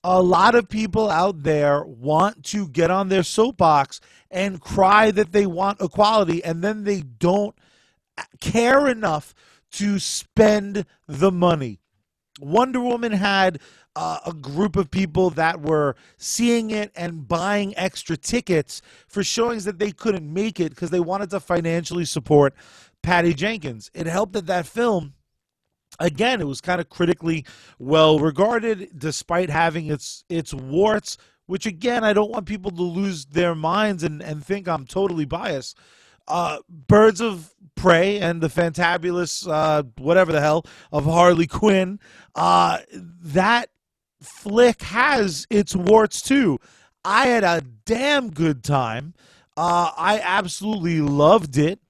a 0.02 0.22
lot 0.22 0.54
of 0.54 0.68
people 0.68 1.10
out 1.10 1.42
there 1.42 1.84
want 1.84 2.44
to 2.44 2.68
get 2.68 2.90
on 2.90 3.08
their 3.08 3.22
soapbox 3.22 4.00
and 4.30 4.60
cry 4.60 5.10
that 5.10 5.32
they 5.32 5.46
want 5.46 5.80
equality, 5.80 6.42
and 6.42 6.62
then 6.62 6.84
they 6.84 7.00
don't 7.00 7.54
care 8.40 8.86
enough 8.88 9.34
to 9.72 9.98
spend 9.98 10.84
the 11.06 11.30
money. 11.30 11.80
Wonder 12.40 12.80
Woman 12.80 13.12
had 13.12 13.60
uh, 13.96 14.18
a 14.26 14.32
group 14.32 14.76
of 14.76 14.90
people 14.90 15.30
that 15.30 15.60
were 15.60 15.96
seeing 16.16 16.70
it 16.70 16.92
and 16.94 17.26
buying 17.26 17.76
extra 17.76 18.16
tickets 18.16 18.82
for 19.08 19.24
showings 19.24 19.64
that 19.64 19.78
they 19.78 19.90
couldn't 19.90 20.32
make 20.32 20.60
it 20.60 20.70
because 20.70 20.90
they 20.90 21.00
wanted 21.00 21.30
to 21.30 21.40
financially 21.40 22.04
support 22.04 22.54
Patty 23.02 23.34
Jenkins. 23.34 23.90
It 23.94 24.06
helped 24.06 24.34
that 24.34 24.46
that 24.46 24.66
film 24.66 25.14
again, 25.98 26.40
it 26.40 26.46
was 26.46 26.60
kind 26.60 26.80
of 26.80 26.88
critically 26.88 27.44
well 27.78 28.18
regarded, 28.18 28.90
despite 28.96 29.50
having 29.50 29.86
its 29.86 30.24
its 30.28 30.52
warts. 30.54 31.16
Which 31.46 31.66
again, 31.66 32.04
I 32.04 32.12
don't 32.12 32.30
want 32.30 32.46
people 32.46 32.70
to 32.70 32.82
lose 32.82 33.26
their 33.26 33.56
minds 33.56 34.04
and, 34.04 34.22
and 34.22 34.44
think 34.44 34.68
I'm 34.68 34.86
totally 34.86 35.24
biased. 35.24 35.76
Uh, 36.28 36.58
Birds 36.68 37.20
of 37.20 37.52
Prey 37.74 38.20
and 38.20 38.40
the 38.40 38.46
fantabulous 38.46 39.50
uh, 39.50 39.82
whatever 39.98 40.30
the 40.30 40.40
hell 40.40 40.64
of 40.92 41.06
Harley 41.06 41.48
Quinn. 41.48 41.98
Uh, 42.36 42.78
that 42.92 43.68
flick 44.20 44.82
has 44.82 45.46
its 45.50 45.74
warts 45.74 46.22
too. 46.22 46.58
I 47.04 47.26
had 47.26 47.44
a 47.44 47.62
damn 47.84 48.30
good 48.30 48.62
time. 48.62 49.14
Uh, 49.56 49.90
I 49.96 50.20
absolutely 50.20 51.00
loved 51.00 51.58
it, 51.58 51.80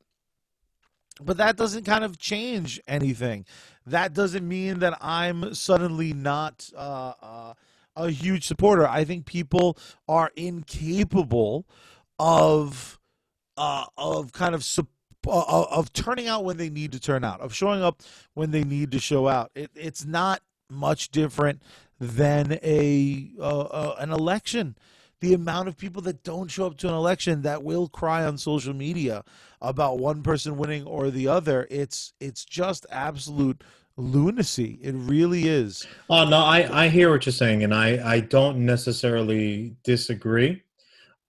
but 1.21 1.37
that 1.37 1.57
doesn't 1.57 1.85
kind 1.85 2.05
of 2.05 2.19
change 2.19 2.81
anything 2.89 3.45
that 3.87 4.13
doesn't 4.13 4.47
mean 4.47 4.81
that 4.81 4.99
I'm 5.01 5.55
suddenly 5.55 6.13
not 6.13 6.69
uh, 6.77 7.13
uh, 7.23 7.55
a 7.97 8.11
huge 8.11 8.47
supporter. 8.47 8.87
I 8.87 9.05
think 9.05 9.27
people 9.27 9.77
are 10.09 10.31
incapable 10.37 11.67
of 12.19 12.99
uh, 13.57 13.87
of 13.97 14.33
kind 14.33 14.55
of 14.55 14.65
su- 14.65 14.89
uh, 15.27 15.65
of 15.71 15.93
turning 15.93 16.29
out 16.29 16.45
when 16.45 16.57
they 16.57 16.71
need 16.71 16.93
to 16.93 17.01
turn 17.01 17.25
out, 17.25 17.41
of 17.41 17.55
showing 17.55 17.83
up 17.83 18.03
when 18.35 18.51
they 18.51 18.65
need 18.65 18.93
to 18.93 19.01
show 19.01 19.29
out. 19.29 19.51
It, 19.55 19.71
it's 19.75 20.05
not 20.05 20.41
much 20.71 21.11
different 21.11 21.63
than 22.01 22.59
a 22.63 23.31
uh, 23.39 23.61
uh, 23.61 23.97
an 23.99 24.11
election. 24.11 24.75
The 25.21 25.35
amount 25.35 25.69
of 25.69 25.77
people 25.77 26.01
that 26.03 26.25
don't 26.25 26.51
show 26.51 26.67
up 26.67 26.79
to 26.79 26.89
an 26.89 26.95
election 26.95 27.43
that 27.43 27.63
will 27.63 27.89
cry 27.89 28.25
on 28.25 28.39
social 28.39 28.73
media 28.73 29.23
about 29.61 29.99
one 29.99 30.23
person 30.23 30.57
winning 30.57 30.87
or 30.87 31.11
the 31.11 31.29
other 31.29 31.67
it's 31.71 32.15
it's 32.19 32.43
just 32.45 32.87
absolute 32.91 33.63
lunacy. 33.99 34.79
It 34.81 34.95
really 34.95 35.47
is. 35.47 35.87
Oh 36.09 36.27
no 36.27 36.39
i 36.39 36.85
i 36.85 36.89
hear 36.89 37.11
what 37.11 37.27
you're 37.27 37.35
saying 37.35 37.65
and 37.65 37.75
i 37.75 38.01
i 38.11 38.21
don't 38.21 38.65
necessarily 38.65 39.77
disagree. 39.85 40.63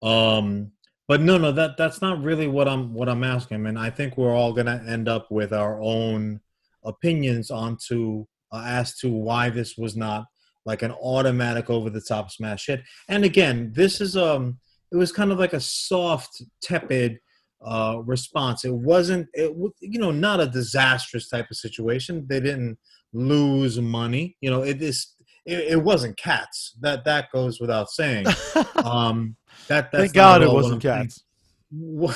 Um 0.01 0.71
but 1.09 1.19
no 1.19 1.37
no 1.37 1.51
that 1.51 1.75
that's 1.75 2.01
not 2.01 2.23
really 2.23 2.47
what 2.47 2.69
i'm 2.69 2.93
what 2.93 3.09
i'm 3.09 3.25
asking. 3.25 3.55
I 3.55 3.59
mean, 3.59 3.75
i 3.75 3.89
think 3.89 4.17
we're 4.17 4.33
all 4.33 4.53
gonna 4.53 4.81
end 4.87 5.09
up 5.09 5.29
with 5.29 5.51
our 5.51 5.81
own 5.81 6.39
opinions 6.85 7.51
onto 7.51 8.25
uh, 8.53 8.63
as 8.65 8.97
to 8.99 9.11
why 9.11 9.49
this 9.49 9.77
was 9.77 9.97
not 9.97 10.27
like 10.65 10.81
an 10.81 10.91
automatic 10.91 11.69
over 11.69 11.89
the 11.89 12.01
top 12.01 12.31
smash 12.31 12.67
hit. 12.67 12.81
And 13.07 13.23
again, 13.23 13.71
this 13.73 14.01
is 14.01 14.15
um 14.17 14.59
it 14.91 14.97
was 14.97 15.11
kind 15.11 15.31
of 15.31 15.39
like 15.39 15.53
a 15.53 15.59
soft, 15.59 16.41
tepid 16.61 17.17
uh, 17.65 18.01
response. 18.03 18.65
It 18.65 18.73
wasn't 18.73 19.27
it 19.33 19.51
you 19.79 19.99
know 19.99 20.11
not 20.11 20.39
a 20.39 20.47
disastrous 20.47 21.29
type 21.29 21.49
of 21.49 21.57
situation. 21.57 22.25
They 22.29 22.39
didn't 22.39 22.77
lose 23.13 23.79
money. 23.79 24.37
You 24.41 24.51
know 24.51 24.63
it 24.63 24.81
is 24.81 25.15
it, 25.45 25.59
it 25.71 25.83
wasn't 25.83 26.17
cats. 26.17 26.75
That 26.81 27.05
that 27.05 27.31
goes 27.31 27.59
without 27.59 27.89
saying. 27.89 28.25
um, 28.83 29.35
that 29.67 29.91
thank 29.91 30.13
God 30.13 30.41
it 30.41 30.51
wasn't 30.51 30.81
cats. 30.81 31.23
well, 31.71 32.13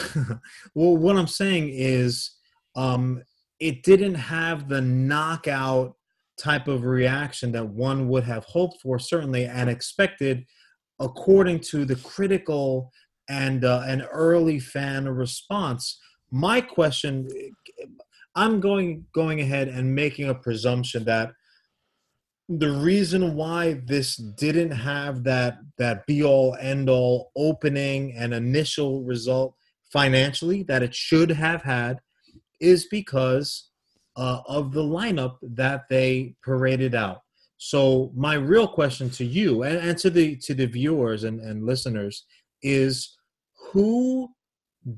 what 0.74 1.18
I'm 1.18 1.28
saying 1.28 1.70
is 1.72 2.32
um, 2.76 3.24
it 3.60 3.84
didn't 3.84 4.16
have 4.16 4.68
the 4.68 4.82
knockout 4.82 5.95
type 6.38 6.68
of 6.68 6.84
reaction 6.84 7.52
that 7.54 7.68
one 7.68 8.08
would 8.10 8.24
have 8.24 8.46
hoped 8.46 8.82
for, 8.82 9.00
certainly, 9.00 9.46
and 9.46 9.70
expected, 9.70 10.46
according 11.00 11.60
to 11.60 11.86
the 11.86 11.96
critical 11.98 12.92
and 13.30 13.66
uh, 13.66 13.84
an 13.86 14.02
early 14.04 14.60
fan 14.60 15.08
response. 15.08 16.00
My 16.32 16.62
question, 16.62 17.30
I'm 18.36 18.60
going 18.60 19.06
going 19.14 19.42
ahead 19.42 19.68
and 19.68 19.96
making 19.96 20.30
a 20.30 20.36
presumption 20.36 21.06
that 21.06 21.32
the 22.48 22.72
reason 22.72 23.36
why 23.36 23.82
this 23.86 24.18
didn't 24.18 24.72
have 24.72 25.24
that 25.24 25.58
that 25.78 26.06
be 26.06 26.24
all 26.24 26.56
end 26.60 26.90
all 26.90 27.32
opening 27.36 28.14
and 28.14 28.34
initial 28.34 29.04
result 29.04 29.56
financially 29.92 30.62
that 30.64 30.84
it 30.84 30.94
should 30.94 31.32
have 31.32 31.64
had 31.64 32.00
is 32.60 32.86
because 32.86 33.70
uh, 34.16 34.42
of 34.48 34.72
the 34.72 34.84
lineup 34.84 35.38
that 35.42 35.84
they 35.90 36.36
paraded 36.44 36.96
out. 36.96 37.22
So 37.58 38.12
my 38.16 38.36
real 38.36 38.68
question 38.68 39.10
to 39.12 39.26
you 39.26 39.64
and, 39.64 39.78
and 39.78 39.98
to 40.00 40.10
the 40.10 40.36
to 40.38 40.54
the 40.54 40.66
viewers 40.66 41.24
and, 41.24 41.40
and 41.40 41.66
listeners 41.66 42.26
is 42.62 43.16
who 43.72 44.30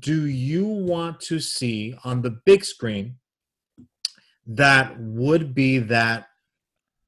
do 0.00 0.26
you 0.26 0.66
want 0.66 1.20
to 1.20 1.40
see 1.40 1.94
on 2.04 2.20
the 2.20 2.38
big 2.44 2.64
screen 2.64 3.16
that 4.46 4.98
would 4.98 5.54
be 5.54 5.78
that 5.78 6.26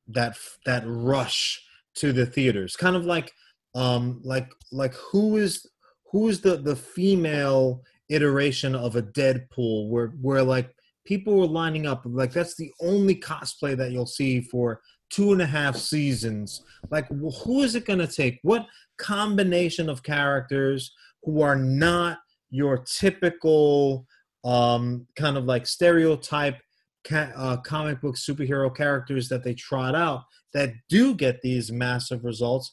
that 0.09 0.37
that 0.67 0.83
rush 0.87 1.63
to 1.95 2.13
the 2.13 2.27
theaters 2.27 2.77
kind 2.77 2.97
of 2.97 3.05
like 3.05 3.33
um 3.75 4.21
like 4.25 4.51
like 4.73 4.95
who 4.95 5.37
is 5.37 5.67
who 6.11 6.29
is 6.29 6.41
the 6.41 6.57
the 6.57 6.77
female 6.77 7.83
iteration 8.09 8.75
of 8.75 8.97
a 8.97 9.03
deadpool 9.03 9.89
where 9.89 10.09
where 10.21 10.43
like 10.43 10.75
people 11.05 11.37
were 11.37 11.47
lining 11.47 11.87
up 11.87 12.03
like 12.05 12.33
that's 12.33 12.57
the 12.57 12.73
only 12.81 13.15
cosplay 13.15 13.77
that 13.77 13.91
you'll 13.91 14.07
see 14.07 14.41
for 14.41 14.81
two 15.11 15.33
and 15.33 15.43
a 15.43 15.47
half 15.47 15.77
seasons. 15.77 16.63
Like 16.91 17.09
who 17.09 17.63
is 17.63 17.75
it 17.75 17.87
going 17.87 17.99
to 17.99 18.07
take? 18.07 18.39
What 18.43 18.67
combination 18.99 19.89
of 19.89 20.03
characters 20.03 20.93
who 21.23 21.43
are 21.43 21.57
not 21.57 22.19
your 22.51 22.79
typical 22.79 24.07
um, 24.45 25.07
kind 25.17 25.37
of 25.37 25.45
like 25.45 25.67
stereotype 25.67 26.59
ca- 27.07 27.33
uh, 27.35 27.57
comic 27.59 28.01
book 28.01 28.17
superhero 28.17 28.75
characters 28.75 29.29
that 29.29 29.45
they 29.45 29.55
trot 29.55 29.95
out 29.95 30.23
that 30.53 30.73
do 30.89 31.15
get 31.15 31.41
these 31.43 31.73
massive 31.73 32.25
results? 32.25 32.73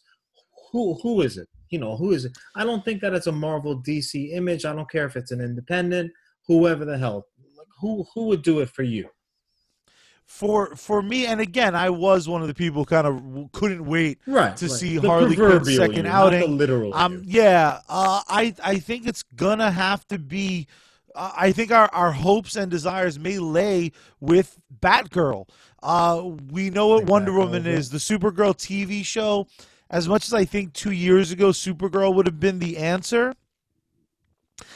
Who 0.72 1.00
who 1.02 1.22
is 1.22 1.38
it? 1.38 1.48
You 1.70 1.80
know 1.80 1.98
who 1.98 2.12
is 2.12 2.26
it? 2.26 2.38
I 2.56 2.64
don't 2.64 2.84
think 2.86 3.02
that 3.02 3.14
it's 3.14 3.28
a 3.28 3.32
marvel 3.32 3.82
dc 3.82 4.34
image. 4.34 4.66
I 4.66 4.74
don't 4.74 4.90
care 4.90 5.06
if 5.06 5.16
it's 5.16 5.32
an 5.32 5.42
independent 5.42 6.12
whoever 6.48 6.86
the 6.86 6.98
hell 6.98 7.28
who 7.80 8.06
who 8.14 8.26
would 8.28 8.42
do 8.42 8.60
it 8.60 8.70
for 8.70 8.84
you? 8.84 9.10
For 10.26 10.76
for 10.76 11.02
me, 11.02 11.26
and 11.26 11.40
again, 11.40 11.74
I 11.74 11.90
was 11.90 12.28
one 12.28 12.42
of 12.42 12.50
the 12.50 12.54
people 12.54 12.84
kind 12.84 13.08
of 13.08 13.52
couldn't 13.54 13.86
wait 13.86 14.20
right, 14.28 14.56
to 14.58 14.66
right. 14.66 14.72
see 14.72 14.98
the 14.98 15.08
Harley 15.08 15.36
Quinn's 15.36 15.74
second 15.74 16.06
you, 16.06 16.12
outing. 16.12 16.58
literal. 16.58 16.94
Um, 16.94 17.22
yeah, 17.26 17.80
uh, 17.88 18.22
I 18.28 18.54
I 18.62 18.80
think 18.80 19.08
it's 19.08 19.24
gonna 19.24 19.72
have 19.72 20.06
to 20.10 20.20
be. 20.20 20.68
Uh, 21.16 21.32
I 21.36 21.54
think 21.54 21.72
our, 21.72 21.90
our 21.94 22.12
hopes 22.12 22.58
and 22.58 22.70
desires 22.70 23.18
may 23.18 23.40
lay 23.40 23.94
with 24.20 24.60
Batgirl. 24.82 25.48
Uh, 25.82 26.32
we 26.52 26.70
know 26.70 26.88
what 26.88 27.06
Wonder 27.06 27.32
Batgirl, 27.32 27.38
Woman 27.38 27.66
is. 27.66 27.90
The 27.90 27.98
Supergirl 27.98 28.54
TV 28.54 29.06
show. 29.06 29.48
As 29.90 30.10
much 30.10 30.28
as 30.28 30.34
I 30.34 30.44
think 30.44 30.74
two 30.74 30.92
years 30.92 31.32
ago 31.32 31.52
Supergirl 31.52 32.14
would 32.14 32.26
have 32.26 32.42
been 32.42 32.60
the 32.60 32.78
answer, 32.78 33.34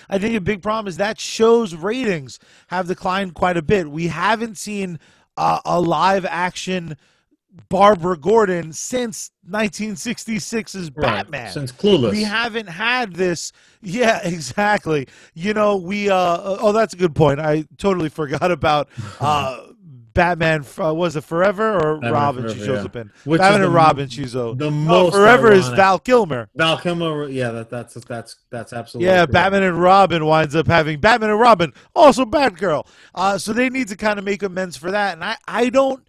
I 0.10 0.18
think 0.18 0.36
a 0.36 0.42
big 0.42 0.62
problem 0.62 0.88
is 0.88 0.98
that 0.98 1.20
show's 1.20 1.76
ratings 1.76 2.40
have 2.68 2.88
declined 2.88 3.34
quite 3.34 3.58
a 3.58 3.62
bit. 3.62 3.90
We 3.90 4.08
haven't 4.08 4.58
seen 4.58 5.00
uh, 5.38 5.60
a 5.66 5.80
live 5.80 6.26
action 6.26 6.98
Barbara 7.70 8.18
Gordon 8.18 8.72
since 8.72 9.32
1966's 9.50 10.90
Batman. 10.90 11.44
Right. 11.46 11.54
Since 11.54 11.72
Clueless. 11.74 12.12
We 12.12 12.24
haven't 12.24 12.68
had 12.68 13.14
this. 13.14 13.52
Yeah, 13.82 14.22
exactly. 14.24 15.08
You 15.34 15.54
know, 15.54 15.76
we 15.78 16.10
uh 16.10 16.38
oh 16.42 16.72
that's 16.72 16.94
a 16.94 16.98
good 16.98 17.16
point. 17.16 17.40
I 17.40 17.66
totally 17.78 18.10
forgot 18.10 18.52
about 18.52 18.88
uh 19.20 19.68
Batman 20.14 20.66
uh, 20.80 20.94
was 20.94 21.16
it 21.16 21.24
Forever 21.24 21.76
or 21.76 21.96
Batman 21.96 22.14
Robin 22.14 22.44
Forever, 22.44 22.60
she 22.60 22.66
shows 22.66 22.80
yeah. 22.80 22.86
up 22.86 22.96
in. 22.96 23.12
Which 23.24 23.40
Batman 23.40 23.62
is 23.62 23.66
and 23.66 23.74
the- 23.74 23.78
Robin 23.78 24.10
she's 24.10 24.36
a 24.36 24.54
the 24.56 24.70
no, 24.70 24.72
most 24.72 25.14
Forever 25.14 25.52
is. 25.52 25.68
Val 25.70 26.00
Kilmer. 26.00 26.50
Val 26.56 26.78
Kilmer, 26.78 27.28
yeah, 27.30 27.52
that, 27.52 27.70
that's 27.70 27.94
that's 28.06 28.38
that's 28.50 28.74
absolutely 28.74 29.08
Yeah, 29.08 29.18
correct. 29.20 29.34
Batman 29.34 29.64
and 29.64 29.82
Robin 29.82 30.26
winds 30.26 30.56
up 30.56 30.68
having 30.68 31.00
Batman 31.00 31.30
and 31.32 31.40
Robin, 31.40 31.74
also 31.96 32.26
Batgirl. 32.26 32.88
Uh, 33.16 33.38
so 33.38 33.54
they 33.54 33.70
need 33.70 33.88
to 33.90 33.98
kind 33.98 34.20
of 34.20 34.26
make 34.26 34.44
amends 34.44 34.78
for 34.78 34.92
that. 34.92 35.14
And 35.14 35.24
I, 35.24 35.38
I 35.48 35.70
don't. 35.70 36.06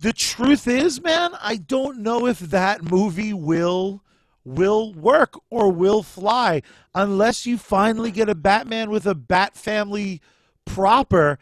The 0.00 0.12
truth 0.12 0.66
is, 0.66 1.00
man, 1.00 1.32
I 1.40 1.56
don't 1.56 1.98
know 1.98 2.26
if 2.26 2.40
that 2.40 2.82
movie 2.82 3.32
will 3.32 4.02
will 4.44 4.94
work 4.94 5.34
or 5.50 5.70
will 5.70 6.02
fly 6.02 6.62
unless 6.94 7.46
you 7.46 7.58
finally 7.58 8.10
get 8.10 8.28
a 8.28 8.34
Batman 8.34 8.90
with 8.90 9.06
a 9.06 9.14
Bat 9.14 9.56
family 9.56 10.20
proper. 10.64 11.38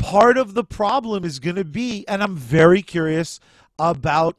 Part 0.00 0.38
of 0.38 0.54
the 0.54 0.64
problem 0.64 1.24
is 1.24 1.38
going 1.38 1.56
to 1.56 1.64
be, 1.64 2.06
and 2.08 2.22
I'm 2.22 2.36
very 2.36 2.82
curious 2.82 3.38
about 3.78 4.36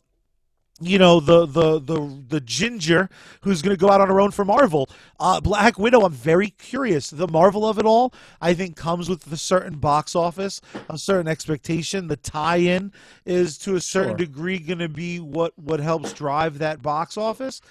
you 0.84 0.97
know 0.97 1.20
the 1.20 1.45
the 1.45 1.80
the 1.80 2.24
the 2.30 2.41
ginger 2.41 3.07
who's 3.41 3.62
going 3.62 3.76
to 3.76 3.80
go 3.80 3.91
out 3.91 4.01
on 4.01 4.07
her 4.07 4.20
own 4.20 4.32
for 4.32 4.43
Marvel. 4.43 4.89
Uh, 5.20 5.39
Black 5.39 5.78
Widow. 5.78 6.01
I'm 6.01 6.12
very 6.12 6.49
curious. 6.49 7.12
The 7.12 7.28
Marvel 7.28 7.68
of 7.68 7.78
it 7.78 7.86
all, 7.86 8.12
I 8.41 8.55
think, 8.55 8.76
comes 8.76 9.07
with 9.07 9.32
a 9.32 9.38
certain 9.38 9.78
box 9.78 10.16
office, 10.16 10.59
a 10.89 10.97
certain 10.97 11.28
expectation. 11.28 12.07
The 12.07 12.18
tie-in 12.18 12.91
is 13.26 13.59
to 13.59 13.76
a 13.76 13.82
certain 13.82 14.12
Sure. 14.12 14.18
degree 14.18 14.57
going 14.57 14.80
to 14.80 14.89
be 14.89 15.20
what 15.20 15.57
what 15.57 15.80
helps 15.80 16.12
drive 16.14 16.57
that 16.57 16.82
box 16.82 17.16
office. 17.18 17.62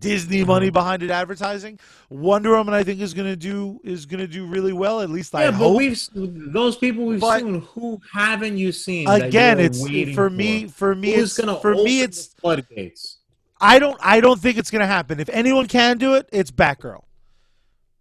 Disney 0.00 0.44
money 0.44 0.66
mm-hmm. 0.66 0.72
behind 0.72 1.02
it, 1.02 1.10
advertising. 1.10 1.78
Wonder 2.08 2.50
Woman, 2.50 2.74
I 2.74 2.82
think, 2.82 3.00
is 3.00 3.14
going 3.14 3.28
to 3.28 3.36
do 3.36 3.80
is 3.84 4.06
going 4.06 4.20
to 4.20 4.26
do 4.26 4.46
really 4.46 4.72
well. 4.72 5.00
At 5.00 5.10
least 5.10 5.34
I 5.34 5.46
but 5.46 5.54
hope. 5.54 5.76
we've 5.76 6.00
those 6.14 6.76
people 6.76 7.04
we've 7.04 7.20
But- 7.20 7.40
seen. 7.40 7.60
Who 7.74 8.00
haven't 8.12 8.58
you 8.58 8.72
seen? 8.72 9.08
Again, 9.08 9.60
it's 9.60 9.80
for 10.14 10.30
me. 10.30 10.66
For 10.66 10.94
me, 10.94 11.12
Who's 11.12 11.38
it's 11.38 11.38
gonna 11.38 11.60
for 11.60 11.74
me. 11.74 12.00
It's 12.02 12.26
floodgates. 12.26 13.18
I 13.60 13.78
don't 13.78 13.98
I 14.02 14.20
don't 14.20 14.40
think 14.40 14.56
it's 14.56 14.70
going 14.70 14.80
to 14.80 14.86
happen. 14.86 15.20
If 15.20 15.28
anyone 15.28 15.66
can 15.66 15.98
do 15.98 16.14
it, 16.14 16.28
it's 16.32 16.50
Batgirl. 16.50 17.02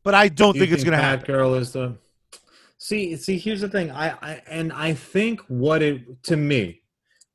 But 0.03 0.15
I 0.15 0.29
don't 0.29 0.55
You 0.55 0.61
think 0.61 0.71
it's 0.71 0.83
going 0.83 0.97
to 0.97 1.03
happen. 1.03 1.25
Batgirl 1.25 1.59
is 1.59 1.73
the. 1.73 1.97
See, 2.77 3.17
see. 3.17 3.37
Here's 3.37 3.59
the 3.59 3.67
thing. 3.67 3.91
I, 3.91 4.11
I 4.21 4.41
and 4.47 4.71
I 4.71 4.93
think 4.93 5.41
what 5.49 5.81
it 5.81 6.23
to 6.23 6.37
me, 6.37 6.81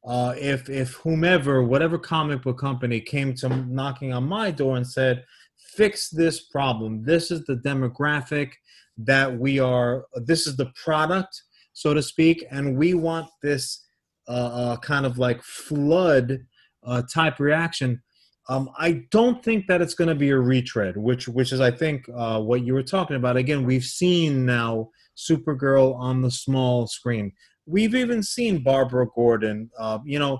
uh, 0.07 0.35
if 0.39 0.69
if 0.69 0.93
whomever, 0.95 1.63
whatever 1.63 1.99
comic 1.99 2.43
book 2.43 2.59
company 2.59 3.01
came 3.01 3.35
to 3.35 3.49
knocking 3.49 4.13
on 4.13 4.25
my 4.25 4.51
door 4.51 4.77
and 4.77 4.87
said, 4.87 5.25
"Fix 5.57 6.11
this 6.11 6.47
problem. 6.47 7.03
This 7.05 7.31
is 7.31 7.45
the 7.45 7.57
demographic 7.57 8.53
that 8.99 9.39
we 9.39 9.59
are. 9.59 10.05
This 10.15 10.47
is 10.47 10.57
the 10.57 10.71
product, 10.83 11.43
so 11.73 11.95
to 11.95 12.03
speak, 12.03 12.45
and 12.51 12.77
we 12.77 12.93
want 12.95 13.29
this 13.43 13.83
uh, 14.29 14.31
uh, 14.31 14.77
kind 14.79 15.07
of 15.07 15.19
like 15.19 15.43
flood 15.43 16.39
uh, 16.85 17.03
type 17.13 17.41
reaction." 17.41 18.03
Um, 18.51 18.69
I 18.79 19.05
don't 19.11 19.43
think 19.43 19.67
that 19.69 19.81
it's 19.81 19.95
going 19.95 20.09
to 20.09 20.15
be 20.15 20.29
a 20.29 20.39
retread, 20.39 20.99
which 20.99 21.29
which 21.29 21.51
is 21.51 21.63
I 21.63 21.71
think 21.71 22.05
uh, 22.15 22.41
what 22.41 22.63
you 22.63 22.75
were 22.75 22.83
talking 22.83 23.17
about. 23.17 23.39
Again, 23.39 23.65
we've 23.65 23.85
seen 23.85 24.45
now 24.45 24.91
Supergirl 25.17 25.97
on 25.97 26.21
the 26.21 26.31
small 26.31 26.87
screen. 26.87 27.33
We've 27.67 27.95
even 27.95 28.23
seen 28.23 28.63
Barbara 28.63 29.07
Gordon. 29.15 29.71
Uh, 29.79 29.99
you 30.05 30.19
know, 30.19 30.39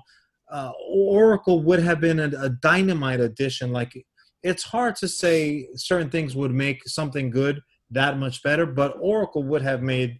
uh, 0.51 0.71
Oracle 0.89 1.63
would 1.63 1.79
have 1.79 1.99
been 1.99 2.19
a, 2.19 2.31
a 2.39 2.49
dynamite 2.49 3.19
addition. 3.19 3.71
Like 3.71 3.93
it's 4.43 4.63
hard 4.63 4.95
to 4.97 5.07
say 5.07 5.67
certain 5.75 6.09
things 6.09 6.35
would 6.35 6.51
make 6.51 6.87
something 6.87 7.29
good 7.29 7.61
that 7.91 8.17
much 8.17 8.43
better, 8.43 8.65
but 8.65 8.95
Oracle 8.99 9.43
would 9.43 9.61
have 9.61 9.81
made 9.81 10.19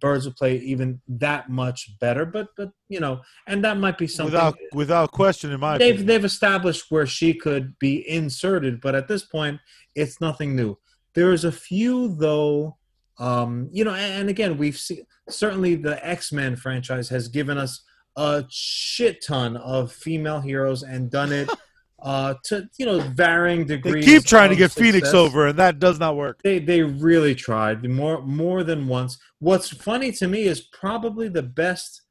Birds 0.00 0.26
of 0.26 0.36
Prey 0.36 0.56
even 0.58 1.00
that 1.08 1.50
much 1.50 1.98
better. 2.00 2.24
But 2.24 2.48
but 2.56 2.70
you 2.88 3.00
know, 3.00 3.20
and 3.46 3.64
that 3.64 3.78
might 3.78 3.98
be 3.98 4.06
something 4.06 4.32
Without 4.32 4.56
without 4.72 5.12
question, 5.12 5.52
in 5.52 5.60
my 5.60 5.78
they've 5.78 5.94
opinion. 5.94 6.06
they've 6.06 6.24
established 6.24 6.86
where 6.90 7.06
she 7.06 7.34
could 7.34 7.78
be 7.78 8.08
inserted, 8.08 8.80
but 8.80 8.94
at 8.94 9.08
this 9.08 9.24
point, 9.24 9.60
it's 9.94 10.20
nothing 10.20 10.56
new. 10.56 10.76
There's 11.14 11.44
a 11.44 11.52
few 11.52 12.16
though, 12.16 12.76
um, 13.18 13.68
you 13.72 13.84
know, 13.84 13.94
and, 13.94 14.20
and 14.22 14.30
again, 14.30 14.58
we've 14.58 14.76
seen 14.78 15.06
certainly 15.28 15.74
the 15.74 16.04
X 16.06 16.32
Men 16.32 16.56
franchise 16.56 17.08
has 17.08 17.28
given 17.28 17.58
us 17.58 17.82
a 18.16 18.44
shit 18.48 19.24
ton 19.24 19.56
of 19.56 19.92
female 19.92 20.40
heroes 20.40 20.82
and 20.82 21.10
done 21.10 21.32
it 21.32 21.48
uh, 22.02 22.34
to 22.44 22.68
you 22.78 22.86
know 22.86 23.00
varying 23.00 23.66
They 23.66 23.76
degrees. 23.76 24.04
keep 24.04 24.24
trying 24.24 24.50
to 24.50 24.56
get 24.56 24.72
Phoenix 24.72 25.14
over, 25.14 25.48
and 25.48 25.58
that 25.58 25.78
does 25.78 25.98
not 25.98 26.16
work. 26.16 26.40
They 26.42 26.58
they 26.58 26.82
really 26.82 27.34
tried 27.34 27.88
more 27.88 28.22
more 28.22 28.62
than 28.62 28.86
once. 28.86 29.18
What's 29.38 29.68
funny 29.68 30.12
to 30.12 30.28
me 30.28 30.44
is 30.44 30.60
probably 30.60 31.28
the 31.28 31.42
best 31.42 32.02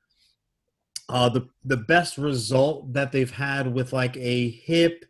uh 1.10 1.30
the 1.30 1.48
the 1.66 1.78
best 1.78 2.18
result 2.18 2.94
that 2.94 3.12
they've 3.12 3.30
had 3.30 3.74
with 3.74 3.92
like 3.92 4.16
a 4.16 4.50
hip 4.52 5.04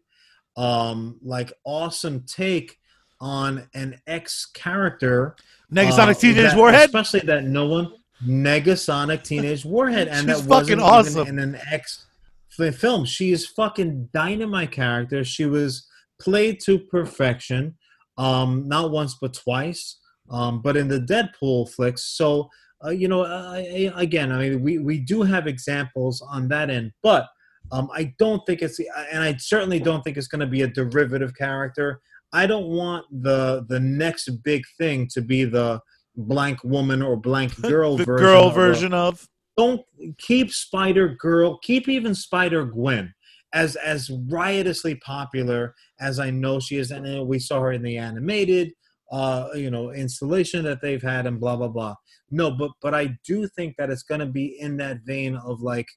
um 0.58 1.20
like 1.24 1.54
awesome 1.66 2.24
take 2.26 2.80
on 3.22 3.70
an 3.74 4.02
X 4.06 4.46
character 4.54 5.36
Negasonic 5.72 6.10
uh, 6.10 6.14
Teenage 6.14 6.52
that- 6.52 6.58
Warhead. 6.58 6.86
especially 6.86 7.22
that 7.22 7.44
no 7.46 7.68
one 7.68 7.94
Negasonic 8.26 9.24
Teenage 9.24 9.66
Warhead 9.66 10.08
and 10.08 10.28
that 10.30 10.44
wasn't 10.46 10.50
fucking 10.50 10.80
awesome. 10.80 11.28
in 11.28 11.40
an 11.40 11.58
X 11.72 12.06
film. 12.50 13.06
She 13.06 13.32
is 13.32 13.48
fucking 13.48 14.10
dynamite 14.14 14.72
character. 14.72 15.24
She 15.24 15.46
was 15.46 15.88
played 16.22 16.60
to 16.66 16.80
perfection, 16.80 17.76
um, 18.18 18.68
not 18.68 18.92
once 18.92 19.18
but 19.20 19.34
twice. 19.34 20.00
Um, 20.30 20.62
but 20.62 20.78
in 20.78 20.88
the 20.88 21.00
Deadpool 21.00 21.70
flicks, 21.72 22.06
so 22.16 22.50
uh, 22.86 22.90
you 22.92 23.08
know, 23.10 23.24
uh, 23.24 23.54
I- 23.56 23.92
again, 23.96 24.32
I 24.32 24.38
mean, 24.40 24.62
we 24.64 24.78
we 24.78 25.00
do 25.00 25.22
have 25.22 25.48
examples 25.48 26.22
on 26.22 26.48
that 26.48 26.70
end, 26.70 26.92
but 27.02 27.28
um, 27.72 27.90
I 27.94 28.14
don't 28.20 28.46
think 28.46 28.62
it's, 28.62 28.80
and 29.12 29.22
I 29.24 29.36
certainly 29.38 29.80
don't 29.80 30.02
think 30.04 30.16
it's 30.18 30.28
going 30.28 30.42
to 30.42 30.48
be 30.48 30.62
a 30.62 30.68
derivative 30.68 31.36
character. 31.36 32.02
I 32.34 32.48
don't 32.48 32.68
want 32.68 33.06
the 33.12 33.66
the 33.70 33.80
next 33.80 34.28
big 34.44 34.64
thing 34.78 35.08
to 35.14 35.22
be 35.22 35.46
the 35.46 35.80
blank 36.16 36.64
woman 36.64 37.02
or 37.02 37.16
blank 37.16 37.60
girl 37.62 37.98
the 37.98 38.06
version. 38.06 38.26
girl 38.26 38.48
of 38.48 38.56
version 38.56 38.94
of. 38.94 39.28
don't 39.56 39.82
keep 40.18 40.52
Spider 40.52 41.10
Girl, 41.20 41.60
keep 41.60 41.88
even 41.88 42.16
Spider 42.16 42.66
Gwen 42.66 43.14
as 43.54 43.76
as 43.78 44.10
riotously 44.30 44.96
popular 44.96 45.76
as 46.00 46.20
I 46.20 46.32
know 46.32 46.60
she 46.60 46.78
is, 46.78 46.92
and 46.92 47.20
uh, 47.20 47.24
we 47.24 47.40
saw 47.40 47.62
her 47.62 47.72
in 47.72 47.84
the 47.84 47.98
animated, 47.98 48.74
uh, 49.12 49.50
you 49.54 49.70
know, 49.70 49.92
installation 49.92 50.64
that 50.66 50.82
they've 50.82 51.02
had, 51.02 51.28
and 51.28 51.40
blah 51.40 51.56
blah 51.56 51.68
blah. 51.68 51.96
No, 52.32 52.50
but 52.52 52.72
but 52.82 52.96
I 52.96 53.16
do 53.26 53.48
think 53.48 53.76
that 53.78 53.92
it's 53.92 54.04
going 54.04 54.22
to 54.22 54.26
be 54.26 54.58
in 54.60 54.78
that 54.78 55.02
vein 55.06 55.36
of 55.36 55.62
like 55.62 55.88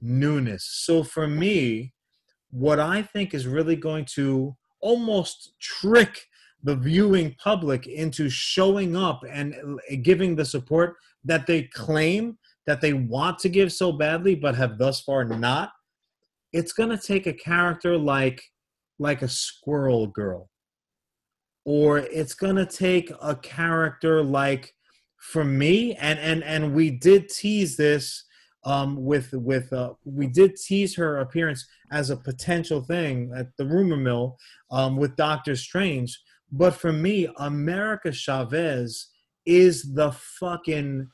newness. 0.00 0.68
So 0.68 1.04
for 1.04 1.28
me, 1.28 1.94
what 2.50 2.80
I 2.80 3.02
think 3.02 3.34
is 3.34 3.46
really 3.46 3.76
going 3.76 4.04
to 4.14 4.56
almost 4.80 5.54
trick 5.60 6.26
the 6.62 6.76
viewing 6.76 7.34
public 7.42 7.86
into 7.86 8.28
showing 8.28 8.96
up 8.96 9.22
and 9.28 9.54
giving 10.02 10.34
the 10.34 10.44
support 10.44 10.96
that 11.24 11.46
they 11.46 11.64
claim 11.64 12.38
that 12.66 12.80
they 12.80 12.92
want 12.92 13.38
to 13.38 13.48
give 13.48 13.72
so 13.72 13.92
badly 13.92 14.34
but 14.34 14.54
have 14.54 14.78
thus 14.78 15.00
far 15.00 15.24
not. 15.24 15.70
It's 16.52 16.72
going 16.72 16.90
to 16.90 16.98
take 16.98 17.26
a 17.26 17.32
character 17.32 17.96
like 17.96 18.42
like 18.98 19.22
a 19.22 19.28
squirrel 19.28 20.06
girl. 20.06 20.48
Or 21.64 21.98
it's 21.98 22.34
going 22.34 22.56
to 22.56 22.66
take 22.66 23.12
a 23.20 23.36
character 23.36 24.22
like 24.22 24.72
for 25.18 25.44
me 25.44 25.94
and 25.94 26.18
and 26.18 26.42
and 26.44 26.74
we 26.74 26.90
did 26.90 27.28
tease 27.28 27.76
this 27.76 28.24
um 28.66 29.02
with 29.02 29.32
with 29.32 29.72
uh 29.72 29.94
we 30.04 30.26
did 30.26 30.56
tease 30.56 30.94
her 30.96 31.18
appearance 31.18 31.66
as 31.92 32.10
a 32.10 32.16
potential 32.16 32.82
thing 32.82 33.32
at 33.34 33.46
the 33.56 33.64
rumor 33.64 33.96
mill 33.96 34.36
um 34.70 34.96
with 34.96 35.16
Doctor 35.16 35.56
Strange 35.56 36.20
but 36.52 36.74
for 36.74 36.92
me 36.92 37.28
America 37.38 38.12
Chavez 38.12 39.08
is 39.46 39.94
the 39.94 40.12
fucking 40.12 41.08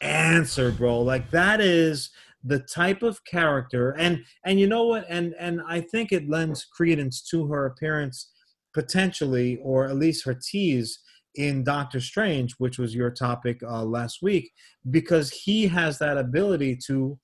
answer 0.00 0.70
bro. 0.70 1.00
Like 1.00 1.30
that 1.30 1.60
is 1.60 2.10
the 2.44 2.58
type 2.60 3.02
of 3.02 3.24
character 3.24 3.92
and 3.98 4.24
and 4.44 4.60
you 4.60 4.66
know 4.66 4.84
what? 4.84 5.06
And 5.08 5.34
and 5.38 5.60
i 5.66 5.80
think 5.80 6.12
it 6.12 6.28
lends 6.28 6.64
credence 6.64 7.22
to 7.30 7.46
her 7.46 7.66
appearance 7.66 8.30
potentially 8.74 9.58
or 9.62 9.86
at 9.86 9.96
least 9.96 10.24
her 10.24 10.34
tease 10.34 10.98
in 11.38 11.64
doctor 11.64 12.00
strange 12.00 12.52
which 12.58 12.78
was 12.78 12.94
your 12.94 13.10
topic 13.10 13.60
uh, 13.62 13.84
last 13.84 14.18
week 14.22 14.50
because 14.90 15.30
he 15.30 15.66
has 15.66 15.98
that 15.98 16.18
ability 16.18 16.76
to 16.86 17.18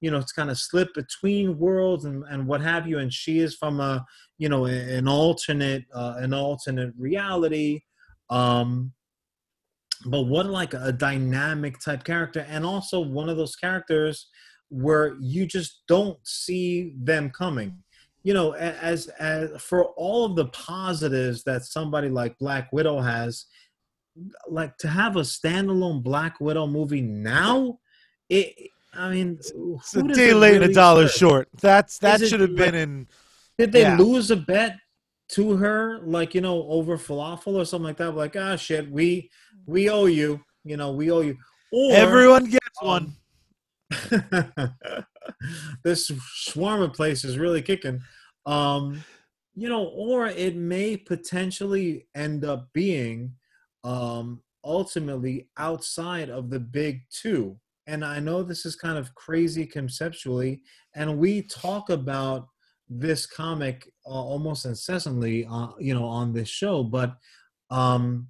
you 0.00 0.10
know 0.10 0.20
to 0.20 0.34
kind 0.34 0.50
of 0.50 0.58
slip 0.58 0.92
between 0.94 1.58
worlds 1.58 2.04
and, 2.04 2.24
and 2.30 2.46
what 2.46 2.60
have 2.60 2.86
you 2.86 2.98
and 2.98 3.12
she 3.12 3.38
is 3.38 3.54
from 3.54 3.80
a 3.80 4.04
you 4.38 4.48
know 4.48 4.66
an 4.66 5.08
alternate 5.08 5.84
uh, 5.94 6.14
an 6.18 6.34
alternate 6.34 6.92
reality 6.98 7.80
Um, 8.30 8.92
but 10.06 10.22
what 10.22 10.46
like 10.46 10.72
a 10.74 10.92
dynamic 10.92 11.78
type 11.80 12.04
character, 12.04 12.46
and 12.48 12.64
also 12.64 13.00
one 13.00 13.28
of 13.28 13.36
those 13.36 13.56
characters 13.56 14.28
where 14.70 15.16
you 15.20 15.46
just 15.46 15.82
don't 15.88 16.18
see 16.24 16.94
them 16.96 17.30
coming. 17.30 17.82
You 18.22 18.34
know, 18.34 18.52
as 18.52 19.08
as 19.18 19.60
for 19.62 19.86
all 19.96 20.24
of 20.24 20.36
the 20.36 20.46
positives 20.46 21.42
that 21.44 21.64
somebody 21.64 22.08
like 22.08 22.38
Black 22.38 22.72
Widow 22.72 23.00
has, 23.00 23.46
like 24.48 24.76
to 24.78 24.88
have 24.88 25.16
a 25.16 25.20
standalone 25.20 26.02
Black 26.02 26.40
Widow 26.40 26.66
movie 26.66 27.00
now, 27.00 27.78
it. 28.28 28.54
I 28.92 29.08
mean, 29.08 29.38
it's 29.38 29.94
a 29.94 30.02
day 30.02 30.34
late 30.34 30.56
and 30.56 30.64
a 30.64 30.74
dollar 30.74 31.06
serve? 31.06 31.16
short. 31.16 31.48
That's 31.60 31.98
that 31.98 32.20
should 32.26 32.40
have 32.40 32.56
been 32.56 32.74
in. 32.74 33.06
Did 33.56 33.72
they 33.72 33.82
yeah. 33.82 33.96
lose 33.96 34.30
a 34.30 34.36
bet 34.36 34.76
to 35.30 35.56
her, 35.56 36.00
like 36.02 36.34
you 36.34 36.40
know, 36.40 36.64
over 36.64 36.98
falafel 36.98 37.54
or 37.54 37.64
something 37.64 37.86
like 37.86 37.98
that? 37.98 38.16
Like, 38.16 38.36
ah, 38.36 38.56
shit, 38.56 38.90
we 38.90 39.30
we 39.66 39.88
owe 39.88 40.06
you. 40.06 40.40
You 40.64 40.76
know, 40.76 40.92
we 40.92 41.10
owe 41.10 41.20
you. 41.20 41.36
Or 41.72 41.94
everyone 41.94 42.46
gets 42.46 42.66
um, 42.82 42.88
one. 42.88 43.16
this 45.84 46.10
shawarma 46.10 46.94
place 46.94 47.24
is 47.24 47.38
really 47.38 47.62
kicking. 47.62 48.00
Um, 48.46 49.04
you 49.54 49.68
know, 49.68 49.84
or 49.86 50.26
it 50.26 50.56
may 50.56 50.96
potentially 50.96 52.06
end 52.14 52.44
up 52.44 52.68
being 52.72 53.32
um, 53.84 54.40
ultimately 54.64 55.48
outside 55.58 56.30
of 56.30 56.50
the 56.50 56.60
big 56.60 57.02
two. 57.10 57.58
And 57.86 58.04
I 58.04 58.20
know 58.20 58.42
this 58.42 58.64
is 58.64 58.76
kind 58.76 58.96
of 58.96 59.14
crazy 59.14 59.66
conceptually, 59.66 60.62
and 60.94 61.18
we 61.18 61.42
talk 61.42 61.90
about 61.90 62.48
this 62.88 63.26
comic 63.26 63.92
uh, 64.06 64.10
almost 64.10 64.64
incessantly, 64.64 65.46
uh, 65.50 65.68
you 65.78 65.94
know, 65.94 66.04
on 66.04 66.32
this 66.32 66.48
show. 66.48 66.82
But 66.82 67.16
um, 67.70 68.28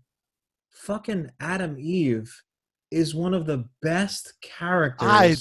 fucking 0.71 1.31
Atom 1.41 1.77
Eve 1.79 2.35
is 2.91 3.15
one 3.15 3.35
of 3.35 3.47
the 3.47 3.65
best 3.83 4.35
characters 4.43 5.09
I, 5.09 5.37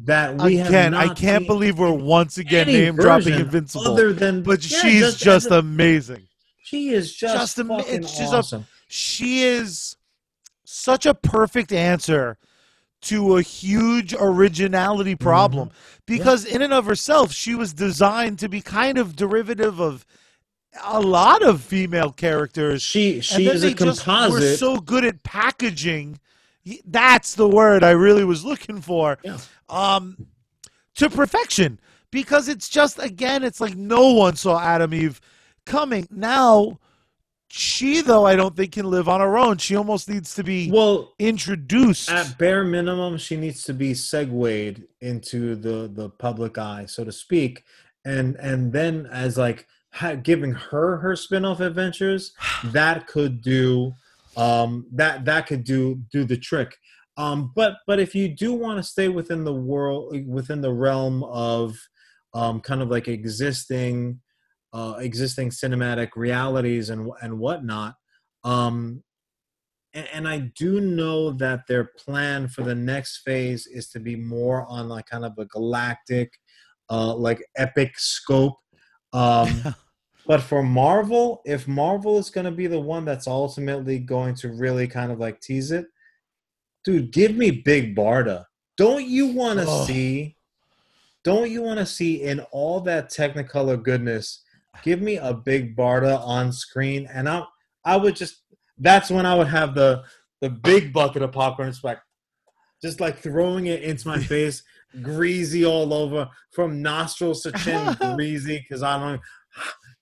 that 0.00 0.36
we 0.40 0.60
again, 0.60 0.92
have. 0.92 1.10
I 1.10 1.14
can't 1.14 1.46
believe 1.46 1.78
we're 1.78 1.90
once 1.90 2.38
again 2.38 2.66
name 2.66 2.96
dropping 2.96 3.34
Invincible. 3.34 3.88
Other 3.88 4.12
than, 4.12 4.42
but 4.42 4.68
yeah, 4.70 4.78
she's 4.80 5.00
just, 5.00 5.20
just 5.20 5.50
amazing. 5.50 6.26
She 6.62 6.90
is 6.90 7.14
just, 7.14 7.34
just 7.34 7.58
am- 7.58 7.70
it's 7.70 8.18
just 8.18 8.34
awesome. 8.34 8.62
A, 8.62 8.66
she 8.88 9.42
is 9.42 9.96
such 10.64 11.06
a 11.06 11.14
perfect 11.14 11.72
answer 11.72 12.36
to 13.02 13.36
a 13.36 13.42
huge 13.42 14.14
originality 14.18 15.14
mm-hmm. 15.14 15.24
problem 15.24 15.68
mm-hmm. 15.68 15.98
because 16.06 16.46
yeah. 16.46 16.56
in 16.56 16.62
and 16.62 16.72
of 16.72 16.86
herself 16.86 17.32
she 17.32 17.54
was 17.54 17.72
designed 17.72 18.38
to 18.40 18.48
be 18.48 18.60
kind 18.60 18.98
of 18.98 19.14
derivative 19.14 19.80
of 19.80 20.04
a 20.84 21.00
lot 21.00 21.42
of 21.42 21.62
female 21.62 22.10
characters. 22.10 22.82
She 22.82 23.20
she 23.20 23.46
is 23.46 23.64
a 23.64 23.74
composite. 23.74 24.30
We're 24.30 24.56
so 24.56 24.78
good 24.78 25.04
at 25.04 25.22
packaging. 25.22 26.20
That's 26.84 27.34
the 27.34 27.48
word 27.48 27.84
I 27.84 27.92
really 27.92 28.24
was 28.24 28.44
looking 28.44 28.80
for. 28.80 29.18
Yeah. 29.22 29.38
Um, 29.68 30.28
to 30.96 31.10
perfection 31.10 31.80
because 32.10 32.48
it's 32.48 32.68
just 32.68 32.98
again, 32.98 33.42
it's 33.44 33.60
like 33.60 33.76
no 33.76 34.12
one 34.12 34.36
saw 34.36 34.60
Atom 34.60 34.94
Eve 34.94 35.20
coming. 35.64 36.06
Now 36.10 36.78
she 37.48 38.00
though 38.00 38.26
I 38.26 38.36
don't 38.36 38.56
think 38.56 38.72
can 38.72 38.90
live 38.90 39.08
on 39.08 39.20
her 39.20 39.38
own. 39.38 39.58
She 39.58 39.76
almost 39.76 40.08
needs 40.08 40.34
to 40.34 40.44
be 40.44 40.70
well 40.70 41.14
introduced. 41.18 42.10
At 42.10 42.38
bare 42.38 42.64
minimum, 42.64 43.18
she 43.18 43.36
needs 43.36 43.62
to 43.64 43.74
be 43.74 43.94
segued 43.94 44.82
into 45.00 45.54
the 45.54 45.90
the 45.92 46.10
public 46.10 46.58
eye, 46.58 46.86
so 46.86 47.04
to 47.04 47.12
speak, 47.12 47.64
and 48.04 48.36
and 48.36 48.72
then 48.72 49.06
as 49.06 49.38
like 49.38 49.66
giving 50.22 50.52
her 50.52 50.98
her 50.98 51.16
spin-off 51.16 51.60
adventures 51.60 52.34
that 52.64 53.06
could 53.06 53.40
do 53.40 53.94
um 54.36 54.86
that 54.92 55.24
that 55.24 55.46
could 55.46 55.64
do 55.64 56.02
do 56.12 56.24
the 56.24 56.36
trick 56.36 56.76
um 57.16 57.52
but 57.54 57.76
but 57.86 57.98
if 57.98 58.14
you 58.14 58.28
do 58.28 58.52
want 58.52 58.78
to 58.78 58.82
stay 58.82 59.08
within 59.08 59.44
the 59.44 59.54
world 59.54 60.14
within 60.26 60.60
the 60.60 60.72
realm 60.72 61.22
of 61.24 61.76
um 62.34 62.60
kind 62.60 62.82
of 62.82 62.88
like 62.88 63.08
existing 63.08 64.20
uh 64.72 64.94
existing 65.00 65.50
cinematic 65.50 66.10
realities 66.16 66.90
and 66.90 67.10
and 67.22 67.38
whatnot 67.38 67.94
um 68.44 69.02
and, 69.94 70.06
and 70.12 70.28
i 70.28 70.38
do 70.38 70.80
know 70.80 71.30
that 71.30 71.66
their 71.66 71.84
plan 71.98 72.48
for 72.48 72.62
the 72.62 72.74
next 72.74 73.18
phase 73.18 73.66
is 73.66 73.88
to 73.88 74.00
be 74.00 74.16
more 74.16 74.66
on 74.68 74.88
like 74.88 75.06
kind 75.06 75.24
of 75.24 75.32
a 75.38 75.44
galactic 75.46 76.32
uh 76.90 77.14
like 77.14 77.44
epic 77.56 77.98
scope 77.98 78.58
um 79.12 79.74
But 80.26 80.42
for 80.42 80.62
Marvel, 80.62 81.40
if 81.44 81.68
Marvel 81.68 82.18
is 82.18 82.30
going 82.30 82.46
to 82.46 82.50
be 82.50 82.66
the 82.66 82.80
one 82.80 83.04
that's 83.04 83.28
ultimately 83.28 84.00
going 84.00 84.34
to 84.36 84.48
really 84.48 84.88
kind 84.88 85.12
of 85.12 85.20
like 85.20 85.40
tease 85.40 85.70
it, 85.70 85.86
dude, 86.86 87.10
give 87.10 87.36
me 87.36 87.50
Big 87.50 87.94
Barda. 87.94 88.44
Don't 88.78 89.04
you 89.04 89.26
want 89.26 89.58
to 89.58 89.66
oh. 89.68 89.84
see? 89.84 90.36
Don't 91.24 91.50
you 91.50 91.60
want 91.60 91.80
to 91.80 91.84
see 91.84 92.22
in 92.22 92.40
all 92.52 92.80
that 92.82 93.10
Technicolor 93.10 93.82
goodness? 93.82 94.44
Give 94.82 95.02
me 95.02 95.16
a 95.16 95.34
Big 95.34 95.76
Barda 95.76 96.20
on 96.20 96.52
screen, 96.52 97.08
and 97.12 97.28
I 97.28 97.42
I 97.84 97.96
would 97.96 98.14
just 98.14 98.42
that's 98.78 99.10
when 99.10 99.26
I 99.26 99.34
would 99.34 99.48
have 99.48 99.74
the 99.74 100.04
the 100.40 100.50
big 100.50 100.92
bucket 100.92 101.22
of 101.22 101.32
popcorn. 101.32 101.68
It's 101.68 101.82
like 101.82 101.98
just 102.80 103.00
like 103.00 103.18
throwing 103.18 103.66
it 103.66 103.82
into 103.82 104.06
my 104.06 104.18
face, 104.22 104.62
greasy 105.02 105.64
all 105.64 105.92
over 105.92 106.28
from 106.52 106.82
nostrils 106.82 107.42
to 107.42 107.52
chin, 107.52 107.96
greasy 108.14 108.58
because 108.58 108.82
I 108.82 108.98
don't 108.98 109.20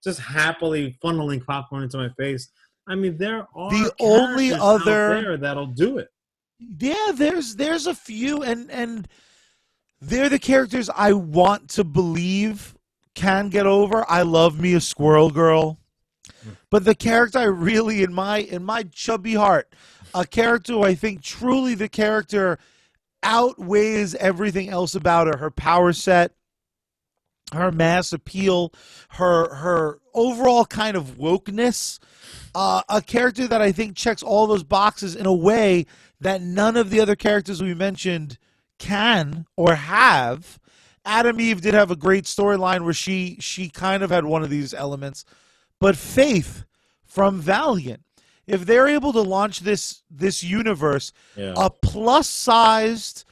just 0.02 0.20
happily 0.20 0.98
funneling 1.02 1.44
popcorn 1.44 1.84
into 1.84 1.96
my 1.96 2.10
face. 2.18 2.50
I 2.86 2.96
mean, 2.96 3.16
there 3.16 3.46
are 3.54 3.70
the 3.70 3.92
only 4.00 4.52
other 4.52 5.38
that'll 5.38 5.68
do 5.68 5.96
it. 5.98 6.08
Yeah, 6.58 7.12
there's 7.14 7.56
there's 7.56 7.86
a 7.86 7.94
few, 7.94 8.42
and 8.42 8.70
and 8.70 9.08
they're 10.00 10.28
the 10.28 10.38
characters 10.38 10.88
I 10.94 11.12
want 11.12 11.70
to 11.70 11.84
believe 11.84 12.74
can 13.14 13.48
get 13.48 13.66
over. 13.66 14.04
I 14.08 14.22
love 14.22 14.60
me 14.60 14.74
a 14.74 14.80
squirrel 14.80 15.30
girl, 15.30 15.78
but 16.70 16.84
the 16.84 16.94
character 16.94 17.38
I 17.38 17.44
really 17.44 18.02
in 18.02 18.14
my 18.14 18.38
in 18.38 18.64
my 18.64 18.84
chubby 18.84 19.34
heart, 19.34 19.72
a 20.14 20.26
character 20.26 20.74
who 20.74 20.82
I 20.82 20.94
think 20.94 21.22
truly 21.22 21.74
the 21.74 21.88
character 21.88 22.58
outweighs 23.22 24.14
everything 24.16 24.68
else 24.68 24.94
about 24.94 25.26
her. 25.26 25.38
Her 25.38 25.50
power 25.50 25.92
set, 25.92 26.32
her 27.52 27.72
mass 27.72 28.12
appeal, 28.12 28.72
her 29.10 29.54
her 29.54 29.98
overall 30.14 30.64
kind 30.64 30.96
of 30.96 31.16
wokeness, 31.18 31.98
uh, 32.54 32.82
a 32.88 33.02
character 33.02 33.48
that 33.48 33.62
I 33.62 33.72
think 33.72 33.96
checks 33.96 34.22
all 34.22 34.46
those 34.46 34.62
boxes 34.62 35.16
in 35.16 35.26
a 35.26 35.34
way 35.34 35.86
that 36.24 36.40
none 36.40 36.74
of 36.74 36.88
the 36.88 37.00
other 37.00 37.14
characters 37.14 37.62
we 37.62 37.74
mentioned 37.74 38.38
can 38.78 39.44
or 39.56 39.74
have. 39.74 40.58
Atom 41.04 41.38
Eve 41.38 41.60
did 41.60 41.74
have 41.74 41.90
a 41.90 41.96
great 41.96 42.24
storyline 42.24 42.82
where 42.82 42.94
she 42.94 43.36
she 43.40 43.68
kind 43.68 44.02
of 44.02 44.10
had 44.10 44.24
one 44.24 44.42
of 44.42 44.48
these 44.48 44.72
elements, 44.72 45.26
but 45.78 45.96
Faith 45.96 46.64
from 47.04 47.40
Valiant, 47.40 48.02
if 48.46 48.64
they're 48.64 48.88
able 48.88 49.12
to 49.12 49.20
launch 49.20 49.60
this 49.60 50.02
this 50.10 50.42
universe, 50.42 51.12
yeah. 51.36 51.52
a 51.58 51.68
plus 51.68 52.26
sized 52.26 53.26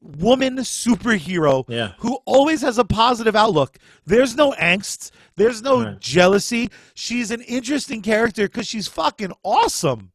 woman 0.00 0.56
superhero 0.56 1.62
yeah. 1.68 1.92
who 1.98 2.20
always 2.24 2.62
has 2.62 2.78
a 2.78 2.84
positive 2.84 3.36
outlook. 3.36 3.76
There's 4.06 4.34
no 4.34 4.52
angst. 4.52 5.10
There's 5.36 5.60
no 5.60 5.84
right. 5.84 6.00
jealousy. 6.00 6.70
She's 6.94 7.30
an 7.30 7.42
interesting 7.42 8.00
character 8.00 8.44
because 8.44 8.66
she's 8.66 8.88
fucking 8.88 9.34
awesome. 9.44 10.12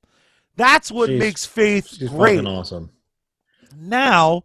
That's 0.56 0.92
what 0.92 1.10
she's, 1.10 1.20
makes 1.20 1.46
Faith 1.46 1.98
great. 2.00 2.38
Fucking 2.38 2.48
awesome. 2.48 2.92
Now, 3.78 4.44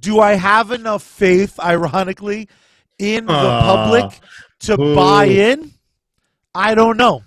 do 0.00 0.20
I 0.20 0.34
have 0.34 0.70
enough 0.70 1.02
faith, 1.02 1.58
ironically, 1.60 2.48
in 2.98 3.26
the 3.26 3.32
uh, 3.32 3.62
public 3.62 4.20
to 4.60 4.80
ooh. 4.80 4.94
buy 4.94 5.26
in? 5.26 5.72
I 6.54 6.74
don't 6.74 6.96
know. 6.96 7.22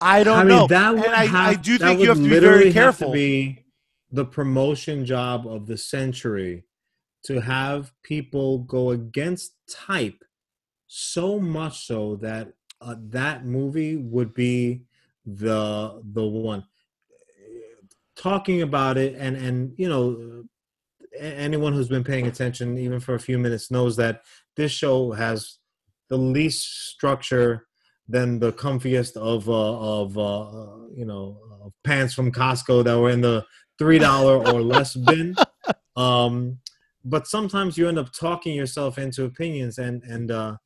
I 0.00 0.24
don't 0.24 0.38
I 0.38 0.44
mean, 0.44 0.48
know. 0.48 0.66
That 0.66 0.94
would 0.94 1.04
and 1.04 1.14
I, 1.14 1.50
I 1.50 1.54
do 1.54 1.78
think 1.78 2.00
you 2.00 2.08
have 2.08 2.18
to 2.18 2.22
be 2.22 2.40
very 2.40 2.72
careful. 2.72 3.12
be 3.12 3.64
the 4.10 4.24
promotion 4.24 5.04
job 5.06 5.46
of 5.46 5.66
the 5.66 5.78
century 5.78 6.64
to 7.24 7.40
have 7.40 7.92
people 8.02 8.58
go 8.58 8.90
against 8.90 9.54
type 9.66 10.22
so 10.86 11.40
much 11.40 11.86
so 11.86 12.16
that 12.16 12.52
uh, 12.80 12.96
that 12.98 13.44
movie 13.44 13.96
would 13.96 14.34
be 14.34 14.82
the 15.24 16.02
the 16.12 16.22
one 16.22 16.64
talking 18.16 18.62
about 18.62 18.96
it 18.96 19.14
and 19.18 19.36
and 19.36 19.72
you 19.76 19.88
know 19.88 20.44
anyone 21.18 21.72
who's 21.72 21.88
been 21.88 22.04
paying 22.04 22.26
attention 22.26 22.76
even 22.78 23.00
for 23.00 23.14
a 23.14 23.20
few 23.20 23.38
minutes 23.38 23.70
knows 23.70 23.96
that 23.96 24.22
this 24.56 24.72
show 24.72 25.12
has 25.12 25.58
the 26.08 26.16
least 26.16 26.90
structure 26.90 27.66
than 28.08 28.38
the 28.38 28.52
comfiest 28.52 29.16
of 29.16 29.48
uh, 29.48 29.78
of 29.78 30.18
uh, 30.18 30.88
you 30.94 31.04
know 31.04 31.72
pants 31.82 32.14
from 32.14 32.30
Costco 32.30 32.84
that 32.84 32.98
were 32.98 33.10
in 33.10 33.20
the 33.20 33.44
three 33.78 33.98
dollar 33.98 34.36
or 34.36 34.60
less 34.60 34.94
bin. 35.06 35.34
Um, 35.96 36.58
but 37.04 37.26
sometimes 37.26 37.76
you 37.76 37.88
end 37.88 37.98
up 37.98 38.12
talking 38.12 38.54
yourself 38.54 38.98
into 38.98 39.24
opinions 39.24 39.78
and 39.78 40.02
and 40.04 40.30
uh 40.30 40.56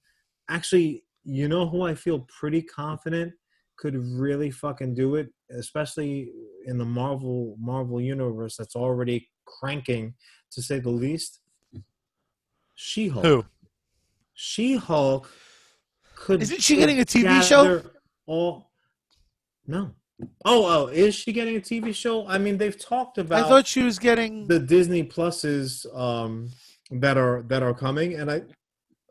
actually 0.49 1.05
you 1.25 1.49
know 1.49 1.69
who 1.69 1.83
i 1.83 1.95
feel 1.95 2.27
pretty 2.39 2.63
confident 2.63 3.33
could 3.77 3.97
really 3.97 4.51
fucking 4.51 4.95
do 4.95 5.17
it 5.17 5.29
especially 5.51 6.31
in 6.69 6.79
the 6.79 6.85
Marvel 6.85 7.57
Marvel 7.59 8.01
universe 8.01 8.57
that's 8.57 8.77
already 8.77 9.29
cranking 9.47 10.15
to 10.53 10.63
say 10.63 10.79
the 10.79 10.91
least. 10.91 11.41
She-Hulk. 12.75 13.25
Who? 13.25 13.45
She-Hulk 14.35 15.29
could 16.15 16.43
Isn't 16.43 16.63
she 16.63 16.77
getting 16.77 17.01
a 17.01 17.05
TV 17.05 17.43
show? 17.43 17.83
All 18.27 18.71
no. 19.67 19.91
Oh, 20.45 20.67
oh, 20.67 20.87
is 20.89 21.15
she 21.15 21.33
getting 21.33 21.57
a 21.57 21.61
TV 21.61 21.95
show? 21.95 22.27
I 22.27 22.39
mean, 22.39 22.59
they've 22.59 22.79
talked 22.79 23.19
about 23.19 23.45
I 23.45 23.49
thought 23.49 23.67
she 23.67 23.83
was 23.83 23.99
getting. 23.99 24.47
the 24.49 24.59
Disney 24.59 25.05
Pluses 25.05 25.87
um, 25.97 26.51
that 26.91 27.17
are 27.17 27.43
that 27.43 27.63
are 27.63 27.75
coming, 27.75 28.15
and 28.15 28.31
I 28.31 28.43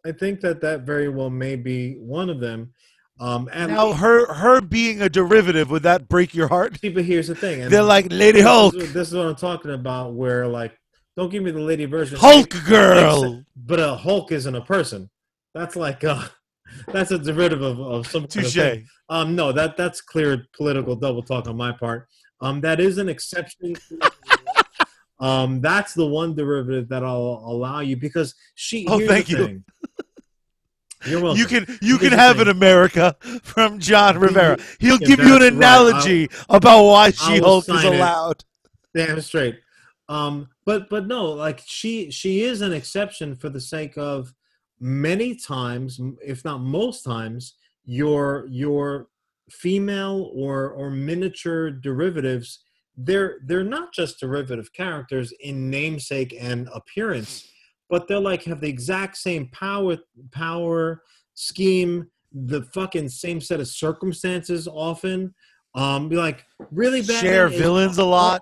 I 0.06 0.12
think 0.12 0.42
that 0.42 0.60
that 0.62 0.82
very 0.82 1.08
well 1.08 1.30
may 1.30 1.56
be 1.56 1.94
one 1.96 2.30
of 2.30 2.40
them. 2.40 2.74
Um, 3.20 3.50
and 3.52 3.72
Now 3.72 3.94
her 3.94 4.32
her 4.32 4.62
being 4.62 5.02
a 5.02 5.10
derivative 5.10 5.72
would 5.72 5.84
that 5.84 6.08
break 6.08 6.36
your 6.36 6.48
heart? 6.48 6.80
See, 6.80 6.90
but 6.90 7.04
here's 7.04 7.28
the 7.28 7.36
thing. 7.36 7.68
They're 7.70 7.82
like 7.82 8.12
Lady 8.12 8.34
this 8.34 8.42
is- 8.42 8.44
Hulk, 8.44 8.74
This 8.76 9.08
is 9.08 9.14
what 9.16 9.26
I'm 9.26 9.36
talking 9.36 9.72
about. 9.72 10.14
Where 10.14 10.48
like, 10.48 10.78
don't 11.16 11.32
give 11.32 11.42
me 11.42 11.52
the 11.52 11.60
lady 11.60 11.86
version. 11.86 12.20
Hulk 12.20 12.54
girl. 12.68 13.44
But 13.56 13.80
a 13.80 13.96
Hulk 13.96 14.32
isn't 14.32 14.54
a 14.56 14.62
person. 14.62 15.10
That's 15.56 15.76
like 15.76 16.04
uh 16.04 16.28
that's 16.94 17.12
a 17.12 17.18
derivative 17.18 17.62
of, 17.62 17.80
of 17.80 18.08
some 18.08 18.28
kind 18.28 18.46
of 18.46 18.54
Touche. 18.54 18.84
Um, 19.10 19.36
no, 19.36 19.52
that 19.52 19.78
that's 19.78 20.02
clear 20.02 20.46
political 20.56 20.96
double 20.96 21.24
talk 21.24 21.48
on 21.48 21.58
my 21.58 21.72
part. 21.72 22.08
Um, 22.42 22.62
that 22.62 22.80
is 22.80 23.00
an 23.00 23.10
exception. 23.10 23.76
um, 25.20 25.60
that's 25.62 25.94
the 25.94 26.06
one 26.06 26.36
derivative 26.36 26.90
that 26.90 27.04
I'll 27.04 27.44
allow 27.46 27.80
you 27.80 27.98
because 27.98 28.36
she. 28.56 28.86
Oh, 28.88 29.00
thank 29.08 29.30
you. 29.30 29.64
You're 31.06 31.22
welcome. 31.22 31.40
You 31.40 31.46
can 31.46 31.78
you 31.82 31.98
can 31.98 32.12
have 32.12 32.40
an 32.40 32.48
America 32.48 33.16
from 33.44 33.80
John 33.80 34.18
Rivera. 34.20 34.58
He'll 34.80 34.98
give 34.98 35.20
you 35.20 35.36
an 35.36 35.40
that's 35.40 35.44
right. 35.44 35.54
analogy 35.54 36.30
about 36.50 36.84
why 36.86 37.12
She 37.12 37.38
Hulk 37.40 37.68
is 37.70 37.82
sign 37.82 37.94
it. 37.94 37.98
allowed. 37.98 38.44
damn 38.96 39.22
straight. 39.22 39.60
Um, 40.10 40.50
but 40.66 40.90
but 40.90 41.06
no, 41.08 41.26
like 41.32 41.62
she 41.66 42.10
she 42.12 42.42
is 42.42 42.62
an 42.62 42.74
exception 42.74 43.36
for 43.36 43.50
the 43.50 43.62
sake 43.62 43.98
of 43.98 44.34
many 44.80 45.36
times, 45.36 46.00
if 46.26 46.44
not 46.44 46.62
most 46.62 47.04
times, 47.04 47.56
your 47.86 48.46
your 48.50 49.08
female 49.50 50.32
or 50.34 50.70
or 50.72 50.90
miniature 50.90 51.72
derivatives 51.72 52.60
they're 52.98 53.38
they're 53.46 53.64
not 53.64 53.94
just 53.94 54.20
derivative 54.20 54.74
characters 54.74 55.32
in 55.40 55.70
namesake 55.70 56.36
and 56.40 56.68
appearance 56.74 57.48
but 57.90 58.08
they're 58.08 58.20
like 58.20 58.44
have 58.44 58.62
the 58.62 58.70
exact 58.70 59.18
same 59.18 59.48
power 59.50 59.98
power 60.32 61.04
scheme 61.34 62.08
the 62.34 62.64
fucking 62.74 63.10
same 63.10 63.40
set 63.40 63.60
of 63.60 63.68
circumstances 63.68 64.68
often. 64.68 65.34
Um 65.76 66.10
be 66.10 66.16
like 66.16 66.46
really 66.72 67.02
bad 67.02 67.22
Share 67.22 67.48
villains 67.48 67.98
a 67.98 68.04
lot. 68.04 68.42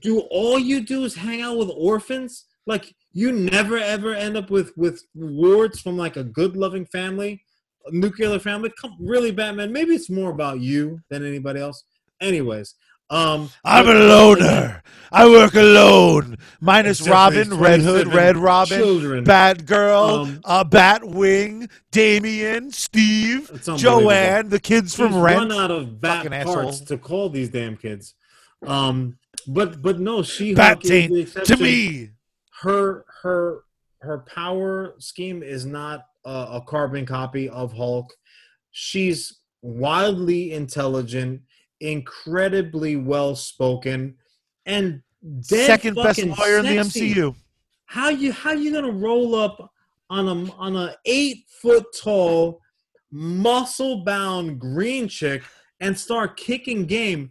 do 0.00 0.20
all 0.30 0.58
you 0.58 0.80
do 0.80 1.04
is 1.04 1.14
hang 1.14 1.42
out 1.42 1.58
with 1.58 1.70
orphans? 1.74 2.46
Like 2.66 2.94
you 3.12 3.32
never 3.32 3.78
ever 3.78 4.14
end 4.14 4.36
up 4.36 4.50
with 4.50 4.72
with 4.76 5.02
wards 5.14 5.80
from 5.80 5.96
like 5.96 6.16
a 6.16 6.24
good 6.24 6.56
loving 6.56 6.86
family 6.86 7.42
nuclear 7.90 8.38
family? 8.38 8.72
Come 8.80 8.96
really 9.00 9.30
batman 9.30 9.72
maybe 9.72 9.94
it's 9.94 10.10
more 10.10 10.30
about 10.30 10.60
you 10.60 11.00
than 11.10 11.24
anybody 11.24 11.60
else. 11.60 11.84
Anyways 12.20 12.74
um 13.10 13.50
I'm 13.64 13.88
a 13.88 13.92
loner. 13.94 14.82
I 15.12 15.28
work 15.28 15.54
alone. 15.54 16.36
Minus 16.60 17.06
Robin, 17.08 17.54
Red 17.56 17.80
Hood, 17.80 18.12
Red 18.12 18.36
Robin, 18.36 18.78
children. 18.78 19.24
Batgirl, 19.24 20.22
Um, 20.26 20.40
uh, 20.44 20.64
Batwing, 20.64 21.70
Damian, 21.92 22.72
Steve, 22.72 23.48
Joanne, 23.76 24.48
the 24.48 24.58
kids 24.58 24.94
from 24.96 25.14
Rent. 25.16 25.38
run 25.38 25.52
out 25.52 25.70
of 25.70 26.00
bat 26.00 26.24
Fucking 26.24 26.44
parts 26.44 26.80
asshole. 26.80 26.86
to 26.86 26.98
call 26.98 27.28
these 27.30 27.48
damn 27.50 27.76
kids 27.76 28.14
um 28.66 29.16
but 29.46 29.80
but 29.80 30.00
no 30.00 30.22
she 30.22 30.54
Bat 30.54 30.80
taint 30.80 31.28
to 31.44 31.56
me. 31.56 32.10
her 32.62 33.04
her 33.22 33.60
her 34.00 34.18
power 34.18 34.94
scheme 34.98 35.42
is 35.42 35.64
not 35.66 36.06
a, 36.24 36.30
a 36.52 36.62
carbon 36.66 37.06
copy 37.06 37.48
of 37.48 37.72
Hulk. 37.72 38.12
She's 38.72 39.38
wildly 39.62 40.52
intelligent, 40.52 41.42
incredibly 41.80 42.96
well 42.96 43.34
spoken, 43.36 44.16
and 44.64 45.02
Second 45.40 45.94
best 45.96 46.22
lawyer 46.24 46.58
in 46.58 46.64
the. 46.64 46.76
MCU. 46.76 47.34
How 47.86 48.08
you 48.08 48.32
how 48.32 48.52
you 48.52 48.72
gonna 48.72 48.90
roll 48.90 49.34
up 49.34 49.72
on 50.10 50.28
a 50.28 50.52
on 50.54 50.76
a 50.76 50.96
eight 51.04 51.44
foot 51.60 51.84
tall, 52.00 52.60
muscle 53.10 54.04
bound 54.04 54.60
green 54.60 55.08
chick 55.08 55.42
and 55.80 55.98
start 55.98 56.36
kicking 56.36 56.84
game? 56.86 57.30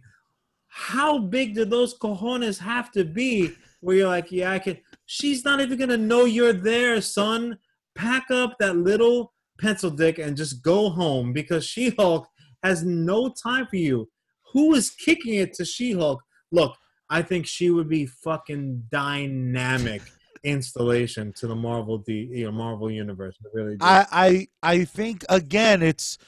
How 0.68 1.18
big 1.18 1.54
do 1.54 1.64
those 1.64 1.98
cojones 1.98 2.58
have 2.58 2.90
to 2.92 3.04
be? 3.04 3.52
Where 3.80 3.96
you're 3.96 4.08
like, 4.08 4.32
yeah, 4.32 4.52
I 4.52 4.58
can. 4.58 4.78
She's 5.06 5.44
not 5.44 5.60
even 5.60 5.78
gonna 5.78 5.96
know 5.96 6.24
you're 6.24 6.52
there, 6.52 7.00
son. 7.00 7.58
Pack 7.94 8.30
up 8.30 8.56
that 8.58 8.76
little 8.76 9.32
pencil 9.58 9.90
dick 9.90 10.18
and 10.18 10.36
just 10.36 10.62
go 10.62 10.90
home 10.90 11.32
because 11.32 11.64
She 11.64 11.90
Hulk 11.90 12.28
has 12.62 12.84
no 12.84 13.30
time 13.30 13.66
for 13.66 13.76
you. 13.76 14.08
Who 14.52 14.74
is 14.74 14.90
kicking 14.90 15.34
it 15.34 15.52
to 15.54 15.64
She 15.64 15.92
Hulk? 15.92 16.22
Look, 16.52 16.76
I 17.10 17.22
think 17.22 17.46
she 17.46 17.70
would 17.70 17.88
be 17.88 18.06
fucking 18.06 18.84
dynamic 18.90 20.02
installation 20.44 21.32
to 21.36 21.46
the 21.46 21.54
Marvel 21.54 21.98
D, 21.98 22.28
you 22.32 22.44
know, 22.46 22.52
Marvel 22.52 22.90
universe. 22.90 23.36
I 23.44 23.48
really 23.52 23.76
do. 23.76 23.84
I, 23.84 24.06
I 24.12 24.48
I 24.62 24.84
think 24.84 25.24
again 25.28 25.82
it's 25.82 26.18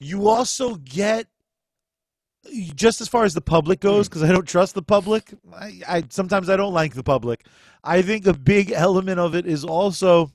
you 0.00 0.28
also 0.28 0.76
get 0.76 1.26
just 2.74 3.00
as 3.00 3.08
far 3.08 3.24
as 3.24 3.34
the 3.34 3.40
public 3.40 3.80
Hmm. 3.80 3.88
goes 3.88 4.08
because 4.08 4.22
I 4.22 4.32
don't 4.32 4.46
trust 4.46 4.74
the 4.74 4.82
public. 4.82 5.32
I, 5.54 5.80
I 5.88 6.04
sometimes 6.10 6.48
I 6.50 6.56
don't 6.56 6.74
like 6.74 6.94
the 6.94 7.02
public. 7.02 7.46
I 7.82 8.02
think 8.02 8.26
a 8.26 8.34
big 8.34 8.70
element 8.72 9.18
of 9.20 9.34
it 9.34 9.46
is 9.46 9.64
also 9.64 10.32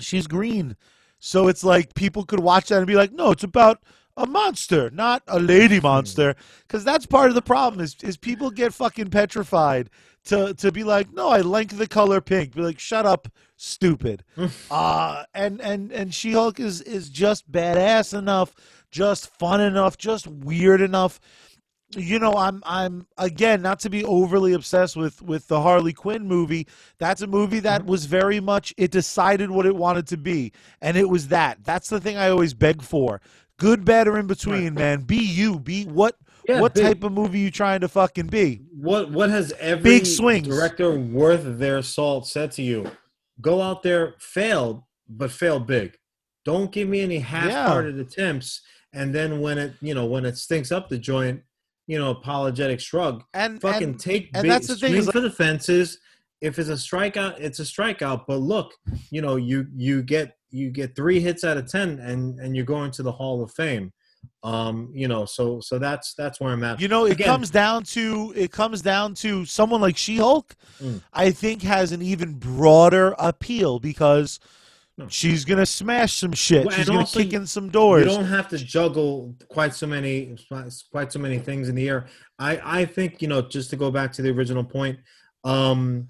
she's 0.00 0.26
green, 0.26 0.76
so 1.18 1.48
it's 1.48 1.64
like 1.64 1.94
people 1.94 2.24
could 2.24 2.40
watch 2.40 2.68
that 2.68 2.78
and 2.78 2.86
be 2.86 2.94
like, 2.96 3.12
no, 3.12 3.30
it's 3.30 3.44
about 3.44 3.82
a 4.16 4.26
monster, 4.26 4.90
not 4.90 5.22
a 5.26 5.40
lady 5.40 5.78
Hmm. 5.94 6.04
monster, 6.04 6.34
because 6.66 6.84
that's 6.84 7.06
part 7.06 7.28
of 7.28 7.34
the 7.34 7.42
problem 7.42 7.80
is 7.82 7.96
is 8.02 8.16
people 8.16 8.50
get 8.50 8.74
fucking 8.74 9.10
petrified 9.10 9.90
to 10.24 10.54
to 10.54 10.72
be 10.72 10.84
like, 10.84 11.12
no, 11.12 11.28
I 11.30 11.40
like 11.40 11.76
the 11.76 11.86
color 11.88 12.20
pink. 12.20 12.54
Be 12.54 12.62
like, 12.62 12.78
shut 12.78 13.06
up, 13.06 13.28
stupid. 13.56 14.24
uh 14.70 15.24
and 15.34 15.60
and 15.60 15.92
and 15.92 16.14
She 16.14 16.32
Hulk 16.32 16.60
is 16.60 16.80
is 16.82 17.08
just 17.10 17.50
badass 17.50 18.16
enough, 18.16 18.54
just 18.90 19.28
fun 19.38 19.60
enough, 19.60 19.96
just 19.98 20.26
weird 20.26 20.80
enough. 20.80 21.20
You 21.94 22.18
know, 22.18 22.32
I'm 22.36 22.62
I'm 22.64 23.06
again 23.18 23.60
not 23.60 23.80
to 23.80 23.90
be 23.90 24.02
overly 24.04 24.54
obsessed 24.54 24.96
with 24.96 25.20
with 25.20 25.48
the 25.48 25.60
Harley 25.60 25.92
Quinn 25.92 26.26
movie. 26.26 26.66
That's 26.98 27.20
a 27.20 27.26
movie 27.26 27.60
that 27.60 27.84
was 27.84 28.06
very 28.06 28.40
much 28.40 28.72
it 28.78 28.90
decided 28.90 29.50
what 29.50 29.66
it 29.66 29.76
wanted 29.76 30.06
to 30.08 30.16
be, 30.16 30.52
and 30.80 30.96
it 30.96 31.10
was 31.10 31.28
that. 31.28 31.64
That's 31.64 31.90
the 31.90 32.00
thing 32.00 32.16
I 32.16 32.30
always 32.30 32.54
beg 32.54 32.80
for. 32.82 33.20
Good, 33.58 33.84
bad, 33.84 34.08
or 34.08 34.18
in 34.18 34.26
between, 34.26 34.74
man. 34.74 35.02
Be 35.02 35.16
you. 35.16 35.58
Be 35.58 35.84
what 35.84 36.16
Yeah, 36.48 36.60
what 36.60 36.74
big- 36.74 36.84
type 36.84 37.04
of 37.04 37.12
movie 37.12 37.38
you 37.40 37.50
trying 37.50 37.80
to 37.80 37.88
fucking 37.88 38.26
be? 38.26 38.62
what 38.76 39.10
what 39.10 39.30
has 39.30 39.52
every 39.60 39.82
Big 39.98 40.06
swings. 40.06 40.48
director 40.48 40.90
worth 40.98 41.58
their 41.58 41.82
salt 41.82 42.26
said 42.26 42.50
to 42.52 42.62
you? 42.62 42.90
Go 43.40 43.62
out 43.62 43.82
there, 43.82 44.14
fail, 44.18 44.88
but 45.08 45.30
fail 45.30 45.60
big. 45.60 45.96
Don't 46.44 46.72
give 46.72 46.88
me 46.88 47.00
any 47.00 47.18
half-hearted 47.18 47.98
attempts, 48.00 48.62
and 48.92 49.14
then 49.14 49.40
when 49.40 49.58
it 49.58 49.74
you 49.80 49.94
know 49.94 50.06
when 50.06 50.24
it 50.24 50.36
stinks 50.36 50.72
up 50.72 50.88
the 50.88 50.98
joint, 50.98 51.40
you 51.86 51.98
know, 51.98 52.10
apologetic 52.10 52.80
shrug. 52.80 53.22
And 53.34 53.60
Fucking 53.60 53.82
and, 53.90 54.00
take 54.00 54.30
and 54.34 54.42
big, 54.42 54.50
that's 54.50 54.66
the 54.66 54.74
thing 54.76 54.90
swing 54.90 55.00
is 55.00 55.06
like- 55.06 55.12
for 55.14 55.20
the 55.20 55.30
fences. 55.30 55.98
If 56.40 56.58
it's 56.58 56.68
a 56.68 56.72
strikeout, 56.72 57.36
it's 57.38 57.60
a 57.60 57.62
strikeout. 57.62 58.24
But 58.26 58.38
look, 58.38 58.74
you 59.10 59.22
know, 59.22 59.36
you 59.36 59.68
you 59.76 60.02
get 60.02 60.36
you 60.52 60.70
get 60.70 60.94
three 60.94 61.20
hits 61.20 61.44
out 61.44 61.56
of 61.56 61.66
ten, 61.70 61.98
and 62.00 62.38
and 62.40 62.54
you're 62.54 62.64
going 62.64 62.90
to 62.92 63.02
the 63.02 63.12
Hall 63.12 63.42
of 63.42 63.50
Fame. 63.52 63.92
Um, 64.44 64.90
you 64.94 65.08
know, 65.08 65.24
so 65.24 65.60
so 65.60 65.78
that's 65.78 66.14
that's 66.14 66.40
where 66.40 66.52
I'm 66.52 66.62
at. 66.64 66.80
You 66.80 66.88
know, 66.88 67.06
it 67.06 67.12
Again- 67.12 67.26
comes 67.26 67.50
down 67.50 67.82
to 67.84 68.32
it 68.36 68.52
comes 68.52 68.80
down 68.82 69.14
to 69.16 69.44
someone 69.44 69.80
like 69.80 69.96
She-Hulk. 69.96 70.54
Mm. 70.80 71.00
I 71.12 71.30
think 71.30 71.62
has 71.62 71.90
an 71.92 72.02
even 72.02 72.34
broader 72.34 73.14
appeal 73.18 73.80
because 73.80 74.38
No. 74.98 75.08
she's 75.08 75.44
gonna 75.44 75.66
smash 75.66 76.14
some 76.14 76.32
shit. 76.32 76.66
Well, 76.66 76.76
she's 76.76 76.86
gonna 76.86 77.00
also 77.00 77.20
kick 77.20 77.32
in 77.32 77.46
some 77.46 77.68
doors. 77.68 78.04
you 78.04 78.10
don't 78.10 78.24
have 78.26 78.46
to 78.48 78.58
juggle 78.58 79.34
quite 79.48 79.74
so 79.74 79.86
many 79.88 80.36
quite 80.92 81.12
so 81.12 81.18
many 81.18 81.38
things 81.38 81.68
in 81.68 81.74
the 81.74 81.88
air 81.88 82.06
i 82.38 82.80
i 82.80 82.84
think 82.84 83.22
you 83.22 83.28
know 83.28 83.40
just 83.42 83.70
to 83.70 83.76
go 83.76 83.90
back 83.90 84.12
to 84.12 84.22
the 84.22 84.30
original 84.30 84.62
point 84.64 84.98
um 85.44 86.08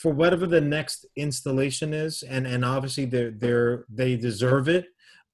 for 0.00 0.12
whatever 0.12 0.46
the 0.46 0.60
next 0.60 1.04
installation 1.16 1.92
is 1.92 2.22
and 2.22 2.46
and 2.46 2.64
obviously 2.64 3.04
they're 3.04 3.32
they're 3.32 3.84
they 3.88 4.16
deserve 4.16 4.68
it 4.68 4.86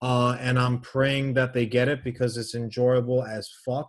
uh 0.03 0.37
and 0.41 0.59
i'm 0.59 0.81
praying 0.81 1.33
that 1.35 1.53
they 1.55 1.65
get 1.67 1.89
it 1.89 2.03
because 2.03 2.37
it's 2.37 2.55
enjoyable 2.55 3.23
as 3.25 3.49
fuck 3.65 3.89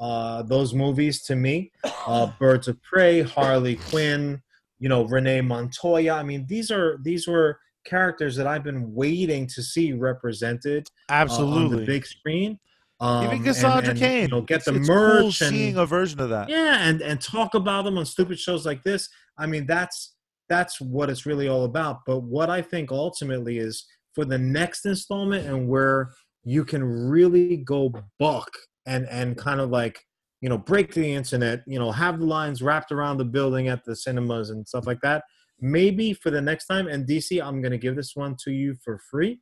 uh 0.00 0.42
those 0.42 0.74
movies 0.74 1.22
to 1.22 1.34
me 1.34 1.70
uh 2.06 2.26
birds 2.38 2.68
of 2.68 2.76
prey 2.82 3.22
harley 3.22 3.76
quinn 3.90 4.40
you 4.78 4.88
know 4.88 5.02
renee 5.04 5.40
montoya 5.40 6.12
i 6.14 6.22
mean 6.22 6.44
these 6.46 6.70
are 6.70 6.98
these 7.02 7.26
were 7.26 7.58
characters 7.84 8.36
that 8.36 8.46
i've 8.46 8.62
been 8.62 8.92
waiting 8.94 9.46
to 9.46 9.62
see 9.62 9.92
represented 9.92 10.86
uh, 11.08 11.14
on 11.14 11.18
Absolutely. 11.22 11.80
the 11.80 11.86
big 11.86 12.04
screen 12.06 12.58
Um, 13.00 13.24
Even 13.26 13.44
Cassandra 13.44 13.90
and, 13.90 13.98
Cain. 13.98 14.22
you 14.22 14.28
know, 14.28 14.40
get 14.42 14.56
It's- 14.60 14.64
the 14.74 14.80
it's 14.80 14.88
merch 14.88 15.18
cool 15.20 15.46
and 15.46 15.54
seeing 15.54 15.76
a 15.78 15.86
version 15.86 16.18
of 16.20 16.30
that. 16.30 16.48
yeah, 16.50 16.82
and 16.88 17.00
and 17.00 17.20
talk 17.20 17.54
about 17.54 17.84
them 17.86 17.96
on 17.96 18.04
stupid 18.04 18.38
shows 18.40 18.66
like 18.66 18.82
this. 18.82 19.08
I 19.38 19.46
mean, 19.46 19.66
that's 19.66 20.16
that's 20.48 20.80
what 20.80 21.10
it's 21.10 21.26
really 21.26 21.48
all 21.48 21.64
about. 21.64 22.00
But 22.06 22.20
what 22.20 22.50
I 22.50 22.62
think 22.62 22.90
ultimately 22.90 23.58
is 23.58 23.86
for 24.14 24.24
the 24.24 24.38
next 24.38 24.86
installment 24.86 25.46
and 25.46 25.68
where 25.68 26.10
you 26.44 26.64
can 26.64 26.82
really 26.82 27.58
go 27.58 27.92
buck 28.18 28.50
and 28.86 29.06
and 29.10 29.36
kind 29.36 29.60
of 29.60 29.70
like 29.70 30.04
you 30.40 30.48
know 30.48 30.58
break 30.58 30.94
the 30.94 31.12
internet, 31.12 31.62
you 31.66 31.78
know, 31.78 31.92
have 31.92 32.18
the 32.18 32.26
lines 32.26 32.62
wrapped 32.62 32.92
around 32.92 33.18
the 33.18 33.24
building 33.24 33.68
at 33.68 33.84
the 33.84 33.94
cinemas 33.94 34.50
and 34.50 34.66
stuff 34.66 34.86
like 34.86 35.00
that. 35.02 35.24
Maybe 35.60 36.12
for 36.14 36.30
the 36.30 36.40
next 36.40 36.66
time, 36.66 36.86
and 36.86 37.06
DC, 37.06 37.42
I'm 37.42 37.60
gonna 37.60 37.78
give 37.78 37.96
this 37.96 38.14
one 38.14 38.36
to 38.44 38.52
you 38.52 38.76
for 38.82 38.98
free. 39.10 39.40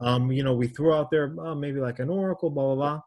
Um, 0.00 0.30
you 0.30 0.44
know, 0.44 0.54
we 0.54 0.68
threw 0.68 0.92
out 0.92 1.10
there 1.10 1.34
uh, 1.40 1.54
maybe 1.54 1.80
like 1.80 1.98
an 1.98 2.10
Oracle, 2.10 2.50
blah 2.50 2.74
blah 2.74 2.74
blah. 2.74 3.00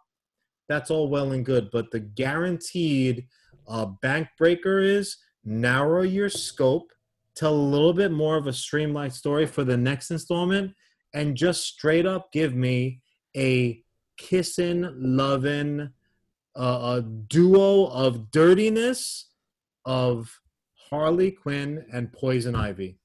That's 0.67 0.89
all 0.89 1.09
well 1.09 1.33
and 1.33 1.45
good, 1.45 1.69
but 1.71 1.91
the 1.91 1.99
guaranteed 1.99 3.27
uh, 3.67 3.85
bank 4.01 4.29
breaker 4.37 4.79
is 4.79 5.17
narrow 5.43 6.03
your 6.03 6.29
scope, 6.29 6.91
tell 7.35 7.53
a 7.53 7.69
little 7.73 7.93
bit 7.93 8.11
more 8.11 8.37
of 8.37 8.47
a 8.47 8.53
streamlined 8.53 9.13
story 9.13 9.45
for 9.45 9.63
the 9.63 9.77
next 9.77 10.11
installment, 10.11 10.73
and 11.13 11.35
just 11.35 11.65
straight 11.65 12.05
up 12.05 12.31
give 12.31 12.53
me 12.55 13.01
a 13.35 13.83
kissing, 14.17 14.87
loving, 14.97 15.89
uh, 16.55 16.97
a 16.97 17.01
duo 17.01 17.85
of 17.85 18.29
dirtiness 18.31 19.29
of 19.85 20.39
Harley 20.89 21.31
Quinn 21.31 21.85
and 21.91 22.11
Poison 22.11 22.55
Ivy. 22.55 22.99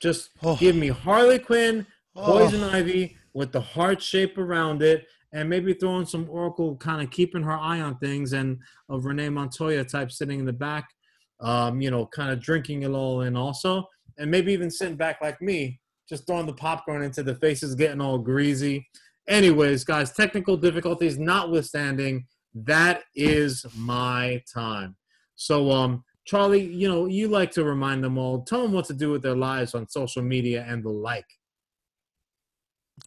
Just 0.00 0.30
Oh. 0.42 0.56
give 0.56 0.74
me 0.74 0.88
Harley 0.88 1.38
Quinn, 1.38 1.86
Oh. 2.16 2.38
Poison 2.38 2.62
Ivy 2.62 3.16
with 3.34 3.52
the 3.52 3.60
heart 3.60 4.02
shape 4.02 4.36
around 4.38 4.82
it, 4.82 5.06
and 5.32 5.48
maybe 5.48 5.72
throwing 5.72 6.04
some 6.04 6.28
Oracle, 6.28 6.76
kind 6.76 7.02
of 7.02 7.10
keeping 7.10 7.42
her 7.42 7.52
eye 7.56 7.80
on 7.80 7.98
things, 7.98 8.32
and 8.32 8.58
of 8.88 9.04
Renee 9.04 9.30
Montoya 9.30 9.84
type 9.84 10.10
sitting 10.10 10.40
in 10.40 10.46
the 10.46 10.52
back, 10.52 10.90
um, 11.42 11.80
you 11.80 11.90
know, 11.90 12.06
kind 12.06 12.30
of 12.30 12.40
drinking 12.40 12.82
it 12.82 12.90
all 12.90 13.22
in 13.22 13.36
also, 13.36 13.84
and 14.18 14.30
maybe 14.30 14.52
even 14.52 14.70
sitting 14.70 14.96
back 14.96 15.20
like 15.20 15.40
me, 15.42 15.80
just 16.08 16.26
throwing 16.26 16.46
the 16.46 16.52
popcorn 16.52 17.02
into 17.02 17.22
the 17.22 17.34
faces, 17.36 17.74
getting 17.74 18.00
all 18.00 18.18
greasy. 18.18 18.86
Anyways, 19.28 19.84
guys, 19.84 20.12
technical 20.12 20.56
difficulties 20.56 21.18
notwithstanding, 21.18 22.26
that 22.54 23.02
is 23.14 23.64
my 23.76 24.42
time. 24.52 24.96
So, 25.36 25.70
um, 25.70 26.04
Charlie, 26.24 26.64
you 26.64 26.88
know, 26.88 27.06
you 27.06 27.28
like 27.28 27.50
to 27.52 27.64
remind 27.64 28.04
them 28.04 28.18
all, 28.18 28.42
tell 28.42 28.62
them 28.62 28.72
what 28.72 28.84
to 28.86 28.94
do 28.94 29.10
with 29.10 29.22
their 29.22 29.36
lives 29.36 29.74
on 29.74 29.88
social 29.88 30.22
media 30.22 30.64
and 30.68 30.84
the 30.84 30.90
like. 30.90 31.26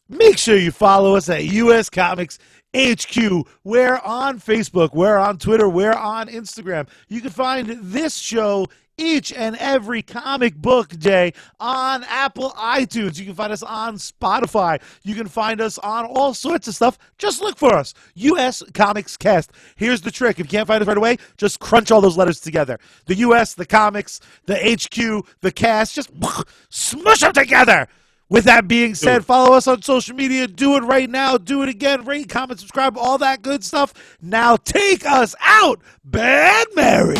Make 0.08 0.38
sure 0.38 0.56
you 0.56 0.70
follow 0.70 1.16
us 1.16 1.28
at 1.28 1.44
US 1.44 1.90
Comics 1.90 2.38
HQ. 2.76 3.46
We're 3.64 3.96
on 3.98 4.38
Facebook, 4.38 4.94
we're 4.94 5.16
on 5.16 5.38
Twitter, 5.38 5.68
we're 5.68 5.92
on 5.92 6.28
Instagram. 6.28 6.88
You 7.08 7.20
can 7.20 7.30
find 7.30 7.78
this 7.82 8.14
show 8.16 8.66
each 8.98 9.32
and 9.32 9.56
every 9.56 10.02
comic 10.02 10.54
book 10.56 10.88
day 10.90 11.32
on 11.60 12.04
Apple 12.04 12.50
iTunes. 12.52 13.18
You 13.18 13.24
can 13.26 13.34
find 13.34 13.52
us 13.52 13.62
on 13.62 13.96
Spotify. 13.96 14.80
You 15.02 15.14
can 15.14 15.26
find 15.28 15.60
us 15.60 15.78
on 15.78 16.06
all 16.06 16.34
sorts 16.34 16.68
of 16.68 16.74
stuff. 16.74 16.98
Just 17.18 17.40
look 17.40 17.58
for 17.58 17.74
us. 17.74 17.92
US 18.14 18.62
Comics 18.74 19.16
Cast. 19.16 19.50
Here's 19.76 20.00
the 20.00 20.10
trick. 20.10 20.38
If 20.38 20.46
you 20.46 20.50
can't 20.50 20.68
find 20.68 20.80
us 20.80 20.88
right 20.88 20.96
away, 20.96 21.16
just 21.36 21.60
crunch 21.60 21.90
all 21.90 22.00
those 22.00 22.16
letters 22.16 22.40
together. 22.40 22.78
The 23.06 23.16
US, 23.16 23.54
the 23.54 23.66
comics, 23.66 24.20
the 24.46 24.54
HQ, 24.56 25.26
the 25.40 25.52
cast, 25.52 25.94
just 25.94 26.10
smush 26.70 27.20
them 27.20 27.32
together. 27.32 27.88
With 28.28 28.44
that 28.44 28.66
being 28.66 28.96
said, 28.96 29.24
follow 29.24 29.54
us 29.54 29.68
on 29.68 29.82
social 29.82 30.16
media. 30.16 30.48
Do 30.48 30.76
it 30.76 30.80
right 30.80 31.08
now. 31.08 31.38
Do 31.38 31.62
it 31.62 31.68
again. 31.68 32.04
Rate, 32.04 32.28
comment, 32.28 32.58
subscribe, 32.58 32.98
all 32.98 33.18
that 33.18 33.42
good 33.42 33.62
stuff. 33.62 33.94
Now 34.20 34.56
take 34.56 35.06
us 35.06 35.36
out, 35.40 35.80
Bad 36.04 36.66
Mary. 36.74 37.16